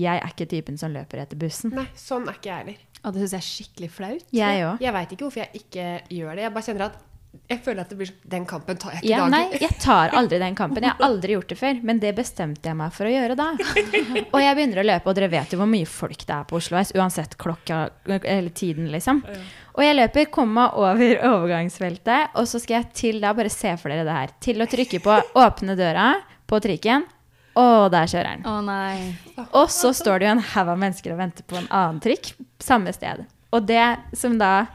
jeg 0.00 0.18
er 0.18 0.32
ikke 0.32 0.48
typen 0.50 0.78
som 0.80 0.92
løper 0.94 1.22
etter 1.22 1.38
bussen. 1.38 1.74
Nei, 1.76 1.86
sånn 1.98 2.26
er 2.28 2.38
ikke 2.40 2.50
jeg 2.50 2.62
heller. 2.64 2.84
Og 3.04 3.14
det 3.14 3.22
syns 3.22 3.34
jeg 3.36 3.42
er 3.42 3.48
skikkelig 3.50 3.90
flaut. 3.92 4.30
Jeg 4.34 4.62
òg. 4.66 4.80
Jeg 4.82 4.96
veit 4.96 5.12
ikke 5.14 5.26
hvorfor 5.28 5.44
jeg 5.44 5.62
ikke 5.62 5.88
gjør 6.16 6.32
det. 6.34 6.46
Jeg 6.46 6.54
bare 6.56 6.66
kjenner 6.68 6.86
at 6.88 7.02
jeg 7.50 7.60
føler 7.64 7.80
at 7.84 7.90
det 7.92 7.96
blir 7.98 8.08
sånn 8.08 8.30
Den 8.34 8.44
kampen 8.48 8.76
tar 8.80 8.92
jeg 8.94 9.02
ikke 9.02 9.06
i 9.06 9.10
Ja, 9.10 9.18
dag. 9.24 9.30
nei, 9.34 9.58
jeg 9.60 9.76
tar 9.82 10.14
aldri 10.18 10.38
den 10.40 10.54
kampen. 10.58 10.82
Jeg 10.82 10.92
har 10.94 11.04
aldri 11.06 11.34
gjort 11.36 11.48
det 11.52 11.58
før, 11.60 11.80
men 11.82 11.98
det 12.02 12.12
bestemte 12.16 12.70
jeg 12.70 12.76
meg 12.78 12.92
for 12.96 13.04
å 13.08 13.12
gjøre 13.12 13.36
da. 13.36 13.48
Og 14.32 14.38
jeg 14.40 14.56
begynner 14.58 14.80
å 14.82 14.86
løpe, 14.86 15.10
og 15.12 15.14
dere 15.18 15.28
vet 15.32 15.52
jo 15.52 15.58
hvor 15.60 15.70
mye 15.70 15.86
folk 15.88 16.24
det 16.26 16.34
er 16.36 16.44
på 16.50 16.56
Oslo 16.60 16.78
S, 16.80 16.92
uansett 16.96 17.36
klokka 17.40 17.82
eller 18.08 18.50
tiden, 18.56 18.88
liksom. 18.92 19.22
Og 19.74 19.82
jeg 19.84 19.96
løper, 19.98 20.30
kommer 20.30 20.54
meg 20.70 20.78
over 20.78 21.16
overgangsfeltet, 21.32 22.34
og 22.38 22.46
så 22.48 22.60
skal 22.62 22.78
jeg 22.80 22.92
til 22.94 23.20
da, 23.22 23.32
bare 23.36 23.50
se 23.52 23.74
for 23.80 23.90
dere 23.92 24.06
det 24.06 24.16
her, 24.18 24.32
til 24.44 24.62
å 24.64 24.68
trykke 24.70 25.00
på 25.04 25.18
åpne 25.44 25.76
døra 25.78 26.08
på 26.50 26.60
trikken, 26.64 27.04
og 27.58 27.90
der 27.94 28.08
kjører 28.10 28.32
den. 28.34 28.46
Å 28.50 28.56
nei. 28.66 29.14
Og 29.54 29.68
så 29.70 29.92
står 29.94 30.18
det 30.18 30.26
jo 30.26 30.32
en 30.34 30.44
haug 30.54 30.72
av 30.72 30.78
mennesker 30.80 31.12
og 31.14 31.20
venter 31.22 31.46
på 31.46 31.58
en 31.60 31.68
annen 31.70 32.00
trikk 32.02 32.32
samme 32.62 32.90
sted. 32.94 33.22
Og 33.54 33.62
det 33.68 33.84
som 34.18 34.34
da 34.40 34.66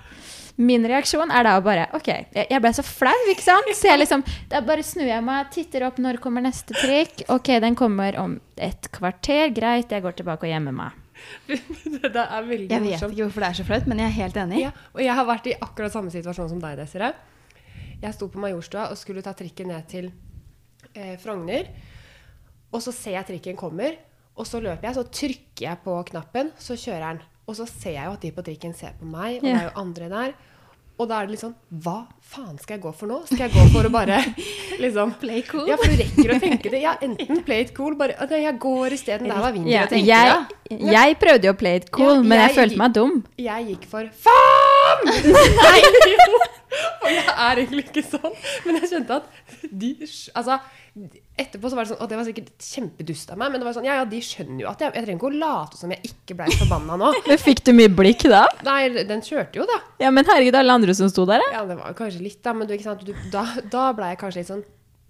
Min 0.60 0.84
reaksjon 0.88 1.32
er 1.32 1.46
da 1.48 1.56
å 1.56 1.64
bare 1.64 1.86
OK, 1.96 2.10
jeg 2.36 2.60
ble 2.60 2.72
så 2.76 2.84
flau, 2.84 3.16
ikke 3.32 3.46
sant? 3.46 3.70
Så 3.78 3.88
jeg 3.88 4.02
liksom 4.02 4.26
Da 4.52 4.60
bare 4.66 4.84
snur 4.84 5.08
jeg 5.08 5.24
meg, 5.24 5.48
titter 5.56 5.86
opp 5.88 6.02
når 6.04 6.20
kommer 6.24 6.44
neste 6.44 6.76
trikk. 6.76 7.24
OK, 7.32 7.54
den 7.64 7.78
kommer 7.80 8.18
om 8.20 8.40
et 8.60 8.90
kvarter. 8.92 9.54
Greit, 9.56 9.94
jeg 9.96 10.04
går 10.04 10.18
tilbake 10.20 10.48
og 10.48 10.52
gjemmer 10.52 10.76
meg. 10.76 10.98
det 11.48 12.12
er 12.12 12.44
veldig 12.48 12.68
morsomt. 12.68 12.72
Jeg 12.72 12.84
vet 12.84 12.92
morsomt. 12.92 13.14
ikke 13.14 13.24
hvorfor 13.24 13.46
det 13.46 13.50
er 13.50 13.60
så 13.60 13.68
flaut, 13.68 13.88
men 13.92 14.04
jeg 14.04 14.12
er 14.12 14.18
helt 14.18 14.40
enig. 14.44 14.62
Ja, 14.66 14.74
og 14.94 15.02
jeg 15.04 15.16
har 15.20 15.28
vært 15.32 15.48
i 15.48 15.56
akkurat 15.68 15.96
samme 15.96 16.14
situasjon 16.14 16.52
som 16.52 16.62
deg, 16.64 16.80
Desiree. 16.80 17.14
Jeg 18.00 18.16
sto 18.16 18.30
på 18.32 18.40
Majorstua 18.44 18.90
og 18.92 19.00
skulle 19.00 19.24
ta 19.24 19.34
trikken 19.36 19.72
ned 19.72 19.88
til 19.92 20.12
eh, 20.94 21.16
Frogner. 21.20 21.72
Og 22.70 22.84
så 22.84 22.94
ser 22.96 23.18
jeg 23.18 23.28
trikken 23.32 23.58
kommer, 23.60 23.98
og 24.36 24.48
så 24.48 24.62
løper 24.64 24.88
jeg, 24.88 24.96
så 25.00 25.08
trykker 25.08 25.66
jeg 25.66 25.84
på 25.84 25.96
knappen, 26.12 26.52
så 26.62 26.78
kjører 26.80 27.08
den. 27.08 27.24
Og 27.50 27.58
så 27.58 27.66
ser 27.66 27.96
jeg 27.98 28.06
jo 28.06 28.14
at 28.14 28.22
de 28.22 28.30
på 28.36 28.44
trikken 28.46 28.76
ser 28.78 28.94
på 29.00 29.10
meg, 29.10 29.40
og 29.42 29.48
det 29.50 29.56
er 29.58 29.68
jo 29.72 29.76
andre 29.82 30.10
der. 30.14 30.34
Og 31.00 31.08
da 31.08 31.22
er 31.22 31.30
det 31.30 31.32
litt 31.38 31.40
sånn 31.46 31.54
Hva 31.72 31.94
faen 32.28 32.58
skal 32.60 32.76
jeg 32.76 32.82
gå 32.84 32.90
for 33.00 33.08
nå? 33.08 33.22
Skal 33.30 33.46
jeg 33.46 33.54
gå 33.54 33.62
for 33.72 33.88
å 33.88 33.92
bare 33.94 34.18
liksom 34.84 35.14
Play 35.22 35.46
cool. 35.48 35.64
Ja, 35.70 35.78
for 35.80 35.88
du 35.88 35.96
rekker 35.96 36.34
å 36.36 36.40
tenke 36.44 36.74
det. 36.74 36.82
Ja, 36.84 36.98
enten 37.02 37.40
play 37.48 37.64
it 37.64 37.72
cool, 37.78 37.96
bare 37.96 38.18
Nei, 38.28 38.42
jeg 38.44 38.60
går 38.60 38.98
isteden. 38.98 39.32
Der 39.32 39.40
var 39.40 39.56
vinduet, 39.56 39.72
Ja, 39.72 39.86
tenker 39.88 40.12
jeg, 40.12 40.84
jeg 40.92 41.16
prøvde 41.24 41.48
jo 41.48 41.56
å 41.56 41.60
play 41.64 41.80
it 41.80 41.88
cool, 41.96 42.18
Ja, 42.18 42.22
men 42.22 42.36
jeg 42.44 42.50
jeg- 42.52 42.58
følte 42.60 42.82
meg 42.84 42.98
dum. 43.00 43.16
Jeg 43.40 43.70
gikk 43.72 43.88
for 43.96 44.12
faen! 44.28 44.79
Nei, 45.60 45.80
jo! 46.14 46.40
Og 47.00 47.08
jeg 47.10 47.24
er 47.34 47.60
egentlig 47.64 47.86
ikke 47.88 48.04
sånn. 48.06 48.36
Men 48.66 48.78
jeg 48.80 48.90
skjønte 48.92 49.16
at 49.20 49.64
de 49.72 49.90
Altså, 50.38 50.58
etterpå 51.40 51.72
så 51.72 51.78
var 51.78 51.86
det 51.86 51.92
sånn 51.92 52.02
Og 52.04 52.10
det 52.12 52.18
var 52.20 52.28
sikkert 52.28 52.66
kjempedust 52.66 53.32
av 53.34 53.40
meg, 53.42 53.52
men 53.52 53.62
det 53.62 53.68
var 53.68 53.76
sånn 53.78 53.88
Ja, 53.88 53.98
ja, 54.00 54.06
de 54.10 54.20
skjønner 54.24 54.64
jo 54.64 54.70
at 54.70 54.84
jeg 54.84 54.94
Jeg 54.94 55.06
trenger 55.06 55.20
ikke 55.20 55.30
å 55.32 55.42
late 55.42 55.80
som 55.80 55.94
jeg 55.94 56.12
ikke 56.12 56.38
blei 56.40 56.50
forbanna 56.60 56.98
nå. 57.02 57.12
Men 57.30 57.42
fikk 57.42 57.64
du 57.68 57.74
mye 57.76 57.92
blikk 57.94 58.28
da? 58.32 58.44
Nei, 58.68 58.82
den 59.10 59.24
kjørte 59.26 59.62
jo, 59.62 59.68
da. 59.70 59.80
Ja, 60.04 60.12
men 60.14 60.28
herregud, 60.30 60.58
alle 60.60 60.76
andre 60.80 60.96
som 60.98 61.10
sto 61.12 61.26
der, 61.30 61.44
Ja, 61.54 61.64
det 61.70 61.80
var 61.80 61.96
kanskje 61.98 62.24
litt, 62.26 62.42
da, 62.46 62.54
men 62.58 62.70
du, 62.70 62.76
ikke 62.78 62.90
sant? 62.92 63.06
Du, 63.08 63.14
da, 63.34 63.46
da 63.72 63.90
blei 63.98 64.14
jeg 64.14 64.22
kanskje 64.22 64.44
litt 64.44 64.52
sånn 64.52 64.66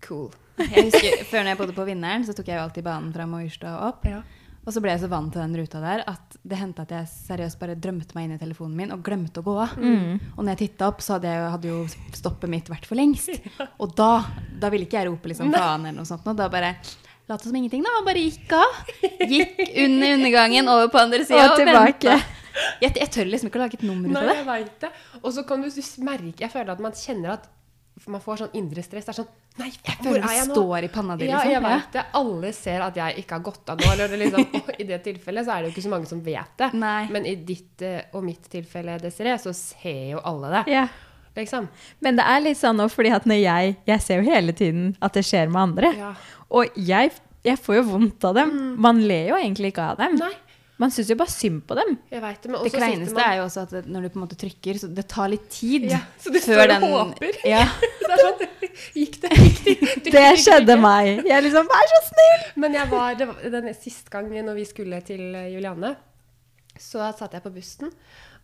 cool. 0.06 0.30
Jeg 0.60 0.90
husker, 0.90 1.24
Før 1.30 1.44
når 1.44 1.54
jeg 1.54 1.60
bodde 1.62 1.76
på 1.78 1.88
Vinneren, 1.88 2.26
så 2.28 2.36
tok 2.36 2.52
jeg 2.52 2.60
jo 2.60 2.66
alltid 2.66 2.86
banen 2.88 3.12
fra 3.16 3.28
Majorstua 3.30 3.76
og 3.78 3.88
opp. 3.94 4.08
Ja. 4.10 4.22
Og 4.70 4.74
så 4.76 4.84
ble 4.86 4.92
jeg 4.94 5.02
så 5.02 5.08
vant 5.10 5.32
til 5.34 5.42
den 5.42 5.56
ruta 5.58 5.80
der 5.82 6.04
at 6.06 6.36
det 6.46 6.58
hendte 6.60 6.84
at 6.86 6.92
jeg 6.94 7.08
seriøst 7.10 7.58
bare 7.58 7.74
drømte 7.74 8.14
meg 8.14 8.28
inn 8.28 8.36
i 8.36 8.42
telefonen 8.42 8.76
min 8.78 8.92
og 8.94 9.02
glemte 9.02 9.42
å 9.42 9.46
gå 9.48 9.56
av. 9.64 9.72
Og 9.82 10.44
når 10.44 10.52
jeg 10.54 10.60
titta 10.60 10.92
opp, 10.92 11.02
så 11.02 11.16
hadde, 11.16 11.32
jeg, 11.34 11.48
hadde 11.56 11.72
jo 11.72 11.80
stoppet 12.14 12.52
mitt 12.54 12.70
vært 12.70 12.86
for 12.86 13.00
lengst. 13.00 13.34
Og 13.82 13.96
da, 13.98 14.12
da 14.62 14.70
ville 14.70 14.86
ikke 14.86 15.00
jeg 15.02 15.10
rope 15.10 15.32
liksom 15.32 15.50
faen 15.56 15.88
eller 15.88 15.98
noe 15.98 16.06
sånt. 16.06 16.28
Og 16.30 16.38
da 16.38 16.52
bare 16.54 16.76
lot 17.30 17.50
som 17.50 17.58
ingenting, 17.58 17.82
da. 17.86 17.96
Og 17.98 18.06
bare 18.12 18.22
gikk 18.28 18.54
av. 18.58 18.78
Gikk 19.34 19.58
under 19.88 20.16
undergangen, 20.20 20.70
over 20.70 20.94
på 20.94 21.02
andre 21.02 21.26
sida 21.26 21.50
Og 21.50 21.58
tilbake. 21.64 22.20
Jeg, 22.86 22.94
jeg 22.94 23.10
tør 23.14 23.30
liksom 23.34 23.50
ikke 23.50 23.60
å 23.64 23.66
lage 23.66 23.78
et 23.80 23.86
nummer 23.90 24.06
ut 24.06 24.14
Nei, 24.14 24.22
av 24.22 24.30
det. 24.30 24.38
jeg 24.38 24.50
vet 24.54 24.86
det. 24.86 24.94
Og 25.24 25.34
så 25.34 25.46
kan 25.50 25.62
du 25.66 25.70
merke 26.06 26.44
Jeg 26.46 26.54
føler 26.54 26.74
at 26.74 26.82
man 26.84 26.98
kjenner 26.98 27.40
at 27.40 27.50
man 28.08 28.22
får 28.22 28.38
sånn 28.44 28.54
indre 28.56 28.84
stress. 28.86 29.06
Det 29.06 29.12
er 29.14 29.18
sånn 29.20 29.28
Nei, 29.60 29.68
Jeg 29.74 29.98
hvor 30.06 30.16
er 30.16 30.34
jeg 30.38 30.48
nå? 30.48 30.54
står 30.56 30.86
i 30.86 30.90
panna 30.94 31.16
di, 31.20 31.26
Ja, 31.28 31.42
liksom. 31.44 31.52
jeg 31.52 31.62
vet 31.66 31.92
det. 31.98 32.04
Alle 32.16 32.52
ser 32.56 32.82
at 32.86 32.96
jeg 32.96 33.18
ikke 33.24 33.36
har 33.36 33.44
gått 33.44 33.70
av 33.74 33.78
nå. 33.82 33.90
Eller 33.92 34.14
er 34.16 34.22
liksom, 34.24 34.46
og 34.62 34.70
I 34.80 34.86
det 34.88 35.02
tilfellet 35.04 35.46
så 35.46 35.52
er 35.52 35.62
det 35.62 35.70
jo 35.70 35.74
ikke 35.76 35.84
så 35.84 35.92
mange 35.92 36.08
som 36.08 36.22
vet 36.24 36.54
det. 36.62 36.70
Nei. 36.80 37.08
Men 37.12 37.26
i 37.28 37.36
ditt 37.36 37.82
eh, 37.84 38.02
og 38.16 38.24
mitt 38.24 38.48
tilfelle, 38.50 38.96
Desiree, 39.04 39.36
så 39.42 39.52
ser 39.58 40.14
jo 40.14 40.22
alle 40.24 40.54
det. 40.56 40.64
Ja. 40.72 40.86
Liksom. 41.36 41.68
Men 42.04 42.16
det 42.18 42.24
er 42.28 42.40
litt 42.44 42.58
sånn 42.60 42.80
nå, 42.80 42.88
fordi 42.92 43.12
at 43.16 43.26
når 43.30 43.38
jeg 43.40 43.76
Jeg 43.88 44.02
ser 44.02 44.18
jo 44.24 44.32
hele 44.32 44.52
tiden 44.58 44.96
at 45.02 45.14
det 45.14 45.24
skjer 45.28 45.52
med 45.52 45.62
andre. 45.62 45.92
Ja. 45.96 46.14
Og 46.50 46.72
jeg, 46.80 47.12
jeg 47.46 47.60
får 47.62 47.76
jo 47.82 47.84
vondt 47.92 48.24
av 48.32 48.36
dem. 48.40 48.56
Man 48.82 49.04
ler 49.08 49.30
jo 49.34 49.38
egentlig 49.38 49.74
ikke 49.74 49.92
av 49.92 50.00
dem. 50.02 50.16
Nei, 50.20 50.32
Man 50.80 50.92
syns 50.96 51.10
jo 51.12 51.16
bare 51.20 51.32
synd 51.34 51.64
på 51.68 51.76
dem. 51.76 51.98
jeg 52.10 52.22
vet 52.24 52.42
det. 52.42 52.50
Men 52.52 52.64
Det 52.64 52.70
også 52.72 52.80
kleineste 52.80 53.16
man- 53.18 53.26
er 53.30 53.36
jo 53.38 53.44
også 53.44 53.64
at 53.66 53.88
når 53.92 54.02
du 54.02 54.10
på 54.10 54.20
en 54.20 54.24
måte 54.24 54.38
trykker, 54.40 54.80
så 54.80 54.88
det 54.96 55.08
tar 55.12 55.28
litt 55.28 55.50
tid 55.52 55.90
Ja, 55.92 56.00
så 56.20 56.32
du 56.32 56.40
står 56.40 56.72
og 56.78 56.86
håper. 56.88 57.40
Ja. 57.44 57.66
Det 58.10 58.16
er 58.16 58.22
sånn 58.24 58.46
Gikk 58.96 59.20
det? 59.22 59.30
Gikk 59.36 60.08
det? 60.14 60.24
Skjedde 60.40 60.76
meg. 60.80 61.20
Jeg 61.28 61.44
liksom 61.46 61.68
Vær 61.70 61.92
så 61.92 62.00
snill! 62.08 62.46
Men 62.64 62.74
jeg 62.78 62.90
var, 62.90 63.14
det 63.20 63.28
var 63.28 63.52
den 63.60 63.74
siste 63.76 64.10
gangen 64.14 64.48
når 64.48 64.56
vi 64.56 64.66
skulle 64.66 65.02
til 65.06 65.20
Julianne, 65.20 65.52
Juliane, 65.54 65.96
så 66.80 67.12
satt 67.18 67.36
jeg 67.36 67.44
på 67.44 67.52
bussen. 67.54 67.92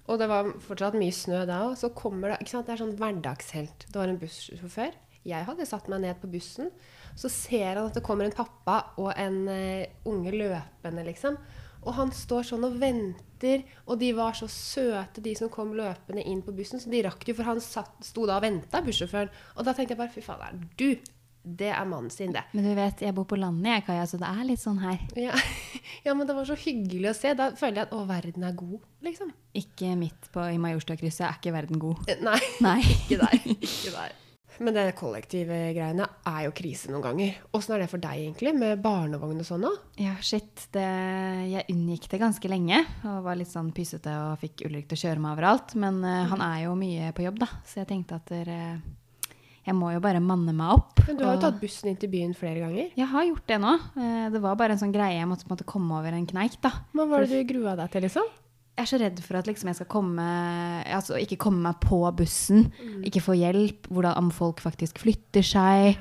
Og 0.06 0.20
det 0.22 0.28
var 0.30 0.52
fortsatt 0.68 0.98
mye 1.00 1.14
snø 1.16 1.46
da 1.50 1.64
òg. 1.70 1.78
Så 1.80 1.90
kommer 1.98 2.34
det 2.34 2.44
ikke 2.44 2.54
sant? 2.54 2.68
Det 2.68 2.76
er 2.76 2.84
sånn 2.84 2.98
hverdagshelt. 3.00 3.88
Det 3.90 3.96
var 3.98 4.12
en 4.12 4.20
bussjåfør. 4.22 4.92
Jeg 5.26 5.48
hadde 5.48 5.66
satt 5.66 5.88
meg 5.90 6.04
ned 6.04 6.20
på 6.22 6.30
bussen. 6.30 6.70
Så 7.18 7.32
ser 7.32 7.72
han 7.80 7.88
at 7.88 7.96
det 7.98 8.04
kommer 8.06 8.28
en 8.28 8.36
pappa 8.36 8.92
og 9.02 9.14
en 9.18 9.40
uh, 9.50 9.86
unge 10.12 10.36
løpende, 10.36 11.06
liksom. 11.08 11.40
Og 11.86 11.94
han 12.00 12.12
står 12.16 12.48
sånn 12.50 12.66
og 12.68 12.78
venter, 12.82 13.66
og 13.86 14.00
de 14.02 14.12
var 14.18 14.38
så 14.38 14.48
søte, 14.52 15.22
de 15.22 15.36
som 15.38 15.52
kom 15.54 15.76
løpende 15.78 16.24
inn 16.26 16.42
på 16.46 16.54
bussen. 16.58 16.82
Så 16.82 16.90
de 16.90 17.04
rakk 17.06 17.28
jo, 17.30 17.36
for 17.38 17.48
han 17.48 17.62
satt, 17.64 18.00
sto 18.06 18.26
da 18.26 18.40
og 18.40 18.46
venta, 18.46 18.82
bussjåføren. 18.86 19.30
Og 19.56 19.68
da 19.68 19.76
tenkte 19.76 19.94
jeg 19.94 20.02
bare 20.02 20.14
fy 20.16 20.26
fader, 20.26 20.58
du! 20.80 20.90
Det 21.46 21.68
er 21.70 21.86
mannen 21.86 22.10
sin, 22.10 22.32
det. 22.34 22.42
Men 22.58 22.66
du 22.66 22.72
vet, 22.74 23.04
jeg 23.06 23.14
bor 23.14 23.28
på 23.30 23.38
landet, 23.38 23.68
jeg, 23.70 23.84
Kaja, 23.86 24.08
så 24.10 24.18
det 24.18 24.32
er 24.32 24.48
litt 24.48 24.64
sånn 24.64 24.80
her. 24.82 24.98
Ja. 25.14 25.36
ja, 26.08 26.16
men 26.18 26.26
det 26.26 26.34
var 26.34 26.48
så 26.50 26.58
hyggelig 26.58 27.12
å 27.12 27.14
se. 27.14 27.36
Da 27.38 27.52
føler 27.54 27.84
jeg 27.84 27.86
at 27.86 27.94
å, 27.94 28.02
verden 28.10 28.48
er 28.50 28.58
god, 28.58 28.80
liksom. 29.06 29.30
Ikke 29.54 29.94
midt 30.00 30.32
på 30.34 30.42
i 30.50 30.58
Majorstadkrysset 30.58 31.28
er 31.30 31.38
ikke 31.38 31.54
verden 31.54 31.78
god. 31.84 32.02
Eh, 32.10 32.18
Nei, 32.26 32.40
Nei. 32.66 32.80
ikke 32.98 33.22
der. 33.22 33.38
Ikke 33.60 33.94
der. 33.94 34.22
Men 34.60 34.74
det 34.78 34.84
kollektive 34.96 35.58
greiene 35.76 36.06
er 36.32 36.42
jo 36.46 36.54
krise 36.56 36.92
noen 36.92 37.04
ganger. 37.04 37.38
Åssen 37.58 37.76
er 37.76 37.84
det 37.84 37.90
for 37.92 38.02
deg 38.04 38.22
egentlig, 38.24 38.54
med 38.56 38.82
barnevogn 38.84 39.42
og 39.44 39.48
sånn? 39.48 39.66
Ja, 40.00 40.14
shit. 40.24 40.68
Det, 40.76 40.86
jeg 41.52 41.66
unngikk 41.74 42.08
det 42.12 42.20
ganske 42.22 42.52
lenge 42.52 42.82
og 43.04 43.24
var 43.26 43.36
litt 43.40 43.52
sånn 43.52 43.74
pysete 43.76 44.14
og 44.30 44.38
fikk 44.44 44.64
Ulrik 44.70 44.88
til 44.92 44.96
å 45.00 45.04
kjøre 45.06 45.24
meg 45.26 45.36
overalt. 45.38 45.76
Men 45.82 46.00
eh, 46.08 46.22
han 46.32 46.44
er 46.46 46.62
jo 46.68 46.76
mye 46.80 47.10
på 47.18 47.26
jobb, 47.28 47.42
da, 47.44 47.50
så 47.68 47.82
jeg 47.84 47.90
tenkte 47.92 48.20
at 48.22 48.32
dere, 48.32 48.60
jeg 49.66 49.74
må 49.76 49.92
jo 49.96 50.00
bare 50.04 50.22
manne 50.24 50.54
meg 50.56 50.76
opp. 50.78 51.04
Men 51.08 51.18
du 51.20 51.26
har 51.26 51.36
jo 51.36 51.44
tatt 51.48 51.60
bussen 51.62 51.90
inn 51.92 52.00
til 52.02 52.12
byen 52.14 52.36
flere 52.38 52.62
ganger. 52.64 52.92
Jeg 52.96 53.10
har 53.12 53.26
gjort 53.28 53.48
det 53.50 53.60
nå. 53.64 53.76
Eh, 53.98 54.26
Det 54.36 54.42
var 54.44 54.56
bare 54.60 54.78
en 54.78 54.82
sånn 54.82 54.94
greie 54.96 55.20
jeg 55.20 55.28
måtte, 55.30 55.44
på 55.48 55.52
en 55.52 55.58
måte 55.58 55.68
komme 55.76 56.00
over 56.00 56.16
en 56.16 56.28
kneik, 56.30 56.60
da. 56.64 56.72
Hva 56.96 57.08
var 57.12 57.26
det 57.26 57.34
du 57.44 57.50
grua 57.54 57.76
deg 57.80 57.92
til, 57.94 58.06
liksom? 58.08 58.32
Jeg 58.76 58.84
er 58.84 58.90
så 58.92 58.98
redd 59.00 59.20
for 59.24 59.40
at 59.40 59.48
liksom 59.48 59.70
jeg 59.72 59.78
skal 59.80 59.88
komme 59.88 60.24
Altså 60.92 61.16
ikke 61.22 61.38
komme 61.40 61.62
meg 61.64 61.78
på 61.80 62.02
bussen, 62.18 62.66
ikke 63.08 63.24
få 63.24 63.38
hjelp, 63.40 63.88
hvordan, 63.88 64.18
om 64.20 64.32
folk 64.36 64.60
faktisk 64.64 65.00
flytter 65.00 65.46
seg. 65.48 65.96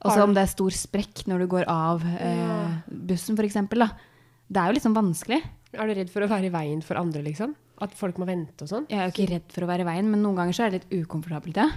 Og 0.00 0.10
så 0.14 0.24
om 0.24 0.32
det 0.34 0.42
er 0.42 0.50
stor 0.50 0.74
sprekk 0.74 1.26
når 1.28 1.44
du 1.44 1.46
går 1.52 1.66
av 1.70 2.02
eh, 2.08 2.78
bussen, 2.88 3.36
f.eks. 3.38 3.58
Det 4.50 4.58
er 4.58 4.70
jo 4.70 4.76
liksom 4.78 4.96
vanskelig. 4.96 5.42
Er 5.76 5.86
du 5.86 5.94
redd 5.94 6.10
for 6.10 6.24
å 6.26 6.30
være 6.30 6.48
i 6.48 6.54
veien 6.54 6.80
for 6.82 6.98
andre, 6.98 7.22
liksom? 7.22 7.52
At 7.80 7.92
folk 7.96 8.18
må 8.20 8.26
vente 8.28 8.64
og 8.66 8.68
sånn? 8.68 8.86
Jeg 8.90 8.98
er 8.98 9.06
jo 9.06 9.12
ikke 9.14 9.28
redd 9.30 9.52
for 9.54 9.64
å 9.64 9.68
være 9.70 9.84
i 9.84 9.88
veien, 9.88 10.08
men 10.10 10.20
noen 10.24 10.40
ganger 10.40 10.56
så 10.56 10.64
er 10.66 10.72
det 10.74 10.80
litt 10.82 11.04
ukomfortabelt, 11.04 11.60
ja. 11.62 11.68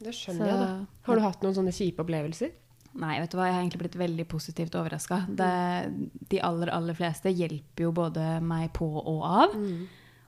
Det 0.00 0.14
skjønner 0.16 0.46
Så- 0.46 0.48
jeg, 0.48 0.60
da. 0.62 0.86
Har 1.06 1.18
du 1.20 1.22
hatt 1.26 1.44
noen 1.44 1.54
sånne 1.58 1.74
kjipe 1.76 2.02
opplevelser? 2.02 2.54
Nei, 2.94 3.16
vet 3.18 3.32
du 3.32 3.38
hva, 3.38 3.48
jeg 3.48 3.56
har 3.56 3.62
egentlig 3.64 3.80
blitt 3.82 3.98
veldig 3.98 4.24
positivt 4.30 4.76
overraska. 4.78 5.24
De 5.34 6.40
aller, 6.46 6.70
aller 6.70 6.94
fleste 6.94 7.32
hjelper 7.34 7.88
jo 7.88 7.92
både 7.96 8.38
meg 8.44 8.68
på 8.76 8.86
og 9.02 9.22
av. 9.26 9.56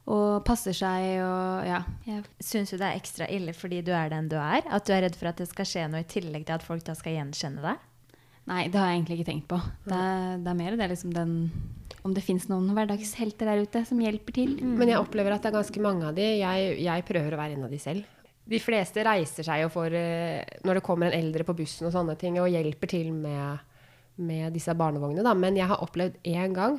Og 0.07 0.45
passer 0.47 0.75
seg 0.77 1.17
og 1.19 1.67
ja. 1.67 1.81
Jeg, 2.07 2.23
Syns 2.43 2.71
du 2.71 2.77
det 2.79 2.87
er 2.87 2.99
ekstra 2.99 3.27
ille 3.33 3.55
fordi 3.57 3.81
du 3.87 3.91
er 3.95 4.11
den 4.13 4.29
du 4.31 4.37
er? 4.39 4.63
At 4.71 4.87
du 4.87 4.95
er 4.95 5.03
redd 5.07 5.19
for 5.19 5.31
at 5.33 5.43
det 5.43 5.49
skal 5.51 5.67
skje 5.67 5.87
noe 5.91 6.05
i 6.05 6.11
tillegg 6.11 6.47
til 6.47 6.59
at 6.59 6.67
folk 6.67 6.85
da 6.87 6.95
skal 6.99 7.17
gjenkjenne 7.19 7.65
deg? 7.65 7.85
nei, 8.47 8.69
det 8.71 8.79
har 8.79 8.93
jeg 8.93 9.01
egentlig 9.01 9.17
ikke 9.19 9.31
tenkt 9.33 9.49
på. 9.51 9.57
Det 9.87 9.97
er, 9.99 10.37
det 10.39 10.51
er 10.53 10.59
mer 10.61 10.77
det 10.79 10.87
liksom 10.93 11.11
den 11.15 11.33
Om 12.07 12.13
det 12.15 12.23
fins 12.23 12.45
noen 12.47 12.69
hverdagshelter 12.77 13.51
der 13.51 13.65
ute 13.67 13.83
som 13.89 13.99
hjelper 13.99 14.37
til. 14.37 14.53
Men 14.63 14.93
jeg 14.93 15.03
opplever 15.03 15.35
at 15.35 15.43
det 15.43 15.51
er 15.51 15.57
ganske 15.59 15.83
mange 15.83 16.07
av 16.07 16.15
de. 16.15 16.29
Jeg, 16.39 16.77
jeg 16.87 17.07
prøver 17.09 17.35
å 17.35 17.41
være 17.41 17.59
en 17.59 17.67
av 17.67 17.75
de 17.75 17.81
selv. 17.83 18.07
De 18.47 18.59
fleste 18.63 19.03
reiser 19.03 19.47
seg 19.47 19.65
jo 19.65 19.71
for 19.75 19.91
eh, 19.91 20.43
når 20.67 20.79
det 20.79 20.85
kommer 20.87 21.09
en 21.09 21.19
eldre 21.19 21.47
på 21.47 21.57
bussen 21.59 21.89
og 21.89 21.95
sånne 21.95 22.15
ting, 22.21 22.39
og 22.39 22.51
hjelper 22.53 22.93
til 22.93 23.11
med, 23.15 23.65
med 24.23 24.55
disse 24.55 24.75
barnevognene. 24.79 25.25
Da. 25.27 25.35
Men 25.35 25.59
jeg 25.59 25.67
har 25.71 25.83
opplevd 25.83 26.21
én 26.31 26.55
gang 26.55 26.79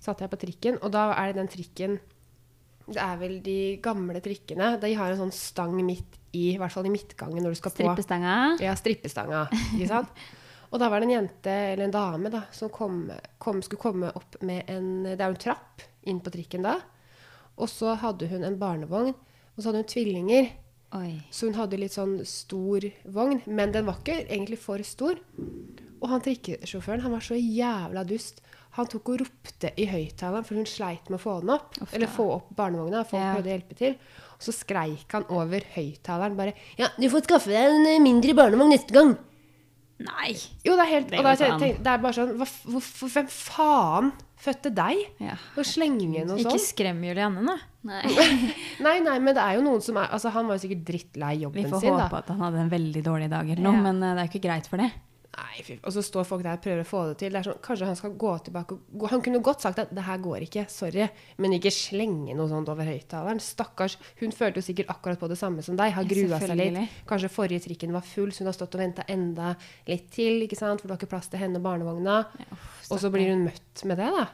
satt 0.00 0.22
jeg 0.24 0.32
på 0.32 0.40
trikken, 0.40 0.80
og 0.80 0.92
da 0.94 1.10
er 1.12 1.30
det 1.30 1.42
den 1.42 1.52
trikken 1.52 2.00
Det 2.90 2.98
er 2.98 3.18
vel 3.20 3.36
de 3.44 3.76
gamle 3.84 4.18
trikkene. 4.24 4.72
De 4.82 4.88
har 4.98 5.12
en 5.12 5.20
sånn 5.20 5.34
stang 5.34 5.76
midt 5.86 6.16
i, 6.34 6.54
i 6.54 6.58
hvert 6.58 6.72
fall 6.74 6.88
i 6.88 6.90
midtgangen 6.90 7.44
når 7.44 7.54
du 7.54 7.58
skal 7.60 7.74
på. 7.74 7.84
Strippestanga. 7.84 8.36
Ja, 8.58 8.72
strippestanga. 8.78 9.44
Ikke 9.76 9.90
sant? 9.92 10.22
Og 10.70 10.78
da 10.82 10.88
var 10.90 11.02
det 11.02 11.06
en 11.08 11.14
jente, 11.14 11.54
eller 11.72 11.84
en 11.86 11.94
dame, 11.94 12.30
da, 12.30 12.44
som 12.54 12.70
kom, 12.70 13.04
kom, 13.42 13.60
skulle 13.62 13.82
komme 13.82 14.10
opp 14.18 14.40
med 14.46 14.66
en 14.70 14.90
Det 15.04 15.18
er 15.18 15.28
jo 15.28 15.36
en 15.36 15.44
trapp 15.44 15.84
inn 16.10 16.18
på 16.22 16.32
trikken 16.34 16.66
da. 16.66 16.76
Og 17.60 17.70
så 17.70 17.94
hadde 18.00 18.30
hun 18.30 18.46
en 18.46 18.58
barnevogn, 18.58 19.14
og 19.14 19.58
så 19.58 19.68
hadde 19.70 19.84
hun 19.84 19.90
tvillinger. 19.90 20.50
Oi. 20.98 21.20
Så 21.30 21.46
hun 21.46 21.54
hadde 21.54 21.78
litt 21.78 21.94
sånn 21.94 22.16
stor 22.26 22.82
vogn, 23.14 23.42
men 23.46 23.70
den 23.72 23.86
var 23.86 24.00
ikke 24.00 24.24
egentlig 24.26 24.58
for 24.58 24.82
stor. 24.82 25.20
Og 26.00 26.08
han 26.10 26.22
trikkesjåføren 26.24 27.04
han 27.04 27.12
var 27.14 27.22
så 27.22 27.36
jævla 27.38 28.02
dust. 28.08 28.40
Han 28.78 28.86
tok 28.90 29.08
og 29.12 29.20
ropte 29.22 29.70
i 29.78 29.86
høyttaleren, 29.90 30.44
for 30.46 30.54
hun 30.58 30.66
sleit 30.66 31.08
med 31.10 31.18
å 31.18 31.22
få 31.22 31.36
den 31.42 31.50
opp. 31.54 31.74
Ofte. 31.82 31.94
eller 31.98 32.06
få 32.10 32.26
opp 32.36 32.50
barnevogna. 32.56 33.04
Folk 33.06 33.20
Ja. 33.22 33.34
prøvde 33.34 33.50
å 33.50 33.54
hjelpe 33.58 33.76
til. 33.76 33.96
Og 34.34 34.40
så 34.46 34.52
skreik 34.54 35.10
han 35.12 35.24
over 35.28 35.60
høyttaleren 35.74 36.36
bare 36.36 36.54
Ja, 36.78 36.88
du 36.98 37.08
får 37.10 37.22
skaffe 37.26 37.46
deg 37.50 37.70
en 37.70 37.86
eh, 37.86 37.98
mindre 38.00 38.34
barnevogn 38.34 38.70
neste 38.70 38.90
gang. 38.94 39.16
Nei! 40.00 40.32
Jo, 40.64 40.74
det 40.76 40.86
er 40.86 40.92
helt 40.94 41.10
Det 41.10 41.18
og 41.18 41.24
da 41.24 41.34
går 41.36 41.58
tenk- 41.60 41.82
Det 41.82 41.86
er 41.92 41.98
bare 41.98 42.12
sånn 42.14 42.36
hva, 42.38 42.46
hvor, 42.64 43.08
Hvem 43.10 43.28
faen 43.28 44.12
fødte 44.40 44.70
deg? 44.74 45.00
Ja. 45.20 45.34
Og 45.58 45.66
slenge 45.68 46.24
sånn. 46.26 46.40
Ikke 46.40 46.60
skrem 46.62 47.02
Julianne 47.04 47.42
nå. 47.44 47.56
Nei. 47.88 48.00
Nei, 48.84 48.96
nei, 49.04 49.18
men 49.24 49.32
det 49.36 49.40
er 49.40 49.54
jo 49.56 49.62
noen 49.64 49.80
som 49.80 49.96
er 49.96 50.10
Altså, 50.12 50.28
han 50.34 50.44
var 50.48 50.58
jo 50.58 50.66
sikkert 50.66 50.82
drittlei 50.88 51.34
jobben 51.40 51.62
sin. 51.62 51.68
Vi 51.70 51.72
får 51.72 51.80
sin, 51.86 51.94
håpe 51.96 52.10
da. 52.12 52.18
at 52.20 52.32
han 52.34 52.42
hadde 52.44 52.58
en 52.66 52.72
veldig 52.72 53.02
dårlig 53.06 53.30
dag 53.32 53.48
eller 53.54 53.64
noe, 53.64 53.78
Ja. 53.78 53.84
men 53.86 54.02
eh, 54.04 54.12
det 54.16 54.20
er 54.20 54.28
jo 54.28 54.32
ikke 54.34 54.42
greit 54.48 54.68
for 54.68 54.82
det. 54.84 54.90
Nei, 55.30 55.78
Og 55.86 55.92
så 55.94 56.02
står 56.02 56.24
folk 56.26 56.42
der 56.42 56.56
og 56.58 56.62
prøver 56.64 56.82
å 56.82 56.88
få 56.88 57.00
det 57.10 57.18
til. 57.20 57.30
Det 57.30 57.38
er 57.38 57.46
sånn, 57.46 57.60
kanskje 57.62 57.86
han 57.86 57.98
skal 57.98 58.16
gå 58.18 58.32
tilbake 58.48 58.78
gå. 58.98 59.10
Han 59.12 59.22
kunne 59.22 59.42
godt 59.46 59.62
sagt 59.62 59.78
at 59.78 59.92
'det 59.94 60.02
her 60.02 60.18
går 60.18 60.42
ikke', 60.46 60.68
sorry, 60.68 61.08
men 61.38 61.52
ikke 61.52 61.70
slenge 61.70 62.34
noe 62.34 62.48
sånt 62.48 62.68
over 62.68 62.84
høyttaleren. 62.84 63.38
Stakkars. 63.38 63.96
Hun 64.18 64.32
følte 64.32 64.58
jo 64.58 64.66
sikkert 64.66 64.90
akkurat 64.90 65.20
på 65.20 65.28
det 65.28 65.38
samme 65.38 65.62
som 65.62 65.76
deg. 65.76 65.92
Har 65.92 66.04
grua 66.04 66.40
seg 66.40 66.56
litt. 66.56 66.90
Kanskje 67.06 67.30
forrige 67.30 67.62
trikken 67.62 67.92
var 67.92 68.02
full, 68.02 68.32
så 68.32 68.40
hun 68.40 68.46
har 68.46 68.58
stått 68.58 68.74
og 68.74 68.80
venta 68.80 69.04
enda 69.08 69.56
litt 69.86 70.10
til, 70.10 70.48
for 70.50 70.82
du 70.82 70.88
har 70.88 70.98
ikke 70.98 71.14
plass 71.14 71.28
til 71.28 71.38
henne 71.38 71.56
og 71.56 71.62
barnevogna. 71.62 72.26
og 72.90 72.98
så 72.98 73.10
blir 73.10 73.30
hun 73.30 73.44
møtt 73.44 73.84
med 73.84 73.98
det, 73.98 74.10
da. 74.10 74.26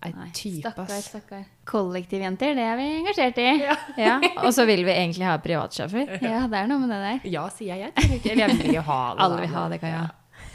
Ei 0.00 0.12
type, 0.32 0.70
ass. 0.80 1.10
stakkar. 1.10 1.42
Kollektivjenter, 1.68 2.54
det 2.56 2.64
er 2.64 2.78
vi 2.78 2.86
engasjert 3.02 3.38
i. 3.42 3.48
Ja. 3.60 3.74
Ja, 4.00 4.14
Og 4.46 4.54
så 4.56 4.64
vil 4.68 4.84
vi 4.86 4.94
egentlig 4.94 5.26
ha 5.28 5.34
privatsjåfør. 5.44 6.14
Ja, 6.24 6.46
det 6.48 6.62
er 6.62 6.70
noe 6.70 6.80
med 6.80 6.92
det 6.94 7.00
der. 7.04 7.26
Ja, 7.34 7.42
sier 7.52 7.76
jeg. 7.76 7.92
jeg 7.96 8.16
ikke, 8.20 8.32
eller 8.32 8.48
jeg 8.48 8.60
vil 8.62 8.78
jo 8.78 8.84
ha 8.88 9.00
det. 9.12 9.26
Alle 9.26 9.40
vil 9.44 9.52
ha 9.54 9.64
det, 9.74 9.80
Kaja. 9.82 10.02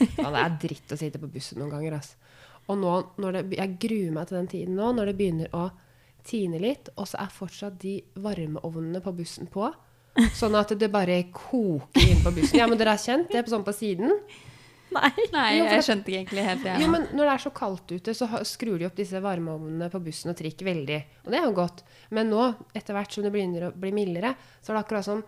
Ja, 0.01 0.29
det 0.33 0.41
er 0.41 0.55
dritt 0.65 0.91
å 0.95 0.97
sitte 0.99 1.21
på 1.21 1.29
bussen 1.31 1.61
noen 1.61 1.71
ganger. 1.75 1.99
ass. 1.99 2.15
Og 2.65 2.79
nå, 2.81 2.93
når 3.21 3.37
det, 3.37 3.43
jeg 3.59 3.75
gruer 3.85 4.15
meg 4.15 4.27
til 4.31 4.39
den 4.39 4.49
tiden 4.49 4.79
nå, 4.79 4.89
når 4.97 5.11
det 5.11 5.17
begynner 5.19 5.53
å 5.53 5.67
tine 6.25 6.57
litt, 6.57 6.89
og 6.97 7.05
så 7.05 7.19
er 7.21 7.29
fortsatt 7.35 7.77
de 7.83 7.99
varmeovnene 8.17 9.03
på 9.05 9.13
bussen 9.13 9.45
på. 9.53 9.69
Sånn 10.33 10.55
at 10.57 10.71
det 10.79 10.89
bare 10.89 11.19
koker 11.35 12.01
inn 12.09 12.21
på 12.23 12.31
bussen. 12.33 12.57
Ja, 12.57 12.65
men 12.71 12.79
dere 12.79 12.95
har 12.95 13.01
kjent 13.03 13.29
det 13.29 13.43
er 13.43 13.51
sånn 13.51 13.65
på 13.67 13.73
siden? 13.75 14.15
Nei. 14.95 15.11
Nei, 15.33 15.45
Jo, 15.59 15.65
jeg 15.73 15.85
skjønte 15.87 16.11
ikke 16.11 16.19
egentlig 16.23 16.45
helt 16.47 16.63
det. 16.65 16.75
Jo, 16.81 16.89
men 16.93 17.07
når 17.11 17.23
det 17.29 17.33
er 17.35 17.43
så 17.45 17.51
kaldt 17.61 17.91
ute, 17.95 18.15
så 18.17 18.27
skrur 18.47 18.79
de 18.81 18.87
opp 18.89 18.95
disse 18.99 19.19
varmeovnene 19.23 19.89
på 19.93 20.01
bussen 20.05 20.31
og 20.33 20.37
trikk 20.39 20.63
veldig. 20.67 20.99
Og 21.25 21.31
det 21.33 21.39
er 21.41 21.47
jo 21.49 21.53
godt. 21.57 21.83
Men 22.15 22.29
nå, 22.31 22.47
etter 22.75 22.95
hvert 22.97 23.11
som 23.15 23.25
det 23.27 23.33
begynner 23.35 23.67
å 23.69 23.73
bli 23.75 23.91
mildere, 23.95 24.33
så 24.63 24.71
er 24.71 24.77
det 24.79 24.83
akkurat 24.85 25.07
som 25.07 25.23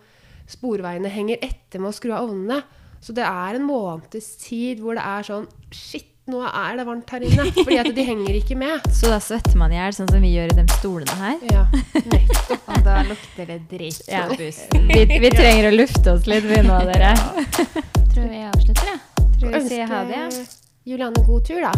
sporveiene 0.48 1.10
henger 1.12 1.42
etter 1.44 1.82
med 1.82 1.92
å 1.92 1.96
skru 1.96 2.14
av 2.16 2.28
ovnene. 2.28 2.62
Så 3.04 3.12
det 3.14 3.22
er 3.28 3.58
en 3.60 3.66
måneds 3.68 4.30
tid 4.42 4.80
hvor 4.82 4.96
det 4.98 5.04
er 5.06 5.26
sånn 5.28 5.44
Shit, 5.70 6.06
nå 6.28 6.40
er 6.44 6.76
det 6.80 6.84
varmt 6.88 7.08
her 7.14 7.22
inne. 7.24 7.44
Fordi 7.56 7.76
at 7.80 7.88
de 7.96 8.04
henger 8.04 8.34
ikke 8.40 8.56
med. 8.58 8.82
Så 8.98 9.08
da 9.12 9.16
svetter 9.22 9.54
man 9.60 9.72
i 9.72 9.78
hjel, 9.78 9.94
sånn 9.96 10.08
som 10.10 10.20
vi 10.24 10.32
gjør 10.34 10.50
i 10.52 10.56
de 10.58 10.64
stolene 10.74 11.14
her. 11.20 11.38
Ja, 11.52 11.62
nettopp. 12.08 12.66
Og 12.74 12.82
da 12.84 12.96
lukter 13.08 13.48
det 13.52 13.58
dritt 13.70 14.02
Ja. 14.10 14.24
på 14.28 14.36
bussen. 14.40 14.88
Vi, 14.90 15.04
vi 15.24 15.30
trenger 15.32 15.70
å 15.70 15.76
lufte 15.76 16.12
oss 16.16 16.26
litt, 16.28 16.44
vi 16.48 16.58
nå, 16.66 16.80
dere. 16.90 17.14
Tror 18.12 18.26
vi 18.32 18.42
avslutter, 18.48 18.90
ja. 18.92 18.98
Tror 19.38 19.52
vi 19.54 19.68
sier 19.68 19.86
ha 19.86 20.02
det. 20.04 20.48
Juliane 20.84 21.20
god 21.26 21.44
tur, 21.46 21.60
da. 21.62 21.72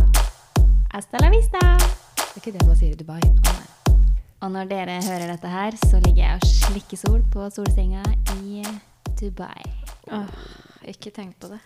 Hasta 0.92 1.18
la 1.20 1.29
vista! 1.31 1.61
Det 2.16 2.25
er 2.25 2.38
ikke 2.40 2.53
det 2.55 2.66
man 2.66 2.79
sier 2.79 2.94
i 2.94 2.96
Dubai. 2.96 3.20
Og 4.40 4.53
når 4.55 4.70
dere 4.70 4.94
hører 5.05 5.27
dette 5.29 5.51
her, 5.53 5.77
så 5.85 6.01
ligger 6.07 6.23
jeg 6.25 6.38
og 6.38 6.46
slikker 6.49 7.01
sol 7.03 7.20
på 7.33 7.51
solsenga 7.53 8.01
i 8.40 8.64
Dubai. 9.20 9.66
Åh, 10.09 10.33
ikke 10.88 11.12
tenk 11.12 11.37
på 11.37 11.53
det. 11.53 11.61